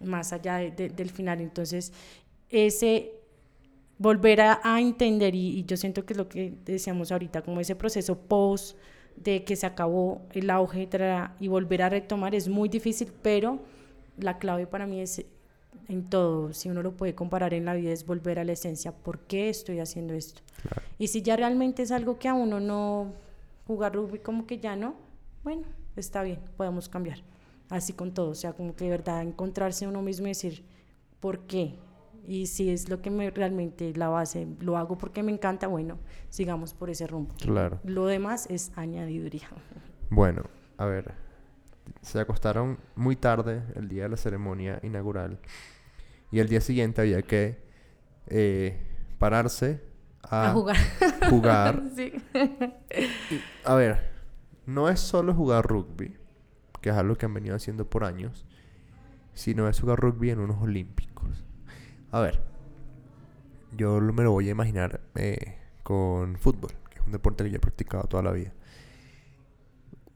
más 0.00 0.32
allá 0.32 0.56
de- 0.56 0.70
de- 0.70 0.88
del 0.88 1.10
final. 1.10 1.40
Entonces, 1.40 1.92
ese 2.48 3.12
volver 3.98 4.40
a, 4.40 4.60
a 4.62 4.80
entender, 4.80 5.34
y, 5.34 5.58
y 5.58 5.64
yo 5.64 5.76
siento 5.76 6.04
que 6.06 6.12
es 6.14 6.16
lo 6.16 6.28
que 6.28 6.54
decíamos 6.64 7.10
ahorita, 7.12 7.42
como 7.42 7.60
ese 7.60 7.74
proceso 7.76 8.16
post 8.18 8.76
de 9.16 9.44
que 9.44 9.56
se 9.56 9.66
acabó 9.66 10.22
el 10.32 10.48
auge 10.50 10.88
y 11.40 11.48
volver 11.48 11.82
a 11.82 11.88
retomar 11.88 12.34
es 12.34 12.48
muy 12.48 12.68
difícil, 12.68 13.12
pero 13.22 13.58
la 14.16 14.38
clave 14.38 14.66
para 14.66 14.86
mí 14.86 15.00
es 15.00 15.24
en 15.88 16.08
todo, 16.08 16.52
si 16.52 16.68
uno 16.68 16.82
lo 16.82 16.96
puede 16.96 17.14
comparar 17.14 17.54
en 17.54 17.64
la 17.64 17.74
vida, 17.74 17.92
es 17.92 18.06
volver 18.06 18.38
a 18.38 18.44
la 18.44 18.52
esencia, 18.52 18.92
¿por 18.92 19.20
qué 19.20 19.48
estoy 19.48 19.80
haciendo 19.80 20.14
esto? 20.14 20.42
Claro. 20.62 20.82
Y 20.98 21.08
si 21.08 21.22
ya 21.22 21.36
realmente 21.36 21.82
es 21.82 21.92
algo 21.92 22.18
que 22.18 22.28
a 22.28 22.34
uno 22.34 22.60
no 22.60 23.12
jugar 23.66 23.94
rugby 23.94 24.18
como 24.18 24.46
que 24.46 24.58
ya 24.58 24.76
no, 24.76 24.94
bueno, 25.44 25.62
está 25.96 26.22
bien, 26.22 26.40
podemos 26.56 26.88
cambiar. 26.88 27.18
Así 27.70 27.92
con 27.92 28.12
todo, 28.12 28.30
o 28.30 28.34
sea, 28.34 28.54
como 28.54 28.74
que 28.74 28.84
de 28.84 28.90
verdad 28.90 29.22
encontrarse 29.22 29.86
uno 29.86 30.02
mismo 30.02 30.26
y 30.26 30.30
decir, 30.30 30.64
¿por 31.20 31.40
qué? 31.40 31.74
Y 32.26 32.46
si 32.46 32.70
es 32.70 32.88
lo 32.88 33.00
que 33.00 33.10
me 33.10 33.30
realmente 33.30 33.92
la 33.94 34.08
base, 34.08 34.46
lo 34.60 34.76
hago 34.76 34.98
porque 34.98 35.22
me 35.22 35.32
encanta, 35.32 35.66
bueno, 35.66 35.98
sigamos 36.28 36.74
por 36.74 36.90
ese 36.90 37.06
rumbo. 37.06 37.34
Claro. 37.40 37.78
Lo 37.84 38.06
demás 38.06 38.46
es 38.50 38.72
añadiduría. 38.76 39.48
Bueno, 40.10 40.42
a 40.76 40.86
ver. 40.86 41.27
Se 42.02 42.20
acostaron 42.20 42.78
muy 42.96 43.16
tarde 43.16 43.62
el 43.74 43.88
día 43.88 44.04
de 44.04 44.08
la 44.10 44.16
ceremonia 44.16 44.80
inaugural. 44.82 45.38
Y 46.30 46.40
el 46.40 46.48
día 46.48 46.60
siguiente 46.60 47.00
había 47.00 47.22
que 47.22 47.62
eh, 48.26 48.80
pararse 49.18 49.82
a, 50.22 50.50
A 50.50 50.52
jugar. 50.52 50.76
jugar. 51.30 51.82
sí. 51.96 52.12
A 53.64 53.74
ver, 53.74 54.10
no 54.66 54.88
es 54.88 55.00
solo 55.00 55.34
jugar 55.34 55.66
rugby, 55.66 56.16
que 56.80 56.90
es 56.90 56.96
algo 56.96 57.16
que 57.16 57.26
han 57.26 57.34
venido 57.34 57.56
haciendo 57.56 57.88
por 57.88 58.04
años, 58.04 58.44
sino 59.34 59.68
es 59.68 59.80
jugar 59.80 59.98
rugby 59.98 60.30
en 60.30 60.40
unos 60.40 60.60
olímpicos. 60.62 61.44
A 62.10 62.20
ver, 62.20 62.42
yo 63.76 64.00
me 64.00 64.22
lo 64.22 64.32
voy 64.32 64.48
a 64.48 64.52
imaginar 64.52 65.00
eh, 65.14 65.58
con 65.82 66.36
fútbol, 66.36 66.72
que 66.90 66.98
es 66.98 67.06
un 67.06 67.12
deporte 67.12 67.44
que 67.44 67.50
yo 67.50 67.56
he 67.56 67.60
practicado 67.60 68.04
toda 68.04 68.22
la 68.22 68.32
vida. 68.32 68.52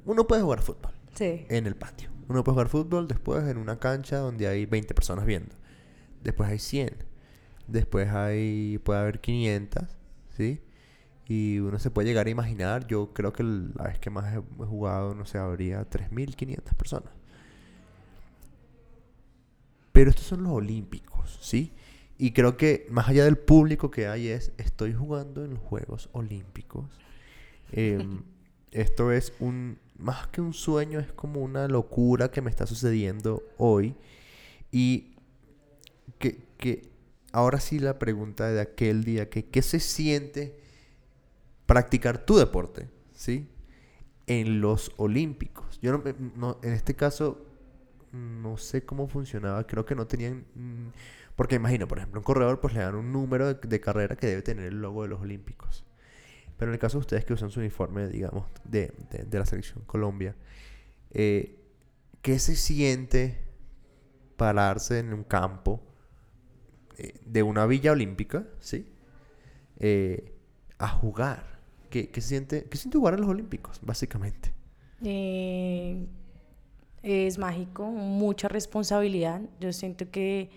Uno 0.05 0.27
puede 0.27 0.43
jugar 0.43 0.61
fútbol 0.61 0.93
Sí. 1.15 1.47
en 1.49 1.67
el 1.67 1.77
patio. 1.77 2.11
Uno 2.29 2.43
puede 2.43 2.55
jugar 2.55 2.69
fútbol 2.69 3.09
después 3.09 3.47
en 3.49 3.59
una 3.59 3.79
cancha 3.79 4.19
donde 4.19 4.47
hay 4.47 4.67
20 4.67 4.95
personas 4.95 5.27
viendo. 5.27 5.55
Después 6.23 6.49
hay 6.49 6.59
100. 6.59 6.91
Después 7.67 8.09
hay 8.11 8.79
puede 8.79 9.01
haber 9.01 9.21
500, 9.21 9.85
¿sí? 10.37 10.61
Y 11.29 11.59
uno 11.59 11.79
se 11.79 11.91
puede 11.91 12.09
llegar 12.09 12.27
a 12.27 12.31
imaginar, 12.31 12.87
yo 12.87 13.13
creo 13.13 13.33
que 13.33 13.43
la 13.43 13.85
vez 13.85 13.99
que 13.99 14.11
más 14.11 14.33
he 14.35 14.39
he 14.39 14.67
jugado, 14.67 15.15
no 15.15 15.25
sé, 15.25 15.39
habría 15.39 15.89
3.500 15.89 16.75
personas. 16.75 17.13
Pero 19.93 20.11
estos 20.11 20.25
son 20.27 20.43
los 20.43 20.53
olímpicos, 20.53 21.39
¿sí? 21.43 21.73
Y 22.19 22.33
creo 22.33 22.57
que 22.57 22.87
más 22.91 23.09
allá 23.09 23.25
del 23.25 23.37
público 23.37 23.91
que 23.91 24.07
hay 24.07 24.29
es, 24.29 24.53
estoy 24.59 24.95
jugando 24.95 25.45
en 25.45 25.55
los 25.55 25.63
Juegos 25.63 26.09
Olímpicos. 26.13 26.87
Em, 27.75 28.23
esto 28.71 29.13
es 29.13 29.33
un, 29.41 29.79
más 30.03 30.27
que 30.29 30.41
un 30.41 30.53
sueño, 30.53 31.01
es 31.01 31.13
como 31.13 31.41
una 31.41 31.69
locura 31.69 32.31
que 32.31 32.43
me 32.43 32.51
está 32.51 32.67
sucediendo 32.67 33.43
hoy. 33.59 33.95
Y 34.71 35.17
que, 36.19 36.45
que 36.59 36.91
ahora 37.33 37.61
sí 37.61 37.79
la 37.79 37.99
pregunta 37.99 38.51
de 38.51 38.61
aquel 38.61 39.05
día, 39.05 39.31
que 39.31 39.47
qué 39.47 39.63
se 39.63 39.81
siente 39.81 40.59
practicar 41.67 42.25
tu 42.25 42.37
deporte, 42.37 42.91
¿sí? 43.15 43.49
En 44.27 44.61
los 44.61 44.93
Olímpicos. 44.97 45.79
Yo 45.81 45.93
no, 45.93 46.03
no, 46.37 46.59
en 46.63 46.73
este 46.73 46.95
caso 46.95 47.47
no 48.13 48.57
sé 48.59 48.85
cómo 48.85 49.09
funcionaba, 49.09 49.67
creo 49.67 49.85
que 49.87 49.95
no 49.95 50.07
tenían... 50.07 50.45
mm, 50.55 50.89
Porque 51.37 51.57
imagino, 51.57 51.89
por 51.89 51.99
ejemplo, 51.99 52.21
un 52.21 52.25
corredor 52.25 52.61
pues 52.61 52.75
le 52.75 52.81
dan 52.81 52.95
un 52.95 53.13
número 53.13 53.47
de, 53.55 53.55
de 53.67 53.81
carrera 53.81 54.17
que 54.17 54.27
debe 54.27 54.43
tener 54.43 54.67
el 54.67 54.81
logo 54.83 55.03
de 55.03 55.09
los 55.09 55.21
Olímpicos. 55.21 55.85
Pero 56.63 56.71
en 56.71 56.75
el 56.75 56.79
caso 56.79 56.99
de 56.99 57.01
ustedes 57.01 57.25
que 57.25 57.33
usan 57.33 57.51
su 57.51 57.59
uniforme, 57.59 58.07
digamos, 58.07 58.45
de, 58.63 58.93
de- 59.11 59.37
la 59.41 59.45
selección 59.45 59.83
Colombia, 59.85 60.37
eh, 61.11 61.59
¿qué 62.23 62.39
se 62.39 62.55
siente 62.55 63.37
pararse 64.37 65.01
en 65.01 65.13
un 65.13 65.25
campo 65.25 65.83
eh, 66.99 67.19
de 67.27 67.43
una 67.43 67.67
villa 67.67 67.91
olímpica, 67.91 68.47
¿sí? 68.61 68.87
Eh, 69.81 70.37
a 70.79 70.87
jugar. 70.87 71.59
¿Qué, 71.91 72.11
qué 72.11 72.21
siente, 72.21 72.69
¿Qué 72.71 72.79
siente 72.79 72.97
jugar 72.97 73.15
a 73.15 73.17
los 73.17 73.27
Olímpicos, 73.29 73.81
básicamente? 73.83 74.53
Es 77.03 77.39
mágico, 77.39 77.87
mucha 77.91 78.47
responsabilidad. 78.47 79.41
Yo 79.59 79.73
siento 79.73 80.09
que 80.13 80.49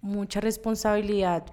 mucha 0.00 0.40
responsabilidad 0.40 1.44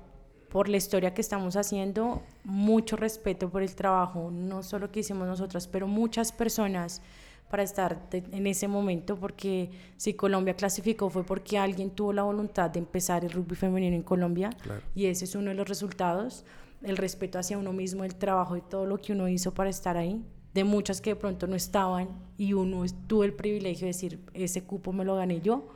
por 0.52 0.68
la 0.68 0.78
historia 0.78 1.14
que 1.14 1.22
estamos 1.22 1.56
haciendo, 1.56 2.22
mucho 2.44 2.96
respeto 2.98 3.50
por 3.50 3.64
el 3.64 3.74
trabajo, 3.74 4.30
no 4.32 4.64
solo 4.64 4.92
que 4.92 5.00
hicimos 5.00 5.26
nosotras, 5.28 5.68
pero 5.68 5.88
muchas 5.88 6.32
personas 6.34 7.02
para 7.50 7.64
estar 7.64 8.10
de- 8.10 8.24
en 8.32 8.48
ese 8.48 8.68
momento, 8.68 9.16
porque 9.18 9.70
si 9.98 10.14
Colombia 10.14 10.54
clasificó 10.56 11.10
fue 11.10 11.24
porque 11.24 11.58
alguien 11.58 11.90
tuvo 11.92 12.12
la 12.14 12.24
voluntad 12.24 12.70
de 12.70 12.80
empezar 12.80 13.24
el 13.26 13.32
rugby 13.32 13.56
femenino 13.56 13.96
en 13.96 14.04
Colombia 14.04 14.50
Claro. 14.62 14.82
y 14.96 15.06
ese 15.06 15.26
es 15.26 15.36
uno 15.36 15.50
de 15.52 15.56
los 15.56 15.68
resultados, 15.68 16.46
el 16.82 16.98
respeto 16.98 17.40
hacia 17.40 17.58
uno 17.58 17.72
mismo, 17.74 18.04
el 18.04 18.16
trabajo 18.16 18.58
y 18.58 18.62
todo 18.62 18.86
lo 18.86 18.98
que 18.98 19.14
uno 19.14 19.28
hizo 19.30 19.54
para 19.54 19.70
estar 19.70 19.96
ahí, 19.98 20.22
de 20.54 20.64
muchas 20.66 21.00
que 21.02 21.12
de 21.12 21.16
pronto 21.16 21.48
no 21.48 21.56
estaban 21.56 22.10
y 22.38 22.54
uno 22.54 22.84
tuvo 23.08 23.24
el 23.24 23.34
privilegio 23.34 23.82
de 23.82 23.88
decir, 23.94 24.20
ese 24.34 24.64
cupo 24.64 24.92
me 24.92 25.06
lo 25.06 25.16
gané 25.16 25.40
yo, 25.42 25.68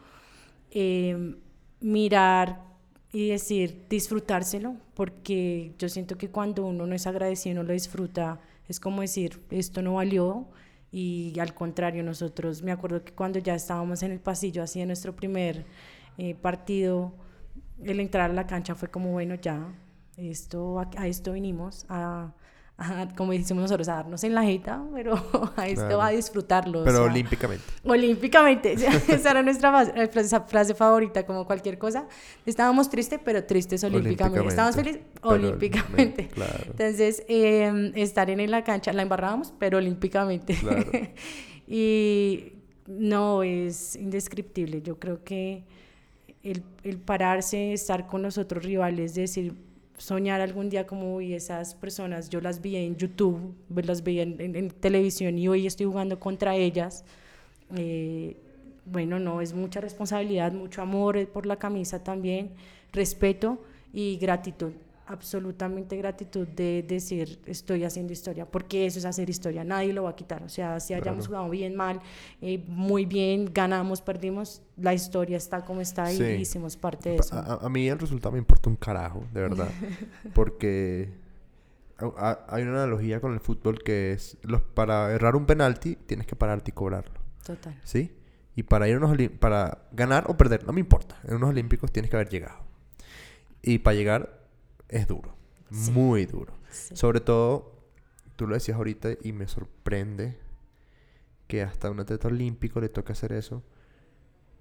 Eh, 0.78 1.36
mirar 1.80 2.62
y 3.16 3.30
decir, 3.30 3.86
disfrutárselo, 3.90 4.76
porque 4.94 5.74
yo 5.80 5.88
siento 5.88 6.18
que 6.18 6.30
cuando 6.30 6.66
uno 6.66 6.86
no 6.86 6.94
es 6.94 7.08
agradecido, 7.08 7.56
no 7.56 7.64
lo 7.64 7.72
disfruta, 7.72 8.42
es 8.68 8.78
como 8.78 9.00
decir, 9.00 9.42
esto 9.52 9.82
no 9.82 9.94
valió. 9.94 10.50
Y 10.92 11.34
al 11.40 11.54
contrario, 11.54 12.04
nosotros, 12.04 12.62
me 12.62 12.74
acuerdo 12.74 13.06
que 13.06 13.14
cuando 13.14 13.40
ya 13.40 13.56
estábamos 13.56 14.04
en 14.04 14.12
el 14.12 14.20
pasillo, 14.20 14.64
así 14.64 14.80
de 14.80 14.86
nuestro 14.86 15.16
primer 15.16 15.64
eh, 16.18 16.36
partido, 16.36 17.14
el 17.82 18.02
entrar 18.02 18.32
a 18.32 18.34
la 18.34 18.48
cancha 18.48 18.76
fue 18.76 18.90
como, 18.90 19.14
bueno, 19.14 19.36
ya, 19.36 19.66
esto, 20.18 20.82
a, 20.82 20.90
a 20.98 21.08
esto 21.08 21.32
vinimos, 21.32 21.86
a, 21.88 22.34
a, 22.78 23.08
como 23.16 23.32
decimos 23.32 23.62
nosotros, 23.64 23.88
a 23.88 23.96
darnos 23.96 24.24
en 24.26 24.34
la 24.36 24.44
jeta, 24.44 24.84
pero 24.94 25.14
a 25.56 25.68
esto 25.68 25.86
Claro. 25.86 26.02
a 26.02 26.10
disfrutarlo. 26.10 26.82
o 26.82 26.84
Pero 26.84 26.98
sea, 26.98 27.06
olímpicamente. 27.06 27.64
Olímpicamente, 27.84 28.74
esa 29.08 29.32
era 29.32 29.42
nuestra 29.44 29.72
frase, 30.08 30.40
frase 30.48 30.76
favorita, 30.76 31.26
como 31.26 31.46
cualquier 31.46 31.78
cosa. 31.78 32.08
Estábamos 32.46 32.90
tristes, 32.90 33.20
pero 33.24 33.44
tristes 33.46 33.84
olímpicamente. 33.84 34.48
Estábamos 34.50 34.76
felices 34.76 35.02
olímpicamente. 35.22 36.28
Claro. 36.28 36.64
Entonces, 36.66 37.24
eh, 37.28 37.92
estar 37.96 38.30
en 38.30 38.52
la 38.52 38.64
cancha, 38.64 38.92
la 38.94 39.04
embarrábamos, 39.04 39.54
pero 39.58 39.78
olímpicamente. 39.78 40.56
Claro. 40.56 40.84
y 41.68 42.54
no, 42.88 43.42
es 43.44 43.96
indescriptible. 43.96 44.82
Yo 44.82 45.00
creo 45.00 45.24
que 45.24 45.64
el, 46.44 46.62
el 46.84 46.98
pararse, 47.00 47.74
estar 47.74 48.06
con 48.06 48.22
los 48.22 48.38
otros 48.38 48.64
rivales, 48.64 49.16
decir, 49.16 49.56
soñar 49.98 50.42
algún 50.42 50.70
día 50.70 50.86
como 50.86 51.18
vi 51.18 51.34
esas 51.34 51.76
personas, 51.76 52.30
yo 52.30 52.42
las 52.42 52.62
vi 52.62 52.76
en 52.76 52.96
YouTube, 52.96 53.56
pues, 53.74 53.86
las 53.86 54.04
vi 54.04 54.20
en 54.20 54.70
televisión 54.72 55.38
y 55.38 55.48
hoy 55.48 55.68
estoy 55.68 55.86
jugando 55.86 56.20
contra 56.20 56.56
ellas. 56.56 57.04
Eh, 57.76 58.38
bueno, 58.86 59.20
no, 59.20 59.42
es 59.42 59.54
mucha 59.54 59.82
responsabilidad, 59.82 60.52
mucho 60.52 60.82
amor 60.82 61.18
eh, 61.18 61.26
por 61.26 61.46
la 61.46 61.58
camisa 61.58 62.04
también, 62.04 62.52
respeto 62.94 63.60
y 63.94 64.18
gratitud, 64.18 64.74
absolutamente 65.08 65.96
gratitud 65.98 66.48
de 66.48 66.84
decir 66.88 67.40
estoy 67.46 67.84
haciendo 67.84 68.12
historia, 68.14 68.46
porque 68.46 68.86
eso 68.86 69.00
es 69.00 69.06
hacer 69.06 69.30
historia, 69.30 69.64
nadie 69.64 69.94
lo 69.94 70.04
va 70.04 70.12
a 70.12 70.16
quitar, 70.16 70.44
o 70.44 70.50
sea, 70.50 70.80
si 70.80 70.94
hayamos 70.94 71.28
Claro. 71.28 71.44
jugado 71.44 71.50
bien, 71.50 71.76
mal, 71.76 72.00
eh, 72.42 72.64
muy 72.68 73.06
bien, 73.06 73.52
ganamos, 73.54 74.02
perdimos, 74.02 74.62
la 74.78 74.94
historia 74.94 75.38
está 75.38 75.64
como 75.64 75.82
está 75.82 76.12
y 76.12 76.18
Sí. 76.18 76.24
hicimos 76.24 76.76
parte 76.78 77.10
de 77.10 77.16
eso. 77.18 77.36
A, 77.36 77.66
a- 77.66 77.70
mí 77.70 77.88
el 77.88 78.00
resultado 78.00 78.32
me 78.34 78.40
importa 78.40 78.70
un 78.70 78.76
carajo, 78.76 79.24
de 79.34 79.42
verdad. 79.42 79.70
Porque 80.34 81.10
a- 81.98 82.06
a- 82.30 82.46
hay 82.56 82.64
una 82.64 82.84
analogía 82.84 83.22
con 83.22 83.34
el 83.34 83.40
fútbol 83.40 83.82
que 83.84 84.12
es, 84.14 84.38
los, 84.44 84.62
para 84.62 85.12
errar 85.12 85.36
un 85.36 85.46
penalti 85.46 85.96
tienes 85.96 86.28
que 86.28 86.36
pararte 86.36 86.72
y 86.72 86.74
cobrarlo, 86.74 87.20
Total. 87.46 87.80
¿sí? 87.84 88.12
Y 88.56 88.64
para 88.64 88.88
ir 88.88 88.96
a 88.96 88.98
unos 89.00 89.18
para 89.40 89.88
ganar 89.92 90.26
o 90.30 90.38
perder, 90.38 90.66
no 90.66 90.72
me 90.74 90.80
importa. 90.80 91.18
En 91.26 91.36
unos 91.36 91.50
olímpicos 91.50 91.92
tienes 91.92 92.10
que 92.10 92.16
haber 92.18 92.30
llegado. 92.30 92.60
Y 93.62 93.80
para 93.80 93.96
llegar 93.96 94.45
es 94.90 95.08
duro, 95.08 95.36
Sí. 95.72 95.92
muy 95.92 96.26
duro. 96.26 96.54
Sí. 96.72 96.96
Sobre 96.96 97.20
todo, 97.22 97.74
tú 98.36 98.48
lo 98.48 98.54
decías 98.56 98.78
ahorita 98.78 99.10
y 99.24 99.32
me 99.34 99.48
sorprende 99.48 100.38
que 101.48 101.62
hasta 101.62 101.90
un 101.92 102.00
atleta 102.00 102.28
olímpico 102.28 102.80
le 102.82 102.90
toque 102.90 103.12
hacer 103.14 103.32
eso. 103.34 103.64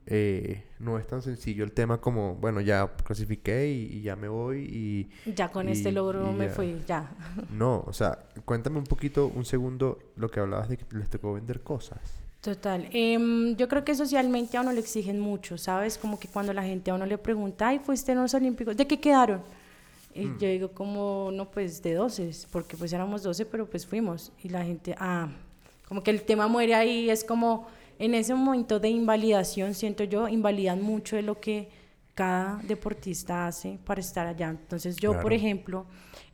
Eh, 0.06 0.66
no 0.80 0.98
es 0.98 1.06
tan 1.06 1.22
sencillo 1.22 1.64
el 1.64 1.72
tema 1.72 1.98
como, 1.98 2.34
bueno, 2.34 2.60
ya 2.60 2.86
clasifiqué 2.94 3.70
y, 3.70 3.84
y 3.96 4.02
ya 4.02 4.16
me 4.16 4.28
voy 4.28 4.58
y... 5.24 5.32
Ya 5.32 5.48
con 5.50 5.66
este 5.70 5.92
logro 5.92 6.30
me 6.32 6.46
ya. 6.48 6.50
fui, 6.52 6.82
ya. 6.86 7.10
No, 7.50 7.82
o 7.86 7.92
sea, 7.94 8.18
cuéntame 8.44 8.76
un 8.78 8.84
poquito, 8.84 9.28
un 9.28 9.46
segundo, 9.46 9.98
lo 10.16 10.30
que 10.30 10.40
hablabas 10.40 10.68
de 10.68 10.76
que 10.76 10.84
les 10.94 11.08
tocó 11.08 11.32
vender 11.32 11.62
cosas. 11.62 12.00
Total. 12.42 12.86
Em, 12.92 13.56
yo 13.56 13.66
creo 13.68 13.82
que 13.82 13.94
socialmente 13.94 14.58
a 14.58 14.60
uno 14.60 14.72
le 14.72 14.80
exigen 14.80 15.18
mucho, 15.20 15.56
¿sabes? 15.56 15.96
Como 15.96 16.20
que 16.20 16.28
cuando 16.28 16.52
la 16.52 16.62
gente 16.62 16.90
a 16.90 16.94
uno 16.94 17.06
le 17.06 17.16
pregunta, 17.16 17.68
ay, 17.68 17.78
fuiste 17.78 18.12
en 18.12 18.20
los 18.20 18.34
Olímpicos, 18.34 18.76
¿de 18.76 18.86
qué 18.86 19.00
quedaron? 19.00 19.40
Y 20.14 20.26
yo 20.38 20.48
digo 20.48 20.70
como, 20.70 21.30
no, 21.32 21.50
pues 21.50 21.82
de 21.82 21.94
12, 21.94 22.30
porque 22.52 22.76
pues 22.76 22.92
éramos 22.92 23.24
12, 23.24 23.46
pero 23.46 23.68
pues 23.68 23.84
fuimos. 23.84 24.32
Y 24.42 24.48
la 24.48 24.64
gente, 24.64 24.94
ah, 24.98 25.28
como 25.88 26.02
que 26.02 26.12
el 26.12 26.22
tema 26.22 26.46
muere 26.46 26.74
ahí, 26.74 27.10
es 27.10 27.24
como 27.24 27.66
en 27.98 28.14
ese 28.14 28.34
momento 28.34 28.78
de 28.78 28.88
invalidación, 28.90 29.74
siento 29.74 30.04
yo, 30.04 30.28
invalidan 30.28 30.82
mucho 30.82 31.16
de 31.16 31.22
lo 31.22 31.40
que 31.40 31.68
cada 32.14 32.60
deportista 32.62 33.48
hace 33.48 33.78
para 33.84 34.00
estar 34.00 34.26
allá. 34.26 34.50
Entonces 34.50 34.96
yo, 34.96 35.20
por 35.20 35.32
ejemplo, 35.32 35.86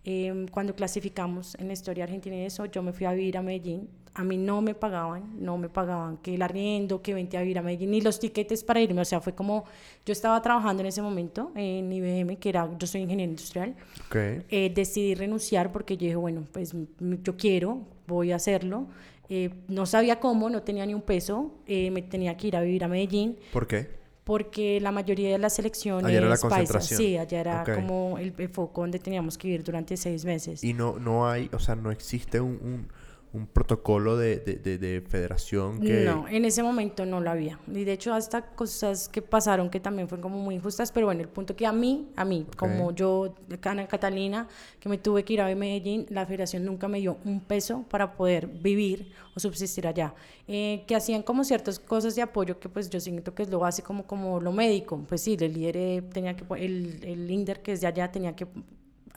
em, 0.05 0.47
cuando 0.49 0.75
clasificamos 0.75 1.55
en 1.55 1.69
la 1.69 1.73
historia 1.73 2.05
argentina 2.05 2.37
y 2.37 2.43
eso, 2.43 2.67
yo 2.67 2.83
me 2.83 2.93
fui 2.93 3.07
a 3.07 3.13
vivir 3.13 3.39
a 3.39 3.43
Medellín. 3.43 3.89
A 4.15 4.25
mí 4.25 4.37
no 4.37 4.61
me 4.61 4.75
pagaban, 4.75 5.23
no 5.39 5.57
me 5.57 5.69
pagaban 5.69 6.17
que 6.19 6.35
el 6.35 6.43
arriendo, 6.43 7.01
que 7.01 7.15
vente 7.15 7.37
a 7.37 7.43
vivir 7.43 7.59
a 7.59 7.63
Medellín, 7.63 7.93
ni 7.93 8.01
los 8.01 8.19
tiquetes 8.19 8.65
para 8.65 8.81
irme. 8.81 9.01
O 9.01 9.05
sea, 9.05 9.21
fue 9.21 9.35
como, 9.35 9.65
yo 10.05 10.13
estaba 10.13 10.41
trabajando 10.43 10.83
en 10.83 10.89
ese 10.89 11.01
momento 11.01 11.53
en 11.55 11.93
IBM, 11.93 12.37
que 12.39 12.49
era, 12.49 12.69
yo 12.79 12.87
soy 12.87 13.03
ingeniero 13.03 13.31
industrial. 13.31 13.77
Ok. 14.07 14.17
Eh, 14.17 14.73
decidí 14.75 15.15
renunciar 15.15 15.71
porque 15.71 15.97
yo 15.97 16.07
dije, 16.07 16.17
bueno, 16.17 16.45
pues 16.53 16.75
yo 16.99 17.37
quiero, 17.37 17.83
voy 18.07 18.33
a 18.33 18.37
hacerlo. 18.37 18.89
Eh, 19.29 19.51
no 19.69 19.87
sabía 19.87 20.19
cómo, 20.19 20.51
no 20.51 20.63
tenía 20.63 20.85
ni 20.87 20.93
un 20.93 21.03
peso, 21.03 21.53
eh, 21.67 21.91
me 21.93 22.03
tenía 22.03 22.37
que 22.37 22.49
ir 22.49 22.57
a 22.57 22.63
vivir 22.63 22.83
a 22.83 22.89
Medellín 22.89 23.39
¿Por 23.53 23.69
qué? 23.69 24.01
porque 24.25 24.81
la 24.81 24.93
mayoría 24.93 25.31
de 25.31 25.39
las 25.39 25.55
selecciones 25.55 26.05
Allá 26.07 26.19
era 26.19 26.27
la 26.29 26.37
paisas, 26.37 26.51
concentración. 26.51 26.99
sí, 26.99 27.17
allá 27.17 27.41
era 27.41 27.65
como 27.65 28.19
el, 28.19 28.35
el 28.37 28.49
foco 28.49 28.83
donde 28.83 28.99
teníamos 28.99 29.37
que 29.39 29.49
vivir 29.49 29.65
durante 29.65 29.97
seis 29.97 30.25
meses. 30.25 30.63
Y 30.63 30.73
no, 30.73 30.99
no 30.99 31.29
hay, 31.29 31.49
o 31.53 31.59
sea, 31.59 31.75
no 31.75 31.91
existe 31.91 32.41
un, 32.41 32.59
un, 32.63 32.89
un 33.33 33.47
protocolo 33.47 34.17
de, 34.17 34.39
de, 34.39 34.57
de, 34.57 34.79
de 34.79 35.01
federación 35.03 35.81
que... 35.81 36.05
No, 36.05 36.27
en 36.29 36.45
ese 36.45 36.63
momento 36.63 37.07
no 37.07 37.21
lo 37.21 37.31
había. 37.31 37.61
Y 37.69 37.85
de 37.85 37.93
hecho 37.93 38.13
hasta 38.13 38.43
cosas 38.43 39.09
que 39.09 39.23
pasaron 39.23 39.71
que 39.71 39.79
también 39.79 40.09
fueron 40.09 40.23
como 40.23 40.39
muy 40.39 40.57
injustas, 40.57 40.91
pero 40.91 41.07
bueno, 41.07 41.21
el 41.21 41.29
punto 41.29 41.55
que 41.55 41.65
a 41.65 41.73
mí, 41.73 42.09
a 42.17 42.25
mí, 42.25 42.47
como 42.57 42.93
yo, 42.93 43.35
Ana 43.63 43.87
Catalina, 43.87 44.49
que 44.81 44.89
me 44.89 44.99
tuve 44.99 45.25
que 45.25 45.35
ir 45.35 45.41
a 45.41 45.55
Medellín, 45.55 46.07
la 46.11 46.27
federación 46.27 46.65
nunca 46.65 46.89
me 46.89 46.99
dio 46.99 47.19
un 47.25 47.41
peso 47.41 47.85
para 47.89 48.15
poder 48.15 48.49
vivir 48.49 49.13
o 49.37 49.41
subsistir 49.41 49.87
allá. 49.87 50.13
Eh, 50.49 50.83
que 50.89 50.97
hacían 50.97 51.23
como 51.23 51.45
ciertas 51.45 51.79
cosas 51.79 52.17
de 52.17 52.23
apoyo 52.23 52.59
que 52.59 52.69
pues 52.69 52.91
yo 52.91 52.99
siento 52.99 53.33
que 53.33 53.45
es 53.45 53.51
lo 53.51 53.61
básico 53.61 53.87
como, 53.87 54.07
como 54.07 54.41
lo 54.41 54.51
médico. 54.51 55.05
Pues 55.09 55.21
sí, 55.21 55.37
el 55.39 55.53
líder 55.53 55.77
eh, 55.77 56.03
tenía 56.13 56.35
que, 56.35 56.45
el, 56.57 56.99
el 57.05 57.31
INDER 57.31 57.63
que 57.63 57.73
es 57.73 57.81
de 57.81 57.87
allá 57.87 58.11
tenía 58.11 58.35
que 58.35 58.49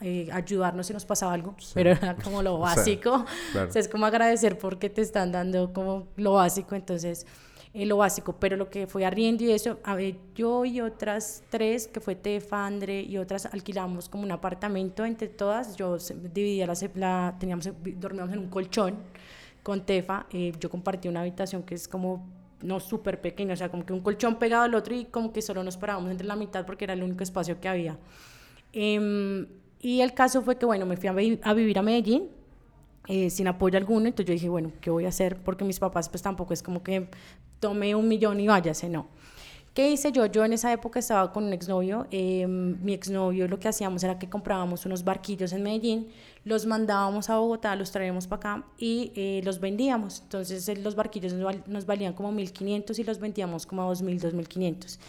eh, 0.00 0.28
ayudarnos 0.32 0.86
si 0.86 0.92
nos 0.92 1.04
pasaba 1.04 1.32
algo, 1.32 1.54
pero 1.72 1.90
era 1.90 2.16
como 2.16 2.42
lo 2.42 2.54
O 2.60 2.66
sea, 2.66 2.76
básico. 2.76 3.24
claro. 3.52 3.68
O 3.68 3.72
sea, 3.72 3.80
es 3.80 3.88
como 3.88 4.06
agradecer 4.06 4.58
porque 4.58 4.90
te 4.90 5.02
están 5.02 5.32
dando 5.32 5.72
como 5.72 6.08
lo 6.16 6.34
básico, 6.34 6.74
entonces 6.74 7.26
eh, 7.74 7.86
lo 7.86 7.96
básico, 7.96 8.36
pero 8.38 8.56
lo 8.56 8.70
que 8.70 8.86
fue 8.86 9.04
arriendo 9.04 9.42
y 9.42 9.50
eso, 9.50 9.80
a 9.82 9.96
ver, 9.96 10.16
yo 10.34 10.64
y 10.64 10.80
otras 10.80 11.42
tres, 11.50 11.88
que 11.88 11.98
fue 11.98 12.14
Tefa, 12.14 12.66
André 12.66 13.02
y 13.02 13.18
otras, 13.18 13.46
alquilamos 13.46 14.08
como 14.08 14.22
un 14.22 14.30
apartamento 14.30 15.04
entre 15.04 15.26
todas, 15.26 15.74
yo 15.76 15.98
dividía 16.32 16.68
la, 16.68 16.74
la 16.94 17.36
teníamos, 17.38 17.68
dormíamos 17.96 18.32
en 18.32 18.38
un 18.38 18.48
colchón 18.48 18.96
con 19.64 19.84
Tefa, 19.84 20.26
eh, 20.30 20.52
yo 20.60 20.70
compartí 20.70 21.08
una 21.08 21.22
habitación 21.22 21.64
que 21.64 21.74
es 21.74 21.88
como 21.88 22.24
no 22.62 22.78
súper 22.78 23.20
pequeña, 23.20 23.54
o 23.54 23.56
sea, 23.56 23.68
como 23.68 23.84
que 23.84 23.92
un 23.92 24.00
colchón 24.00 24.38
pegado 24.38 24.62
al 24.62 24.74
otro 24.74 24.94
y 24.94 25.06
como 25.06 25.32
que 25.32 25.42
solo 25.42 25.64
nos 25.64 25.76
parábamos 25.76 26.12
entre 26.12 26.26
la 26.26 26.36
mitad 26.36 26.64
porque 26.64 26.84
era 26.84 26.94
el 26.94 27.02
único 27.02 27.24
espacio 27.24 27.60
que 27.60 27.68
había. 27.68 27.98
Em, 28.72 29.46
y 29.84 30.00
el 30.00 30.14
caso 30.14 30.42
fue 30.42 30.56
que, 30.58 30.66
bueno, 30.66 30.86
me 30.86 30.96
fui 30.96 31.08
a, 31.08 31.12
vi- 31.12 31.40
a 31.42 31.54
vivir 31.54 31.78
a 31.78 31.82
Medellín 31.82 32.28
eh, 33.08 33.30
sin 33.30 33.48
apoyo 33.48 33.78
alguno. 33.78 34.06
Entonces 34.06 34.26
yo 34.26 34.32
dije, 34.34 34.48
bueno, 34.48 34.72
¿qué 34.80 34.90
voy 34.90 35.04
a 35.06 35.08
hacer? 35.08 35.36
Porque 35.42 35.64
mis 35.64 35.78
papás 35.80 36.08
pues 36.08 36.22
tampoco 36.22 36.54
es 36.54 36.62
como 36.62 36.82
que 36.82 37.08
tome 37.60 37.94
un 37.94 38.08
millón 38.08 38.40
y 38.40 38.46
váyase, 38.48 38.88
no. 38.88 39.06
¿Qué 39.74 39.90
hice 39.90 40.12
yo? 40.12 40.26
Yo 40.26 40.44
en 40.44 40.52
esa 40.52 40.72
época 40.72 41.00
estaba 41.00 41.32
con 41.32 41.44
un 41.44 41.52
exnovio. 41.52 42.06
Eh, 42.12 42.46
mi 42.46 42.92
exnovio 42.92 43.48
lo 43.48 43.58
que 43.58 43.66
hacíamos 43.68 44.04
era 44.04 44.18
que 44.20 44.28
comprábamos 44.30 44.86
unos 44.86 45.02
barquillos 45.02 45.52
en 45.52 45.64
Medellín, 45.64 46.08
los 46.44 46.64
mandábamos 46.66 47.28
a 47.28 47.38
Bogotá, 47.38 47.74
los 47.74 47.90
traíamos 47.90 48.28
para 48.28 48.36
acá 48.56 48.66
y 48.78 49.10
eh, 49.16 49.40
los 49.44 49.58
vendíamos. 49.60 50.20
Entonces 50.22 50.78
los 50.78 50.94
barquillos 50.94 51.32
nos, 51.66 51.86
valían 51.86 52.12
como 52.12 52.30
1.500 52.32 53.00
y 53.00 53.04
los 53.04 53.18
vendíamos 53.18 53.66
como 53.66 53.82
a 53.82 53.86
2.000, 53.86 54.20
2.500. 54.20 55.00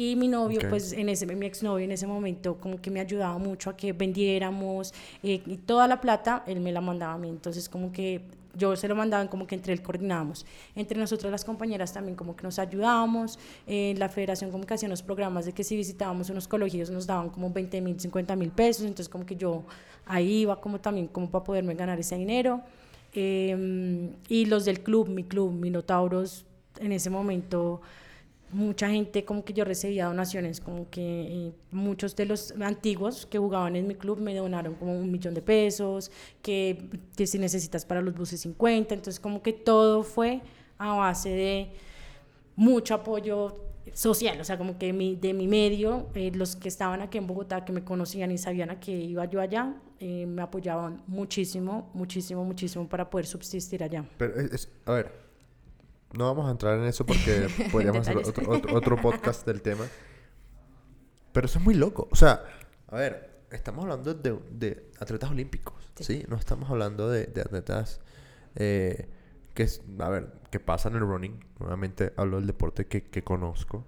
Y 0.00 0.16
mi 0.16 0.28
novio, 0.28 0.62
pues 0.70 0.94
en 0.94 1.10
ese, 1.10 1.26
mi 1.26 1.44
exnovio 1.44 1.84
en 1.84 1.92
ese 1.92 2.06
momento 2.06 2.56
como 2.56 2.80
que 2.80 2.90
me 2.90 3.00
ayudaba 3.00 3.36
mucho 3.36 3.68
a 3.68 3.76
que 3.76 3.92
vendiéramos 3.92 4.94
eh, 5.22 5.42
y 5.44 5.58
toda 5.58 5.86
la 5.86 6.00
plata 6.00 6.42
él 6.46 6.60
me 6.60 6.72
la 6.72 6.80
mandaba 6.80 7.12
a 7.12 7.18
mí. 7.18 7.28
Entonces 7.28 7.68
como 7.68 7.92
que 7.92 8.22
yo 8.56 8.74
se 8.76 8.88
lo 8.88 8.96
mandaba 8.96 9.28
como 9.28 9.46
que 9.46 9.56
entre 9.56 9.74
él 9.74 9.82
coordinábamos. 9.82 10.46
Entre 10.74 10.98
nosotros 10.98 11.30
las 11.30 11.44
compañeras 11.44 11.92
también 11.92 12.16
como 12.16 12.34
que 12.34 12.44
nos 12.44 12.58
ayudábamos. 12.58 13.38
En 13.66 13.98
la 13.98 14.08
federación 14.08 14.50
como 14.50 14.64
que 14.64 14.72
hacían 14.72 14.90
los 14.90 15.02
programas 15.02 15.44
de 15.44 15.52
que 15.52 15.64
si 15.64 15.76
visitábamos 15.76 16.30
unos 16.30 16.48
colegios 16.48 16.88
nos 16.88 17.06
daban 17.06 17.28
como 17.28 17.50
20 17.50 17.82
mil, 17.82 18.00
50 18.00 18.36
mil 18.36 18.52
pesos. 18.52 18.84
Entonces 18.86 19.10
como 19.10 19.26
que 19.26 19.36
yo 19.36 19.64
ahí 20.06 20.44
iba 20.44 20.58
como 20.62 20.80
también 20.80 21.08
como 21.08 21.30
para 21.30 21.44
poderme 21.44 21.74
ganar 21.74 22.00
ese 22.00 22.16
dinero. 22.16 22.62
Em, 23.12 24.14
y 24.30 24.46
los 24.46 24.64
del 24.64 24.80
club, 24.80 25.10
mi 25.10 25.24
club, 25.24 25.52
Minotauros, 25.52 26.46
en 26.78 26.92
ese 26.92 27.10
momento 27.10 27.82
mucha 28.52 28.88
gente 28.90 29.24
como 29.24 29.44
que 29.44 29.52
yo 29.52 29.64
recibía 29.64 30.06
donaciones, 30.06 30.60
como 30.60 30.88
que 30.90 31.00
eh, 31.00 31.52
muchos 31.70 32.16
de 32.16 32.26
los 32.26 32.52
antiguos 32.60 33.26
que 33.26 33.38
jugaban 33.38 33.76
en 33.76 33.86
mi 33.86 33.94
club 33.94 34.20
me 34.20 34.34
donaron 34.34 34.74
como 34.74 34.98
un 34.98 35.10
millón 35.10 35.34
de 35.34 35.42
pesos, 35.42 36.10
que, 36.42 36.90
que 37.16 37.26
si 37.26 37.38
necesitas 37.38 37.84
para 37.84 38.00
los 38.00 38.14
buses 38.14 38.40
50, 38.40 38.94
entonces 38.94 39.20
como 39.20 39.42
que 39.42 39.52
todo 39.52 40.02
fue 40.02 40.40
a 40.78 40.94
base 40.94 41.28
de 41.30 41.68
mucho 42.56 42.94
apoyo 42.94 43.56
social, 43.92 44.40
o 44.40 44.44
sea, 44.44 44.58
como 44.58 44.78
que 44.78 44.92
mi, 44.92 45.16
de 45.16 45.32
mi 45.32 45.46
medio, 45.46 46.08
eh, 46.14 46.30
los 46.34 46.56
que 46.56 46.68
estaban 46.68 47.00
aquí 47.00 47.18
en 47.18 47.26
Bogotá, 47.26 47.64
que 47.64 47.72
me 47.72 47.84
conocían 47.84 48.30
y 48.30 48.38
sabían 48.38 48.70
a 48.70 48.80
qué 48.80 48.92
iba 48.92 49.24
yo 49.24 49.40
allá, 49.40 49.74
eh, 49.98 50.26
me 50.26 50.42
apoyaban 50.42 51.02
muchísimo, 51.06 51.90
muchísimo, 51.94 52.44
muchísimo 52.44 52.88
para 52.88 53.08
poder 53.08 53.26
subsistir 53.26 53.82
allá. 53.82 54.04
Pero 54.16 54.34
a 54.86 54.92
ver, 54.92 55.12
no 56.12 56.24
vamos 56.26 56.48
a 56.48 56.50
entrar 56.50 56.78
en 56.78 56.84
eso 56.84 57.06
porque 57.06 57.48
podríamos 57.72 58.06
hacer 58.06 58.16
otro, 58.16 58.96
podcast 59.00 59.46
del 59.46 59.62
tema. 59.62 59.86
Pero 61.32 61.46
eso 61.46 61.58
es 61.58 61.64
muy 61.64 61.74
loco. 61.74 62.08
O 62.10 62.16
sea, 62.16 62.42
a 62.88 62.96
ver, 62.96 63.44
estamos 63.50 63.82
hablando 63.84 64.14
de, 64.14 64.90
atletas 64.98 65.30
olímpicos, 65.30 65.74
sí. 66.00 66.24
No 66.28 66.36
estamos 66.36 66.68
hablando 66.70 67.08
de, 67.08 67.30
atletas 67.40 68.00
eh, 68.56 69.08
que, 69.54 69.68
a 70.00 70.08
ver, 70.08 70.32
que 70.50 70.58
pasan 70.58 70.94
el 70.94 71.00
running. 71.00 71.44
Nuevamente 71.60 72.12
hablo 72.16 72.38
del 72.38 72.46
deporte 72.46 72.86
que, 72.86 73.24
conozco. 73.24 73.86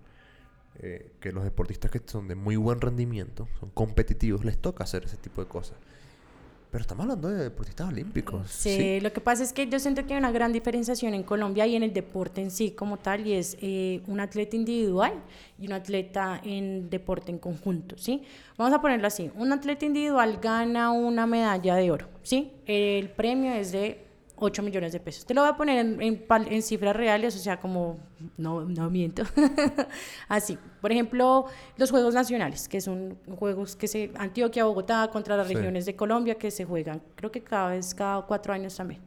Eh, 0.79 1.17
que 1.21 1.33
los 1.33 1.45
deportistas 1.45 1.91
que 1.91 2.01
son 2.05 2.29
de 2.29 2.35
muy 2.35 2.57
buen 2.57 2.81
rendimiento, 2.81 3.47
son 3.61 3.71
competitivos, 3.71 4.45
les 4.45 4.59
toca 4.59 4.85
hacer 4.85 5.05
ese 5.05 5.17
tipo 5.17 5.43
de 5.43 5.49
cosas. 5.49 5.77
Pero 6.73 6.81
estamos 6.81 7.03
hablando 7.03 7.29
de 7.29 7.45
deportistas 7.45 7.87
olímpicos. 7.87 8.51
Sí, 8.51 8.99
lo 9.01 9.13
que 9.13 9.21
pasa 9.21 9.43
es 9.43 9.53
que 9.53 9.69
yo 9.69 9.79
siento 9.79 10.07
que 10.07 10.15
hay 10.15 10.19
una 10.19 10.33
gran 10.33 10.55
diferenciación 10.55 11.13
en 11.13 11.23
Colombia 11.23 11.67
y 11.67 11.77
en 11.77 11.83
el 11.83 11.93
deporte 11.93 12.41
en 12.41 12.51
sí 12.51 12.71
como 12.71 12.97
tal, 12.97 13.27
y 13.27 13.35
es 13.35 13.59
eh, 13.61 14.01
un 14.07 14.21
atleta 14.21 14.57
individual 14.57 15.13
y 15.59 15.67
un 15.67 15.75
atleta 15.75 16.41
en 16.43 16.89
deporte 16.89 17.31
en 17.31 17.39
conjunto, 17.39 17.99
¿sí? 17.99 18.23
Vamos 18.57 18.73
a 18.73 18.81
ponerlo 18.81 19.07
así, 19.07 19.31
un 19.37 19.53
atleta 19.53 19.85
individual 19.85 20.39
gana 20.41 20.93
una 20.93 21.27
medalla 21.27 21.75
de 21.75 21.91
oro, 21.91 22.09
¿sí? 22.23 22.53
El 22.65 23.11
premio 23.11 23.53
es 23.53 23.73
de 23.73 24.07
8 24.43 24.63
millones 24.63 24.93
de 24.93 25.01
pesos. 25.01 25.25
Te 25.25 25.35
lo 25.35 25.43
voy 25.43 25.51
a 25.51 25.57
poner 25.57 25.79
en, 25.79 26.01
en, 26.01 26.63
cifras 26.63 26.97
reales, 26.97 27.37
o 27.37 27.39
sea, 27.39 27.61
como, 27.61 27.99
no, 28.37 28.65
no 28.65 28.91
miento. 28.91 29.23
Así, 30.29 30.59
por 30.81 30.91
ejemplo, 30.91 31.47
los 31.77 31.91
Juegos 31.91 32.15
Nacionales, 32.15 32.69
que 32.69 32.81
son 32.81 33.19
juegos 33.39 33.77
que 33.77 33.87
se, 33.87 34.11
Antioquia, 34.17 34.65
Bogotá, 34.65 35.09
contra 35.13 35.37
las 35.37 35.49
regiones 35.49 35.87
de 35.87 35.95
Colombia, 35.95 36.35
que 36.35 36.51
se 36.51 36.65
juegan, 36.65 37.01
creo 37.15 37.31
que 37.31 37.43
cada 37.43 37.71
vez, 37.71 37.95
cada 37.95 38.23
cuatro 38.23 38.53
años 38.53 38.75
también. 38.75 39.01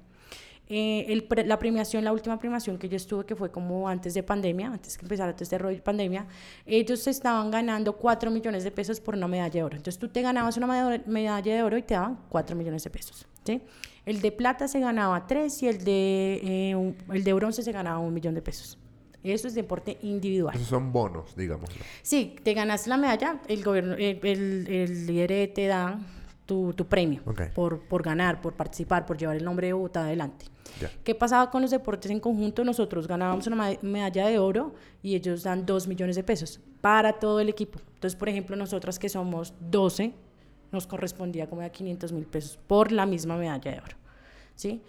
Eh, 0.67 1.05
el, 1.09 1.27
la 1.47 1.59
premiación, 1.59 2.03
la 2.03 2.11
última 2.11 2.39
premiación 2.39 2.77
que 2.79 2.89
yo 2.89 2.95
estuve, 2.95 3.25
que 3.25 3.35
fue 3.35 3.51
como 3.51 3.87
antes 3.87 4.15
de 4.15 4.23
pandemia, 4.23 4.67
antes 4.67 4.97
que 4.97 5.05
empezara 5.05 5.33
todo 5.33 5.43
este 5.43 5.57
rollo 5.59 5.75
de 5.75 5.81
pandemia, 5.81 6.25
ellos 6.65 7.05
estaban 7.05 7.51
ganando 7.51 7.93
4 7.93 8.31
millones 8.31 8.63
de 8.63 8.71
pesos 8.71 8.99
por 8.99 9.15
una 9.15 9.27
medalla 9.27 9.53
de 9.53 9.63
oro. 9.63 9.77
Entonces 9.77 9.99
tú 9.99 10.07
te 10.07 10.21
ganabas 10.23 10.57
una 10.57 11.01
medalla 11.05 11.55
de 11.55 11.61
oro 11.61 11.77
y 11.77 11.83
te 11.83 11.93
daban 11.93 12.19
4 12.29 12.55
millones 12.55 12.83
de 12.83 12.89
pesos. 12.89 13.27
¿sí? 13.43 13.61
El 14.05 14.21
de 14.21 14.31
plata 14.31 14.67
se 14.67 14.79
ganaba 14.79 15.27
3 15.27 15.63
y 15.63 15.67
el 15.67 15.83
de, 15.83 16.39
eh, 16.43 16.95
el 17.11 17.23
de 17.23 17.33
bronce 17.33 17.63
se 17.63 17.71
ganaba 17.71 17.99
un 17.99 18.13
millón 18.13 18.35
de 18.35 18.41
pesos. 18.41 18.77
Eso 19.23 19.47
es 19.47 19.55
deporte 19.55 19.97
individual. 20.03 20.55
Esos 20.55 20.67
son 20.67 20.91
bonos, 20.91 21.35
digamos. 21.35 21.69
Sí, 22.03 22.35
te 22.43 22.53
ganas 22.53 22.85
la 22.85 22.97
medalla, 22.97 23.41
el 23.47 23.63
gobierno, 23.63 23.95
el, 23.95 24.67
el, 24.67 25.07
líder 25.07 25.51
te 25.51 25.65
da 25.65 25.99
tu, 26.45 26.73
tu 26.73 26.85
premio 26.85 27.23
por, 27.55 27.79
por 27.87 28.03
ganar, 28.03 28.39
por 28.39 28.53
participar, 28.53 29.07
por 29.07 29.17
llevar 29.17 29.35
el 29.35 29.43
nombre 29.43 29.67
de 29.67 29.73
Bogotá 29.73 30.05
adelante. 30.05 30.45
¿Qué 31.03 31.15
pasaba 31.15 31.49
con 31.49 31.61
los 31.61 31.71
deportes 31.71 32.11
en 32.11 32.19
conjunto? 32.19 32.63
Nosotros 32.63 33.07
ganábamos 33.07 33.47
una 33.47 33.77
medalla 33.81 34.27
de 34.27 34.39
oro 34.39 34.75
y 35.01 35.15
ellos 35.15 35.43
dan 35.43 35.65
2 35.65 35.87
millones 35.87 36.15
de 36.15 36.23
pesos 36.23 36.59
para 36.81 37.13
todo 37.13 37.39
el 37.39 37.49
equipo. 37.49 37.79
Entonces, 37.95 38.17
por 38.17 38.29
ejemplo, 38.29 38.55
nosotras 38.55 38.99
que 38.99 39.09
somos 39.09 39.53
12, 39.59 40.13
nos 40.71 40.87
correspondía 40.87 41.47
como 41.47 41.61
a 41.61 41.69
500 41.69 42.11
mil 42.11 42.25
pesos 42.25 42.59
por 42.67 42.91
la 42.91 43.05
misma 43.05 43.37
medalla 43.37 43.71
de 43.71 43.79
oro. 43.79 43.97
¿sí? 44.55 44.81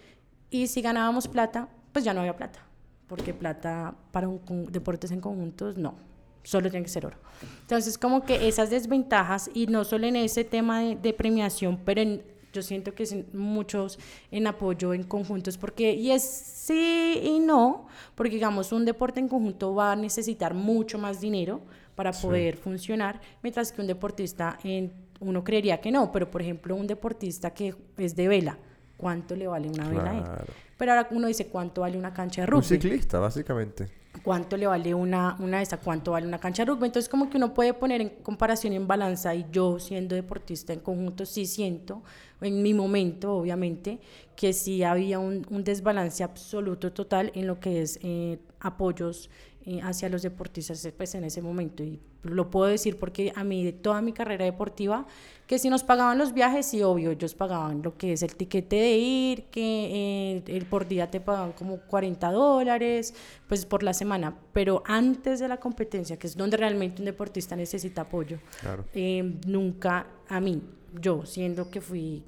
Y 0.49 0.67
si 0.67 0.81
ganábamos 0.81 1.27
plata, 1.27 1.67
pues 1.91 2.05
ya 2.05 2.13
no 2.13 2.21
había 2.21 2.35
plata, 2.35 2.59
porque 3.07 3.33
plata 3.33 3.95
para 4.11 4.27
un, 4.27 4.41
deportes 4.71 5.11
en 5.11 5.21
conjuntos 5.21 5.77
no, 5.77 5.95
solo 6.43 6.69
tiene 6.69 6.85
que 6.85 6.91
ser 6.91 7.05
oro. 7.05 7.17
Entonces, 7.61 7.97
como 7.97 8.23
que 8.23 8.47
esas 8.47 8.69
desventajas, 8.69 9.49
y 9.53 9.67
no 9.67 9.83
solo 9.83 10.07
en 10.07 10.15
ese 10.15 10.43
tema 10.43 10.81
de, 10.81 11.13
premiación, 11.13 11.79
pero 11.83 12.01
en, 12.01 12.23
yo 12.53 12.61
siento 12.61 12.93
que 12.93 13.03
es 13.03 13.15
muchos 13.33 13.99
en 14.31 14.47
apoyo 14.47 14.93
en 14.93 15.03
conjuntos, 15.03 15.57
porque, 15.57 15.93
y 15.93 16.11
es 16.11 16.23
sí 16.23 17.19
y 17.23 17.39
no, 17.39 17.87
porque 18.15 18.35
digamos, 18.35 18.71
un 18.71 18.85
deporte 18.85 19.19
en 19.19 19.27
conjunto 19.27 19.75
va 19.75 19.91
a 19.91 19.95
necesitar 19.95 20.53
mucho 20.53 20.97
más 20.97 21.19
dinero 21.19 21.61
para 21.95 22.11
poder 22.11 22.57
funcionar, 22.57 23.19
mientras 23.41 23.71
que 23.71 23.81
un 23.81 23.87
deportista 23.87 24.59
en 24.63 24.93
uno 25.19 25.43
creería 25.43 25.79
que 25.81 25.91
no, 25.91 26.11
pero 26.11 26.29
por 26.29 26.41
ejemplo 26.41 26.75
un 26.75 26.87
deportista 26.87 27.53
que 27.53 27.75
es 27.97 28.15
de 28.15 28.27
vela, 28.27 28.57
¿cuánto 28.97 29.35
le 29.35 29.47
vale 29.47 29.69
una 29.69 29.89
vela 29.89 30.11
a 30.11 30.17
él? 30.17 30.23
Pero 30.77 30.91
ahora 30.91 31.07
uno 31.11 31.27
dice, 31.27 31.47
¿cuánto 31.47 31.81
vale 31.81 31.97
una 31.97 32.13
cancha 32.13 32.41
de 32.41 32.47
rugby? 32.47 32.59
Un 32.59 32.81
ciclista, 32.81 33.19
básicamente. 33.19 33.87
¿Cuánto 34.23 34.57
le 34.57 34.67
vale 34.67 34.93
una, 34.93 35.35
una 35.39 35.57
de 35.57 35.63
esas? 35.63 35.79
¿Cuánto 35.83 36.11
vale 36.11 36.27
una 36.27 36.39
cancha 36.39 36.63
de 36.63 36.71
rugby? 36.71 36.85
Entonces, 36.87 37.09
como 37.09 37.29
que 37.29 37.37
uno 37.37 37.53
puede 37.53 37.73
poner 37.73 38.01
en 38.01 38.09
comparación, 38.21 38.73
en 38.73 38.87
balanza, 38.87 39.33
y 39.33 39.45
yo 39.51 39.79
siendo 39.79 40.15
deportista 40.15 40.73
en 40.73 40.79
conjunto, 40.79 41.25
sí 41.25 41.45
siento, 41.45 42.03
en 42.41 42.61
mi 42.61 42.73
momento, 42.73 43.35
obviamente, 43.35 43.99
que 44.35 44.53
sí 44.53 44.83
había 44.83 45.19
un, 45.19 45.45
un 45.49 45.63
desbalance 45.63 46.23
absoluto, 46.23 46.91
total, 46.93 47.31
en 47.33 47.47
lo 47.47 47.59
que 47.59 47.81
es 47.81 47.99
eh, 48.03 48.39
apoyos 48.59 49.29
hacia 49.83 50.09
los 50.09 50.21
deportistas 50.21 50.87
pues, 50.95 51.15
en 51.15 51.23
ese 51.23 51.41
momento. 51.41 51.83
Y 51.83 51.99
lo 52.23 52.49
puedo 52.49 52.67
decir 52.67 52.97
porque 52.97 53.33
a 53.35 53.43
mí, 53.43 53.63
de 53.63 53.73
toda 53.73 54.01
mi 54.01 54.13
carrera 54.13 54.45
deportiva, 54.45 55.05
que 55.45 55.59
si 55.59 55.69
nos 55.69 55.83
pagaban 55.83 56.17
los 56.17 56.33
viajes, 56.33 56.65
sí, 56.65 56.81
obvio, 56.83 57.11
ellos 57.11 57.35
pagaban 57.35 57.81
lo 57.81 57.97
que 57.97 58.13
es 58.13 58.23
el 58.23 58.35
tiquete 58.35 58.75
de 58.75 58.97
ir, 58.97 59.43
que 59.45 59.61
eh, 60.37 60.43
el 60.47 60.65
por 60.65 60.87
día 60.87 61.09
te 61.09 61.19
pagaban 61.19 61.51
como 61.53 61.77
40 61.77 62.31
dólares, 62.31 63.13
pues 63.47 63.65
por 63.65 63.83
la 63.83 63.93
semana. 63.93 64.37
Pero 64.53 64.83
antes 64.85 65.39
de 65.39 65.47
la 65.47 65.57
competencia, 65.57 66.17
que 66.17 66.27
es 66.27 66.35
donde 66.35 66.57
realmente 66.57 67.01
un 67.01 67.05
deportista 67.05 67.55
necesita 67.55 68.01
apoyo, 68.01 68.39
eh, 68.93 69.35
nunca 69.45 70.07
a 70.29 70.39
mí, 70.39 70.61
yo, 70.99 71.25
siendo 71.25 71.69
que 71.69 71.81
fui 71.81 72.23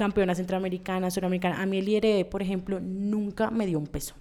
campeona 0.00 0.34
centroamericana, 0.34 1.10
suramericana, 1.10 1.60
a 1.60 1.66
mí 1.66 1.76
el 1.76 1.86
IRD, 1.86 2.24
por 2.24 2.40
ejemplo, 2.40 2.80
nunca 2.80 3.50
me 3.50 3.66
dio 3.66 3.78
un 3.78 3.86
peso. 3.86 4.14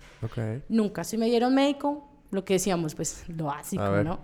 Nunca. 0.67 1.05
Si 1.05 1.17
me 1.17 1.27
dieron 1.27 1.55
médico, 1.55 2.08
lo 2.31 2.45
que 2.45 2.53
decíamos, 2.53 2.95
pues 2.95 3.23
lo 3.27 3.45
básico, 3.45 4.03
¿no? 4.03 4.19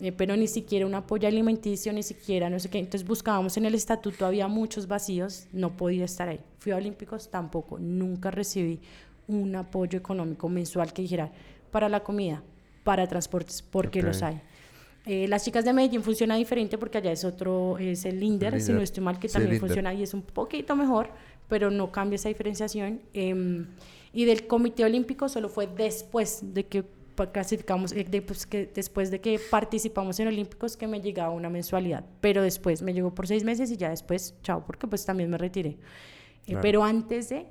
Eh, 0.00 0.12
pero 0.12 0.34
ni 0.34 0.46
siquiera 0.46 0.86
un 0.86 0.94
apoyo 0.94 1.28
alimenticio, 1.28 1.92
ni 1.92 2.02
siquiera 2.02 2.48
no 2.48 2.58
sé 2.58 2.70
qué. 2.70 2.78
Entonces 2.78 3.06
buscábamos 3.06 3.56
en 3.58 3.66
el 3.66 3.74
estatuto, 3.74 4.24
había 4.24 4.48
muchos 4.48 4.88
vacíos, 4.88 5.46
no 5.52 5.76
podía 5.76 6.06
estar 6.06 6.28
ahí. 6.28 6.40
Fui 6.58 6.72
a 6.72 6.76
Olímpicos 6.76 7.30
tampoco, 7.30 7.78
nunca 7.78 8.30
recibí 8.30 8.80
un 9.28 9.54
apoyo 9.54 9.98
económico 9.98 10.48
mensual 10.48 10.92
que 10.92 11.02
dijera 11.02 11.30
para 11.70 11.88
la 11.88 12.00
comida, 12.00 12.42
para 12.82 13.06
transportes, 13.06 13.62
porque 13.62 14.02
los 14.02 14.22
hay. 14.22 14.40
Eh, 15.06 15.28
las 15.28 15.44
chicas 15.44 15.64
de 15.64 15.72
Medellín 15.72 16.02
funciona 16.02 16.36
diferente 16.36 16.76
porque 16.76 16.98
allá 16.98 17.12
es 17.12 17.24
otro, 17.24 17.78
es 17.78 18.04
el 18.04 18.20
Linder, 18.20 18.60
si 18.60 18.72
no 18.72 18.80
estoy 18.80 19.02
mal, 19.02 19.18
que 19.18 19.28
también 19.28 19.60
funciona 19.60 19.92
y 19.94 20.02
es 20.02 20.14
un 20.14 20.22
poquito 20.22 20.76
mejor, 20.76 21.10
pero 21.48 21.70
no 21.70 21.92
cambia 21.92 22.16
esa 22.16 22.28
diferenciación. 22.28 23.00
Em, 23.12 23.66
y 24.12 24.24
del 24.24 24.46
Comité 24.46 24.84
Olímpico 24.84 25.28
solo 25.28 25.48
fue 25.48 25.66
después 25.66 26.54
de 26.54 26.66
que 26.66 26.84
clasificamos, 27.28 27.92
eh, 27.92 28.22
pues, 28.26 28.46
que 28.46 28.70
después 28.74 29.10
de 29.10 29.20
que 29.20 29.38
participamos 29.50 30.18
en 30.20 30.28
Olímpicos, 30.28 30.76
que 30.76 30.86
me 30.86 31.00
llegaba 31.00 31.30
una 31.30 31.50
mensualidad, 31.50 32.04
pero 32.20 32.42
después 32.42 32.82
me 32.82 32.92
llegó 32.92 33.14
por 33.14 33.26
seis 33.26 33.44
meses 33.44 33.70
y 33.70 33.76
ya 33.76 33.90
después, 33.90 34.34
chao, 34.42 34.64
porque 34.66 34.86
pues 34.86 35.04
también 35.04 35.30
me 35.30 35.38
retiré. 35.38 35.76
Eh, 36.46 36.56
pero 36.62 36.82
antes 36.82 37.28
de, 37.28 37.46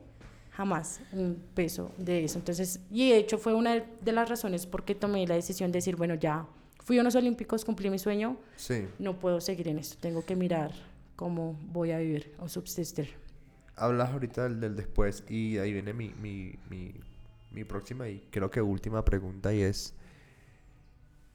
jamás 0.51 0.99
un 1.13 1.41
peso 1.53 1.91
de 1.97 2.25
eso. 2.25 2.37
Entonces, 2.39 2.79
y 2.91 3.11
de 3.11 3.17
hecho 3.17 3.37
fue 3.37 3.53
una 3.53 3.75
de 4.01 4.11
las 4.11 4.27
razones 4.27 4.65
por 4.65 4.83
qué 4.83 4.95
tomé 4.95 5.25
la 5.27 5.35
decisión 5.35 5.71
de 5.71 5.77
decir, 5.77 5.95
bueno, 5.95 6.15
ya 6.15 6.45
fui 6.83 6.97
a 6.97 7.01
unos 7.01 7.15
Olímpicos, 7.15 7.63
cumplí 7.63 7.89
mi 7.89 7.99
sueño, 7.99 8.35
Sí. 8.55 8.85
no 8.97 9.19
puedo 9.19 9.39
seguir 9.39 9.67
en 9.67 9.79
esto, 9.79 9.97
tengo 9.99 10.25
que 10.25 10.35
mirar 10.35 10.71
cómo 11.15 11.57
voy 11.71 11.91
a 11.91 11.99
vivir 11.99 12.33
o 12.39 12.49
subsistir. 12.49 13.09
Hablas 13.75 14.09
ahorita 14.09 14.43
del, 14.43 14.59
del 14.59 14.75
después 14.75 15.23
y 15.29 15.57
ahí 15.59 15.71
viene 15.71 15.93
mi, 15.93 16.09
mi, 16.21 16.55
mi, 16.69 16.93
mi 17.51 17.63
próxima 17.63 18.07
y 18.07 18.19
creo 18.31 18.51
que 18.51 18.61
última 18.61 19.03
pregunta 19.03 19.53
y 19.53 19.61
es 19.61 19.93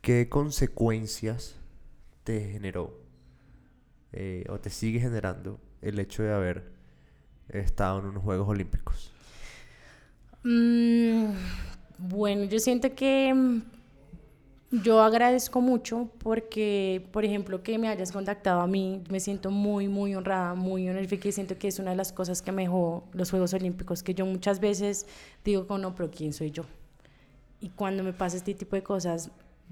¿qué 0.01 0.29
consecuencias 0.29 1.57
te 2.25 2.53
generó 2.53 2.99
eh, 4.12 4.45
o 4.49 4.59
te 4.61 4.71
sigue 4.71 5.01
generando 5.01 5.61
el 5.83 5.99
hecho 5.99 6.23
de 6.23 6.33
haber 6.33 6.73
estado 7.49 8.01
en 8.01 8.07
unos 8.07 8.23
Juegos 8.23 8.49
Olímpicos? 8.49 9.12
Mm, 10.45 11.33
bueno, 11.99 12.45
yo 12.45 12.59
siento 12.59 12.95
que 12.95 13.62
yo 14.83 15.03
agradezco 15.03 15.61
mucho 15.61 16.11
porque, 16.18 17.07
por 17.12 17.25
ejemplo, 17.25 17.62
que 17.62 17.79
me 17.79 17.89
hayas 17.89 18.12
contactado 18.12 18.61
a 18.61 18.66
mí, 18.66 19.03
me 19.11 19.20
siento 19.20 19.51
muy, 19.51 19.89
muy 19.89 20.14
honrada, 20.14 20.55
muy 20.55 20.89
honorificada 20.89 21.29
y 21.29 21.33
siento 21.33 21.59
que 21.59 21.68
es 21.68 21.79
una 21.79 21.91
de 21.91 21.97
las 21.97 22.12
cosas 22.12 22.43
que 22.43 22.53
me 22.53 22.62
dejó 22.62 23.05
los 23.12 23.31
Juegos 23.31 23.55
Olímpicos, 23.55 24.03
que 24.03 24.14
yo 24.14 24.27
muchas 24.27 24.61
veces 24.61 25.07
digo, 25.45 25.66
no, 25.79 25.95
pero 25.95 26.11
¿quién 26.11 26.33
soy 26.33 26.51
yo? 26.51 26.64
Y 27.61 27.70
cuando 27.70 28.03
me 28.03 28.12
pasa 28.12 28.37
este 28.37 28.55
tipo 28.55 28.77
de 28.77 28.83
cosas, 28.83 29.31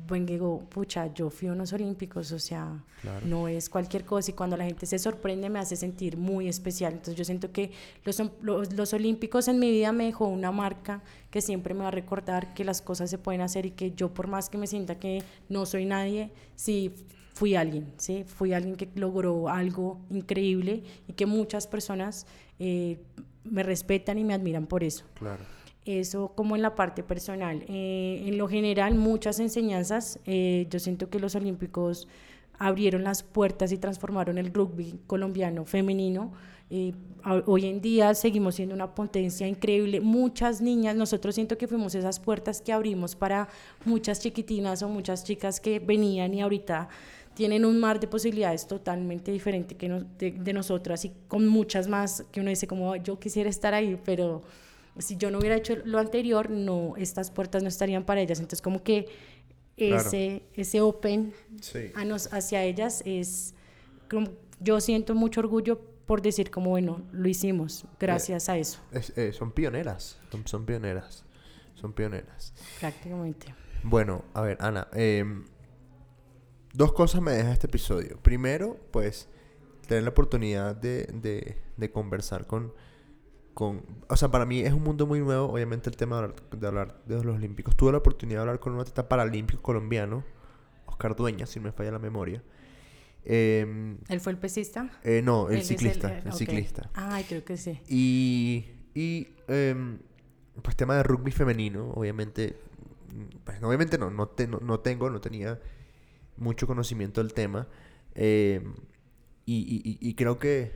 bueno, 0.09 0.26
digo, 0.26 0.61
pucha, 0.68 1.12
yo 1.14 1.30
fui 1.30 1.49
a 1.49 1.53
unos 1.53 1.72
olímpicos, 1.72 2.32
o 2.32 2.38
sea, 2.38 2.82
Claro. 3.03 3.26
no 3.26 3.49
es 3.49 3.68
cualquier 3.68 4.05
cosa 4.05 4.30
y 4.30 4.34
cuando 4.34 4.57
la 4.57 4.64
gente 4.64 4.86
se 4.86 4.99
sorprende 4.99 5.49
me 5.51 5.59
hace 5.59 5.76
sentir 5.76 6.16
muy 6.16 6.49
especial. 6.49 6.93
Entonces 6.95 7.14
yo 7.16 7.24
siento 7.24 7.53
que 7.53 7.70
los, 8.05 8.20
los, 8.40 8.72
los 8.72 8.93
olímpicos 8.95 9.49
en 9.49 9.59
mi 9.59 9.70
vida 9.70 9.93
me 9.93 10.05
dejó 10.05 10.26
una 10.26 10.51
marca 10.53 11.03
que 11.30 11.40
siempre 11.40 11.74
me 11.74 11.80
va 11.80 11.88
a 11.88 11.93
recordar 11.93 12.53
que 12.55 12.64
las 12.64 12.80
cosas 12.82 13.11
se 13.11 13.18
pueden 13.18 13.40
hacer 13.43 13.66
y 13.66 13.70
que 13.72 13.93
yo 13.93 14.12
por 14.14 14.28
más 14.28 14.49
que 14.49 14.59
me 14.59 14.66
sienta 14.66 14.99
que 14.99 15.22
no 15.49 15.66
soy 15.66 15.84
nadie, 15.84 16.30
sí 16.57 16.93
fui 17.34 17.55
alguien, 17.55 17.93
¿sí? 17.97 18.24
Fui 18.26 18.53
alguien 18.53 18.76
que 18.76 18.88
logró 18.95 19.49
algo 19.49 19.99
increíble 20.11 20.82
y 21.09 21.12
que 21.14 21.26
muchas 21.26 21.66
personas 21.66 22.26
eh, 22.59 22.99
me 23.45 23.62
respetan 23.62 24.18
y 24.18 24.24
me 24.24 24.34
admiran 24.34 24.66
por 24.66 24.84
eso. 24.84 25.05
Claro. 25.14 25.43
Eso 25.84 26.32
como 26.36 26.54
en 26.54 26.62
la 26.62 26.74
parte 26.76 27.02
personal. 27.02 27.64
Eh, 27.68 28.22
en 28.26 28.38
lo 28.38 28.48
general, 28.48 28.94
muchas 28.94 29.40
enseñanzas. 29.40 30.20
Eh, 30.26 30.66
yo 30.70 30.78
siento 30.78 31.10
que 31.10 31.18
los 31.18 31.34
Olímpicos 31.34 32.06
abrieron 32.58 33.02
las 33.02 33.24
puertas 33.24 33.72
y 33.72 33.78
transformaron 33.78 34.38
el 34.38 34.52
rugby 34.54 35.00
colombiano 35.08 35.64
femenino. 35.64 36.32
Eh, 36.70 36.94
hoy 37.46 37.66
en 37.66 37.80
día 37.80 38.14
seguimos 38.14 38.54
siendo 38.54 38.74
una 38.76 38.94
potencia 38.94 39.48
increíble. 39.48 40.00
Muchas 40.00 40.60
niñas, 40.60 40.94
nosotros 40.94 41.34
siento 41.34 41.58
que 41.58 41.66
fuimos 41.66 41.96
esas 41.96 42.20
puertas 42.20 42.60
que 42.62 42.72
abrimos 42.72 43.16
para 43.16 43.48
muchas 43.84 44.20
chiquitinas 44.20 44.82
o 44.82 44.88
muchas 44.88 45.24
chicas 45.24 45.60
que 45.60 45.80
venían 45.80 46.32
y 46.32 46.42
ahorita 46.42 46.88
tienen 47.34 47.64
un 47.64 47.80
mar 47.80 47.98
de 47.98 48.06
posibilidades 48.06 48.66
totalmente 48.68 49.32
diferente 49.32 49.74
que 49.74 49.88
no- 49.88 50.04
de, 50.18 50.30
de 50.30 50.52
nosotras 50.52 51.04
y 51.04 51.12
con 51.28 51.46
muchas 51.48 51.88
más 51.88 52.24
que 52.30 52.40
uno 52.40 52.50
dice 52.50 52.66
como 52.66 52.94
yo 52.96 53.18
quisiera 53.18 53.50
estar 53.50 53.74
ahí, 53.74 53.98
pero 54.04 54.42
si 54.99 55.16
yo 55.16 55.30
no 55.30 55.38
hubiera 55.38 55.57
hecho 55.57 55.76
lo 55.84 55.99
anterior, 55.99 56.51
no, 56.51 56.95
estas 56.97 57.30
puertas 57.30 57.62
no 57.62 57.68
estarían 57.68 58.05
para 58.05 58.20
ellas. 58.20 58.38
Entonces, 58.38 58.62
como 58.62 58.82
que 58.82 59.09
Claro. 59.76 59.97
ese, 60.03 60.43
ese 60.55 60.80
open 60.80 61.32
Sí. 61.61 61.90
a 61.95 62.05
nos, 62.05 62.32
hacia 62.32 62.62
ellas 62.62 63.03
es, 63.07 63.55
como, 64.11 64.28
yo 64.61 64.80
siento 64.80 65.14
mucho 65.14 65.40
orgullo 65.40 65.80
por 66.07 66.20
decir 66.20 66.51
como, 66.51 66.70
bueno, 66.70 67.03
lo 67.12 67.26
hicimos 67.28 67.86
gracias 67.99 68.49
a 68.49 68.59
eso, 68.59 68.80
Es- 68.93 69.16
eh, 69.16 69.32
son 69.32 69.51
pioneras. 69.53 70.18
Son, 70.30 70.47
son 70.47 70.66
pioneras. 70.66 71.24
Son 71.74 71.93
pioneras. 71.95 72.53
prácticamente. 72.80 73.55
Bueno, 73.82 74.24
a 74.34 74.43
ver, 74.43 74.59
Ana. 74.61 74.86
em, 74.93 75.45
dos 76.74 76.93
cosas 76.93 77.20
me 77.22 77.32
deja 77.32 77.53
este 77.53 77.66
episodio. 77.66 78.18
Primero, 78.22 78.78
pues, 78.93 79.28
tener 79.88 80.05
la 80.05 80.11
oportunidad 80.11 80.76
de, 80.76 81.07
de, 81.12 81.57
de 81.76 81.90
conversar 81.90 82.47
con, 82.47 82.72
con... 83.55 83.82
O 84.09 84.16
sea, 84.16 84.30
para 84.30 84.44
mí 84.46 84.61
es 84.61 84.72
un 84.72 84.82
mundo 84.82 85.07
muy 85.07 85.20
nuevo, 85.20 85.46
obviamente, 85.53 85.90
el 85.90 85.96
tema 85.96 86.16
de 86.16 86.22
hablar 86.22 86.36
de, 86.50 86.66
hablar 86.66 87.03
de 87.07 87.24
los 87.24 87.36
Olímpicos. 87.36 87.76
Tuve 87.76 87.92
la 87.92 87.98
oportunidad 87.98 88.38
de 88.38 88.42
hablar 88.42 88.61
con 88.61 88.72
un 88.74 88.80
atleta 88.80 89.09
paralímpico 89.09 89.62
colombiano, 89.62 90.24
Oscar 90.86 91.14
Dueña, 91.16 91.46
si 91.46 91.59
no 91.61 91.64
me 91.66 91.72
falla 91.72 91.90
la 91.92 91.98
memoria. 91.98 92.42
Em, 93.24 93.98
¿Él 94.09 94.20
fue 94.20 94.32
el 94.32 94.38
pesista? 94.38 94.90
eh, 95.05 95.22
no, 95.22 95.48
el 95.48 95.55
Él 95.55 95.61
es 95.61 95.66
ciclista, 95.68 96.18
el, 96.18 96.28
ok. 96.28 96.34
ciclista. 96.34 96.90
Ay, 96.94 97.24
creo 97.24 97.44
que 97.44 97.57
sí. 97.57 97.80
Y, 97.88 98.66
y 98.94 99.28
em, 99.48 99.98
pues 100.62 100.74
tema 100.76 100.96
de 100.96 101.03
rugby 101.05 101.30
femenino, 101.30 101.90
obviamente, 101.94 102.57
pues 103.44 103.62
obviamente 103.62 103.96
no, 103.98 104.11
no, 104.11 104.26
te- 104.28 104.48
no, 104.48 104.59
no 104.61 104.80
tengo, 104.80 105.09
no 105.09 105.20
tenía 105.20 105.61
mucho 106.36 106.66
conocimiento 106.66 107.22
del 107.22 107.32
tema. 107.32 107.68
em, 108.14 108.74
y- 109.46 109.80
y- 110.00 110.09
y 110.09 110.14
creo 110.14 110.38
que, 110.38 110.72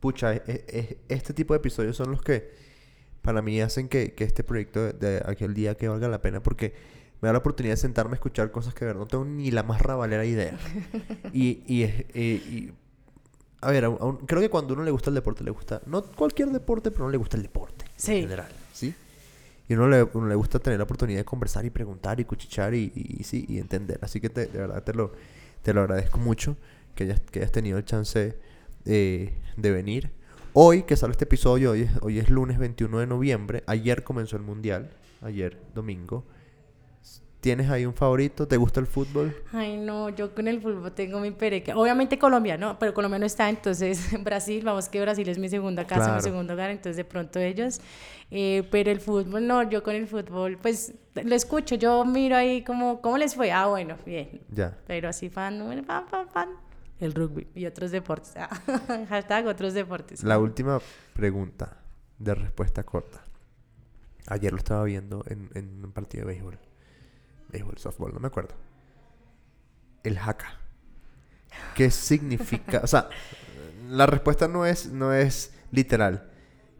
pucha, 0.00 0.34
e- 0.34 0.42
e- 0.46 0.98
este 1.08 1.32
tipo 1.34 1.54
de 1.54 1.58
episodios 1.58 1.96
son 1.96 2.10
los 2.10 2.22
que 2.22 2.50
para 3.22 3.42
mí 3.42 3.60
hacen 3.60 3.88
que, 3.88 4.14
que 4.14 4.24
este 4.24 4.42
proyecto 4.42 4.82
de, 4.82 4.92
de 4.94 5.22
aquel 5.26 5.54
día 5.54 5.74
que 5.76 5.88
valga 5.88 6.08
la 6.08 6.22
pena 6.22 6.42
porque 6.42 6.72
me 7.20 7.26
da 7.28 7.32
la 7.34 7.38
oportunidad 7.40 7.74
de 7.74 7.80
sentarme 7.80 8.12
a 8.12 8.14
escuchar 8.14 8.50
cosas 8.50 8.72
que 8.72 8.80
de 8.80 8.86
verdad 8.86 9.00
no 9.02 9.06
tengo 9.06 9.24
ni 9.26 9.50
la 9.50 9.62
más 9.62 9.82
rabalera 9.82 10.24
idea. 10.24 10.58
y, 11.34 11.62
y, 11.66 11.82
y 12.14 12.72
a 13.60 13.70
ver, 13.70 13.84
a 13.84 13.88
un- 13.90 13.98
a 14.00 14.04
un- 14.06 14.16
creo 14.26 14.40
que 14.40 14.48
cuando 14.48 14.72
uno 14.74 14.82
le 14.84 14.90
gusta 14.90 15.10
el 15.10 15.14
deporte, 15.16 15.44
le 15.44 15.50
gusta, 15.50 15.82
no 15.86 16.02
cualquier 16.02 16.48
deporte, 16.50 16.90
pero 16.90 17.04
no 17.04 17.10
le 17.10 17.18
gusta 17.18 17.36
el 17.36 17.42
deporte 17.42 17.84
Sí. 17.96 18.14
en 18.16 18.20
general, 18.22 18.48
¿sí? 18.72 18.94
Y 19.68 19.74
uno 19.74 19.86
le, 19.86 20.02
uno 20.02 20.26
le 20.28 20.34
gusta 20.34 20.58
tener 20.58 20.78
la 20.78 20.84
oportunidad 20.84 21.18
de 21.20 21.24
conversar 21.26 21.64
y 21.66 21.70
preguntar 21.70 22.18
y 22.20 22.24
cuchichar 22.24 22.74
y, 22.74 22.90
y- 22.94 23.16
y 23.20 23.24
sí, 23.24 23.44
y 23.48 23.58
entender. 23.58 23.98
Así 24.02 24.18
que 24.20 24.30
te- 24.30 24.46
de 24.46 24.58
verdad 24.58 24.82
te 24.82 24.94
lo, 24.94 25.12
te 25.62 25.74
lo 25.74 25.82
agradezco 25.82 26.16
mucho 26.18 26.56
que 26.94 27.04
hayas, 27.04 27.20
que 27.20 27.40
hayas 27.40 27.52
tenido 27.52 27.76
el 27.76 27.84
chance 27.84 28.34
eh, 28.86 29.32
de 29.56 29.70
venir. 29.70 30.10
Hoy 30.52 30.82
que 30.82 30.96
sale 30.96 31.12
este 31.12 31.24
episodio, 31.24 31.70
hoy 31.72 31.82
es, 31.82 31.90
hoy 32.02 32.18
es 32.18 32.28
lunes 32.28 32.58
21 32.58 32.98
de 32.98 33.06
noviembre, 33.06 33.62
ayer 33.66 34.02
comenzó 34.02 34.36
el 34.36 34.42
Mundial, 34.42 34.90
ayer 35.22 35.56
domingo. 35.74 36.24
¿Tienes 37.40 37.70
ahí 37.70 37.86
un 37.86 37.94
favorito? 37.94 38.46
¿Te 38.46 38.58
gusta 38.58 38.80
el 38.80 38.86
fútbol? 38.86 39.34
Ay, 39.52 39.78
no, 39.78 40.10
yo 40.10 40.34
con 40.34 40.46
el 40.46 40.60
fútbol 40.60 40.92
tengo 40.92 41.20
mi 41.20 41.30
pereca. 41.30 41.74
Obviamente 41.74 42.18
Colombia, 42.18 42.58
¿no? 42.58 42.78
Pero 42.78 42.92
Colombia 42.92 43.18
no 43.18 43.24
está, 43.24 43.48
entonces 43.48 44.10
Brasil, 44.24 44.62
vamos 44.62 44.90
que 44.90 45.00
Brasil 45.00 45.26
es 45.26 45.38
mi 45.38 45.48
segunda 45.48 45.86
casa, 45.86 46.02
Claro. 46.02 46.16
mi 46.16 46.22
segundo 46.22 46.52
hogar, 46.52 46.68
entonces 46.70 46.98
de 46.98 47.04
pronto 47.06 47.38
ellos. 47.38 47.80
Eh, 48.30 48.68
pero 48.70 48.90
el 48.90 49.00
fútbol, 49.00 49.46
no, 49.46 49.62
yo 49.70 49.82
con 49.82 49.94
el 49.94 50.06
fútbol, 50.06 50.58
pues 50.60 50.92
lo 51.14 51.34
escucho, 51.34 51.76
yo 51.76 52.04
miro 52.04 52.36
ahí 52.36 52.62
como, 52.62 53.00
¿cómo 53.00 53.16
les 53.16 53.34
fue? 53.34 53.50
Ah, 53.52 53.68
bueno, 53.68 53.96
bien. 54.04 54.42
Ya. 54.50 54.76
Pero 54.86 55.08
así 55.08 55.30
fan, 55.30 55.82
fan, 55.86 56.08
fan, 56.08 56.28
fan. 56.28 56.48
El 57.00 57.14
rugby 57.14 57.48
y 57.54 57.66
otros 57.66 57.90
deportes. 57.90 58.34
Ah, 58.36 58.48
Hashtag 59.08 59.46
otros 59.46 59.74
deportes. 59.74 60.22
La 60.22 60.38
última 60.38 60.80
pregunta 61.14 61.78
de 62.18 62.34
respuesta 62.34 62.84
corta. 62.84 63.24
Ayer 64.26 64.52
lo 64.52 64.58
estaba 64.58 64.84
viendo 64.84 65.24
en, 65.26 65.50
en 65.54 65.84
un 65.84 65.92
partido 65.92 66.26
de 66.26 66.34
béisbol. 66.34 66.58
Béisbol, 67.48 67.78
softball, 67.78 68.12
no 68.12 68.20
me 68.20 68.28
acuerdo. 68.28 68.54
El 70.04 70.18
haka. 70.18 70.58
¿Qué 71.74 71.90
significa? 71.90 72.80
O 72.84 72.86
sea, 72.86 73.08
la 73.88 74.06
respuesta 74.06 74.46
no 74.46 74.66
es, 74.66 74.90
no 74.92 75.12
es 75.12 75.52
literal. 75.72 76.29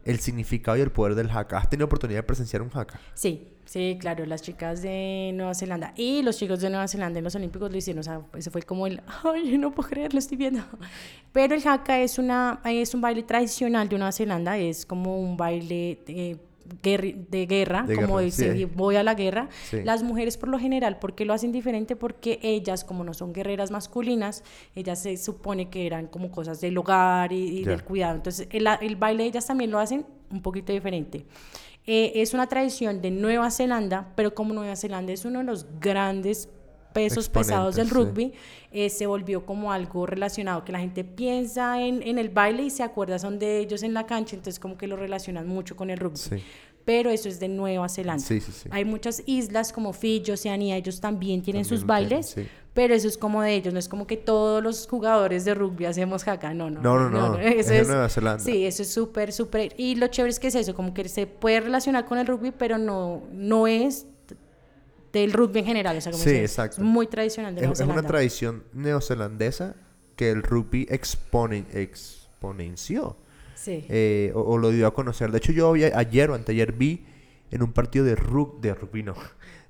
El 0.03 0.19
significado 0.19 0.77
y 0.77 0.81
el 0.81 0.91
poder 0.91 1.15
del 1.15 1.29
haka. 1.29 1.57
¿Has 1.57 1.69
tenido 1.69 1.85
oportunidad 1.85 2.19
de 2.19 2.23
presenciar 2.23 2.61
un 2.61 2.69
haka? 2.73 2.99
Sí, 3.13 3.47
sí, 3.65 3.97
claro, 3.99 4.25
las 4.25 4.41
chicas 4.41 4.81
de 4.81 5.31
Nueva 5.33 5.53
Zelanda 5.53 5.93
y 5.95 6.23
los 6.23 6.37
chicos 6.37 6.59
de 6.59 6.69
Nueva 6.69 6.87
Zelanda 6.87 7.19
en 7.19 7.23
los 7.23 7.35
Olímpicos 7.35 7.71
lo 7.71 7.77
hicieron, 7.77 7.99
o 7.99 8.03
sea, 8.03 8.21
ese 8.35 8.49
fue 8.49 8.63
como 8.63 8.87
el, 8.87 9.01
ay, 9.23 9.57
no 9.57 9.71
puedo 9.71 9.89
creer, 9.89 10.13
lo 10.13 10.19
estoy 10.19 10.37
viendo. 10.37 10.63
Pero 11.31 11.55
el 11.55 11.67
haka 11.67 11.99
es, 11.99 12.17
una, 12.17 12.61
es 12.65 12.93
un 12.93 13.01
baile 13.01 13.23
tradicional 13.23 13.87
de 13.87 13.97
Nueva 13.97 14.11
Zelanda, 14.11 14.57
es 14.57 14.85
como 14.85 15.19
un 15.19 15.37
baile 15.37 15.99
eh, 16.07 16.37
de 16.81 17.45
guerra, 17.47 17.83
De 17.83 17.95
como 17.95 18.15
guerra, 18.15 18.25
dice, 18.25 18.55
sí. 18.55 18.65
voy 18.65 18.95
a 18.95 19.03
la 19.03 19.15
guerra. 19.15 19.49
Sí. 19.69 19.83
Las 19.83 20.03
mujeres 20.03 20.37
por 20.37 20.49
lo 20.49 20.59
general, 20.59 20.99
¿por 20.99 21.15
qué 21.15 21.25
lo 21.25 21.33
hacen 21.33 21.51
diferente? 21.51 21.95
Porque 21.95 22.39
ellas, 22.41 22.83
como 22.83 23.03
no 23.03 23.13
son 23.13 23.33
guerreras 23.33 23.71
masculinas, 23.71 24.43
ellas 24.75 24.99
se 25.01 25.17
supone 25.17 25.69
que 25.69 25.85
eran 25.85 26.07
como 26.07 26.31
cosas 26.31 26.61
del 26.61 26.77
hogar 26.77 27.31
y, 27.31 27.63
del 27.63 27.83
cuidado. 27.83 28.15
Entonces, 28.15 28.47
el, 28.51 28.67
el 28.81 28.95
baile 28.95 29.25
ellas 29.25 29.45
también 29.47 29.71
lo 29.71 29.79
hacen 29.79 30.05
un 30.29 30.41
poquito 30.41 30.71
diferente. 30.71 31.25
Eh, 31.87 32.21
es 32.21 32.33
una 32.33 32.47
tradición 32.47 33.01
de 33.01 33.09
Nueva 33.09 33.49
Zelanda, 33.49 34.11
pero 34.15 34.35
como 34.35 34.53
Nueva 34.53 34.75
Zelanda 34.75 35.13
es 35.13 35.25
uno 35.25 35.39
de 35.39 35.45
los 35.45 35.65
grandes 35.79 36.47
pesos 36.93 37.29
pesados 37.29 37.75
del 37.75 37.89
rugby, 37.89 38.33
eh, 38.71 38.89
se 38.89 39.05
volvió 39.05 39.45
como 39.45 39.71
algo 39.71 40.05
relacionado, 40.05 40.63
que 40.63 40.71
la 40.71 40.79
gente 40.79 41.03
piensa 41.03 41.81
en, 41.81 42.01
en 42.03 42.17
el 42.17 42.29
baile 42.29 42.63
y 42.63 42.69
se 42.69 42.83
acuerda 42.83 43.19
son 43.19 43.39
de 43.39 43.59
ellos 43.59 43.83
en 43.83 43.93
la 43.93 44.05
cancha, 44.05 44.35
entonces 44.35 44.59
como 44.59 44.77
que 44.77 44.87
lo 44.87 44.95
relacionan 44.95 45.47
mucho 45.47 45.75
con 45.75 45.89
el 45.89 45.97
rugby. 45.97 46.17
Sí. 46.17 46.43
Pero 46.85 47.09
eso 47.09 47.29
es 47.29 47.39
de 47.39 47.47
Nueva 47.47 47.87
Zelanda. 47.89 48.25
Sí, 48.25 48.39
sí, 48.39 48.51
sí. 48.51 48.69
Hay 48.71 48.85
muchas 48.85 49.21
islas 49.25 49.71
como 49.71 49.93
Fiji, 49.93 50.31
Oceanía, 50.31 50.77
ellos 50.77 50.99
también 50.99 51.41
tienen 51.41 51.63
También 51.63 51.79
sus 51.79 51.85
tienen, 51.85 52.09
bailes, 52.09 52.29
sí. 52.29 52.47
pero 52.73 52.93
eso 52.95 53.07
es 53.07 53.17
como 53.17 53.41
de 53.41 53.53
ellos, 53.53 53.73
no 53.73 53.79
es 53.79 53.87
como 53.87 54.07
que 54.07 54.17
todos 54.17 54.63
los 54.63 54.87
jugadores 54.87 55.45
de 55.45 55.53
rugby 55.53 55.85
hacemos 55.85 56.23
jaca, 56.23 56.53
no, 56.53 56.69
no. 56.69 56.81
No, 56.81 57.09
no, 57.09 57.09
no, 57.09 57.37
es 57.39 57.67
de 57.67 57.83
Nueva 57.83 58.09
Zelanda. 58.09 58.43
Sí, 58.43 58.65
eso 58.65 58.81
es 58.81 58.91
súper, 58.91 59.31
súper, 59.31 59.73
y 59.77 59.95
lo 59.95 60.07
chévere 60.07 60.31
es 60.31 60.39
que 60.39 60.47
es 60.47 60.55
eso, 60.55 60.73
como 60.73 60.93
que 60.93 61.07
se 61.07 61.27
puede 61.27 61.59
relacionar 61.61 62.05
con 62.05 62.17
el 62.17 62.25
rugby, 62.25 62.51
pero 62.51 62.77
no, 62.77 63.23
no 63.31 63.67
es 63.67 64.07
del 65.11 65.33
rugby 65.33 65.59
en 65.59 65.65
general, 65.65 65.97
o 65.97 66.01
sea, 66.01 66.11
como 66.11 66.23
sí, 66.23 66.31
exacto. 66.31 66.77
es 66.77 66.83
muy 66.83 67.07
tradicional 67.07 67.55
de 67.55 67.65
es, 67.65 67.79
es 67.79 67.87
una 67.87 68.03
tradición 68.03 68.63
neozelandesa 68.73 69.75
que 70.15 70.31
el 70.31 70.43
rugby 70.43 70.87
exponen, 70.89 71.65
exponenció. 71.73 73.17
Sí. 73.55 73.85
Eh, 73.89 74.31
o, 74.35 74.57
lo 74.57 74.71
dio 74.71 74.87
a 74.87 74.93
conocer. 74.93 75.31
De 75.31 75.37
hecho, 75.37 75.51
yo 75.51 75.73
ayer 75.73 76.31
o 76.31 76.35
anteayer 76.35 76.71
vi 76.71 77.05
en 77.51 77.61
un 77.61 77.73
partido 77.73 78.05
de, 78.05 78.15
rug, 78.15 78.59
de 78.59 78.73
rugby, 78.73 79.03
no, 79.03 79.15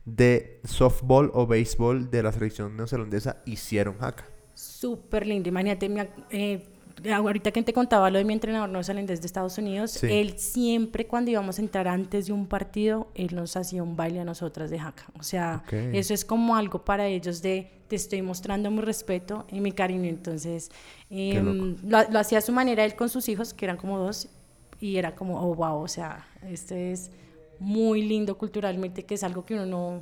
de 0.06 0.60
softball 0.64 1.32
o 1.34 1.46
béisbol 1.46 2.10
de 2.10 2.24
la 2.24 2.32
selección 2.32 2.78
neozelandesa 2.78 3.42
hicieron 3.46 3.98
haka. 4.00 4.26
Súper 4.54 5.28
lindo. 5.28 5.50
Imagínate, 5.50 5.90
eh, 6.30 6.66
ahorita 7.14 7.52
que 7.52 7.64
te 7.64 7.74
contaba 7.74 8.10
lo 8.10 8.18
de 8.18 8.26
mi 8.26 8.34
entrenador 8.34 8.70
neozelandés 8.70 9.22
de 9.22 9.28
Estados 9.28 9.58
Unidos, 9.58 10.04
él 10.04 10.38
siempre 10.38 11.08
cuando 11.08 11.32
íbamos 11.32 11.60
a 11.60 11.62
entrar 11.62 11.88
antes 11.88 12.28
de 12.28 12.34
un 12.34 12.48
partido, 12.48 13.08
él 13.16 13.36
nos 13.36 13.56
hacía 13.56 13.84
un 13.84 13.96
baile 13.96 14.20
a 14.20 14.26
nosotras 14.26 14.70
de 14.70 14.80
haka. 14.80 15.06
O 15.20 15.24
sea, 15.24 15.64
eso 15.94 16.14
es 16.14 16.26
como 16.26 16.56
algo 16.56 16.84
para 16.84 17.08
ellos 17.08 17.42
de 17.42 17.72
te 17.88 17.96
estoy 17.96 18.22
mostrando 18.22 18.72
mi 18.72 18.82
respeto 18.82 19.46
y 19.52 19.60
mi 19.60 19.74
cariño. 19.74 20.08
Entonces, 20.08 20.72
em, 21.10 21.76
lo, 21.84 22.10
lo 22.10 22.20
hacía 22.20 22.38
a 22.38 22.42
su 22.42 22.54
manera 22.54 22.86
él 22.86 22.96
con 22.96 23.10
sus 23.10 23.28
hijos, 23.28 23.54
que 23.54 23.66
eran 23.66 23.78
como 23.78 23.98
dos, 23.98 24.30
y 24.82 24.98
era 24.98 25.14
como, 25.16 25.40
oh, 25.40 25.54
wow, 25.54 25.82
o 25.82 25.88
sea, 25.88 26.28
este 26.50 26.92
es 26.92 27.12
muy 27.60 28.02
lindo 28.02 28.38
culturalmente, 28.38 29.06
que 29.06 29.14
es 29.14 29.24
algo 29.24 29.46
que 29.46 29.54
uno 29.54 29.66
no... 29.66 30.02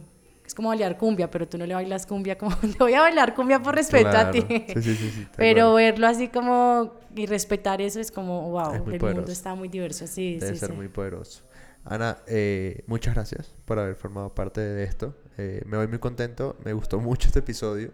Es 0.50 0.56
como 0.56 0.70
bailar 0.70 0.98
cumbia, 0.98 1.30
pero 1.30 1.48
tú 1.48 1.60
no 1.60 1.68
le 1.68 1.76
bailas 1.76 2.08
cumbia 2.08 2.36
como... 2.36 2.58
Te 2.58 2.80
voy 2.80 2.96
a 2.96 3.02
bailar 3.02 3.36
cumbia 3.36 3.62
por 3.62 3.76
respeto 3.76 4.10
a 4.10 4.32
ti. 4.32 4.42
Sí, 4.50 4.82
sí, 4.82 4.96
sí, 4.96 5.28
pero 5.38 5.76
verlo 5.76 6.08
así 6.08 6.28
como... 6.30 6.96
Y 7.16 7.28
respetar 7.28 7.84
eso 7.84 8.00
es 8.00 8.10
como, 8.10 8.50
wow, 8.50 8.74
el 8.74 9.00
mundo 9.00 9.32
está 9.32 9.54
muy 9.54 9.68
diverso. 9.70 10.08
Sí, 10.08 10.40
Debe 10.40 10.56
ser 10.56 10.74
muy 10.74 10.88
poderoso. 10.88 11.44
Ana, 11.86 12.18
eh, 12.26 12.84
muchas 12.88 13.14
gracias 13.14 13.54
por 13.66 13.78
haber 13.78 13.94
formado 13.94 14.34
parte 14.34 14.60
de 14.60 14.86
esto. 14.86 15.16
Eh, 15.38 15.62
me 15.68 15.78
voy 15.78 15.88
muy 15.88 16.00
contento, 16.00 16.58
me 16.66 16.74
gustó 16.74 17.00
mucho 17.00 17.28
este 17.28 17.40
episodio. 17.40 17.92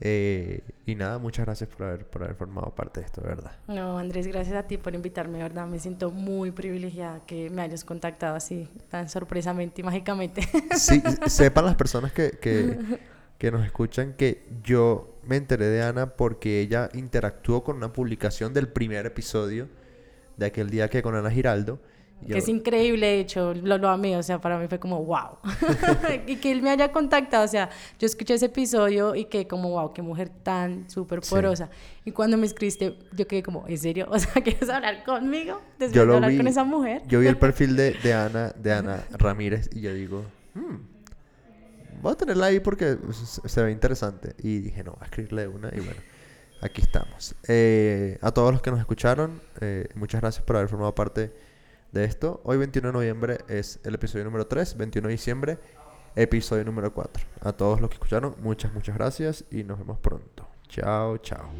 Eh, 0.00 0.62
y 0.86 0.94
nada, 0.94 1.18
muchas 1.18 1.44
gracias 1.44 1.68
por 1.68 1.86
haber, 1.86 2.06
por 2.06 2.22
haber 2.22 2.36
formado 2.36 2.74
parte 2.74 3.00
de 3.00 3.06
esto, 3.06 3.20
verdad. 3.20 3.52
No, 3.66 3.98
Andrés, 3.98 4.26
gracias 4.28 4.56
a 4.56 4.62
ti 4.62 4.78
por 4.78 4.94
invitarme, 4.94 5.38
verdad. 5.38 5.66
Me 5.66 5.78
siento 5.78 6.10
muy 6.10 6.52
privilegiada 6.52 7.20
que 7.26 7.50
me 7.50 7.62
hayas 7.62 7.84
contactado 7.84 8.36
así, 8.36 8.68
tan 8.90 9.08
sorpresamente 9.08 9.80
y 9.80 9.84
mágicamente. 9.84 10.42
Sí, 10.76 11.02
sepan 11.26 11.64
las 11.64 11.74
personas 11.74 12.12
que, 12.12 12.30
que, 12.40 12.78
que 13.36 13.50
nos 13.50 13.64
escuchan 13.64 14.14
que 14.14 14.46
yo 14.62 15.18
me 15.24 15.36
enteré 15.36 15.66
de 15.66 15.82
Ana 15.82 16.14
porque 16.14 16.60
ella 16.60 16.88
interactuó 16.94 17.64
con 17.64 17.76
una 17.76 17.92
publicación 17.92 18.54
del 18.54 18.68
primer 18.68 19.06
episodio 19.06 19.68
de 20.36 20.46
aquel 20.46 20.70
día 20.70 20.88
que 20.88 21.02
con 21.02 21.16
Ana 21.16 21.30
Giraldo 21.30 21.80
que 22.26 22.38
es 22.38 22.48
increíble, 22.48 23.06
de 23.06 23.20
hecho, 23.20 23.54
lo, 23.54 23.78
lo 23.78 23.88
amé, 23.88 24.16
o 24.16 24.22
sea, 24.22 24.40
para 24.40 24.58
mí 24.58 24.66
fue 24.68 24.78
como, 24.78 25.04
wow. 25.04 25.38
y 26.26 26.36
que 26.36 26.50
él 26.50 26.62
me 26.62 26.70
haya 26.70 26.90
contactado, 26.90 27.44
o 27.44 27.48
sea, 27.48 27.70
yo 27.98 28.06
escuché 28.06 28.34
ese 28.34 28.46
episodio 28.46 29.14
y 29.14 29.26
que 29.26 29.46
como, 29.46 29.70
wow, 29.70 29.92
qué 29.92 30.02
mujer 30.02 30.28
tan 30.28 30.90
súper 30.90 31.20
poderosa. 31.20 31.70
Y 32.04 32.10
cuando 32.10 32.36
me 32.36 32.46
escribiste, 32.46 32.98
yo 33.12 33.26
quedé 33.26 33.42
como, 33.42 33.66
¿en 33.68 33.78
serio? 33.78 34.08
O 34.18 34.18
sea, 34.18 34.42
¿quieres 34.42 34.68
hablar 34.68 35.04
conmigo? 35.04 35.60
Después 35.78 35.92
yo 35.92 36.06
de 36.06 36.14
hablar 36.14 36.36
con 36.36 36.48
esa 36.48 36.64
mujer. 36.64 37.02
Yo 37.06 37.20
vi 37.20 37.28
el 37.28 37.36
perfil 37.38 37.76
de, 37.76 37.92
de, 37.92 38.12
Ana, 38.12 38.48
de 38.48 38.72
Ana 38.72 39.04
Ramírez 39.12 39.70
y 39.72 39.80
yo 39.80 39.94
digo, 39.94 40.24
hmm, 40.54 42.02
voy 42.02 42.12
a 42.12 42.16
tenerla 42.16 42.46
ahí 42.46 42.58
porque 42.58 42.98
se, 43.44 43.62
ve 43.62 43.70
interesante. 43.70 44.34
Y 44.38 44.58
dije, 44.58 44.82
no, 44.82 44.92
voy 44.92 45.02
a 45.02 45.04
escribirle 45.04 45.46
una 45.46 45.68
y 45.68 45.80
bueno. 45.80 46.00
Aquí 46.60 46.80
estamos. 46.80 47.36
Eh, 47.46 48.18
a 48.20 48.32
todos 48.32 48.50
los 48.50 48.60
que 48.60 48.72
nos 48.72 48.80
escucharon, 48.80 49.40
eh, 49.60 49.86
muchas 49.94 50.20
gracias 50.20 50.44
por 50.44 50.56
haber 50.56 50.68
formado 50.68 50.92
parte 50.92 51.32
de 51.92 52.04
esto. 52.04 52.40
Hoy 52.44 52.58
21 52.58 52.88
de 52.88 52.92
noviembre 52.92 53.38
es 53.48 53.80
el 53.84 53.94
episodio 53.94 54.24
número 54.24 54.46
3, 54.46 54.76
21 54.76 55.08
de 55.08 55.12
diciembre, 55.12 55.58
episodio 56.16 56.64
número 56.64 56.92
4. 56.92 57.24
A 57.40 57.52
todos 57.52 57.80
los 57.80 57.90
que 57.90 57.94
escucharon, 57.94 58.36
muchas, 58.40 58.72
muchas 58.72 58.96
gracias 58.96 59.44
y 59.50 59.64
nos 59.64 59.78
vemos 59.78 59.98
pronto. 59.98 60.46
Chao, 60.68 61.18
chao. 61.18 61.50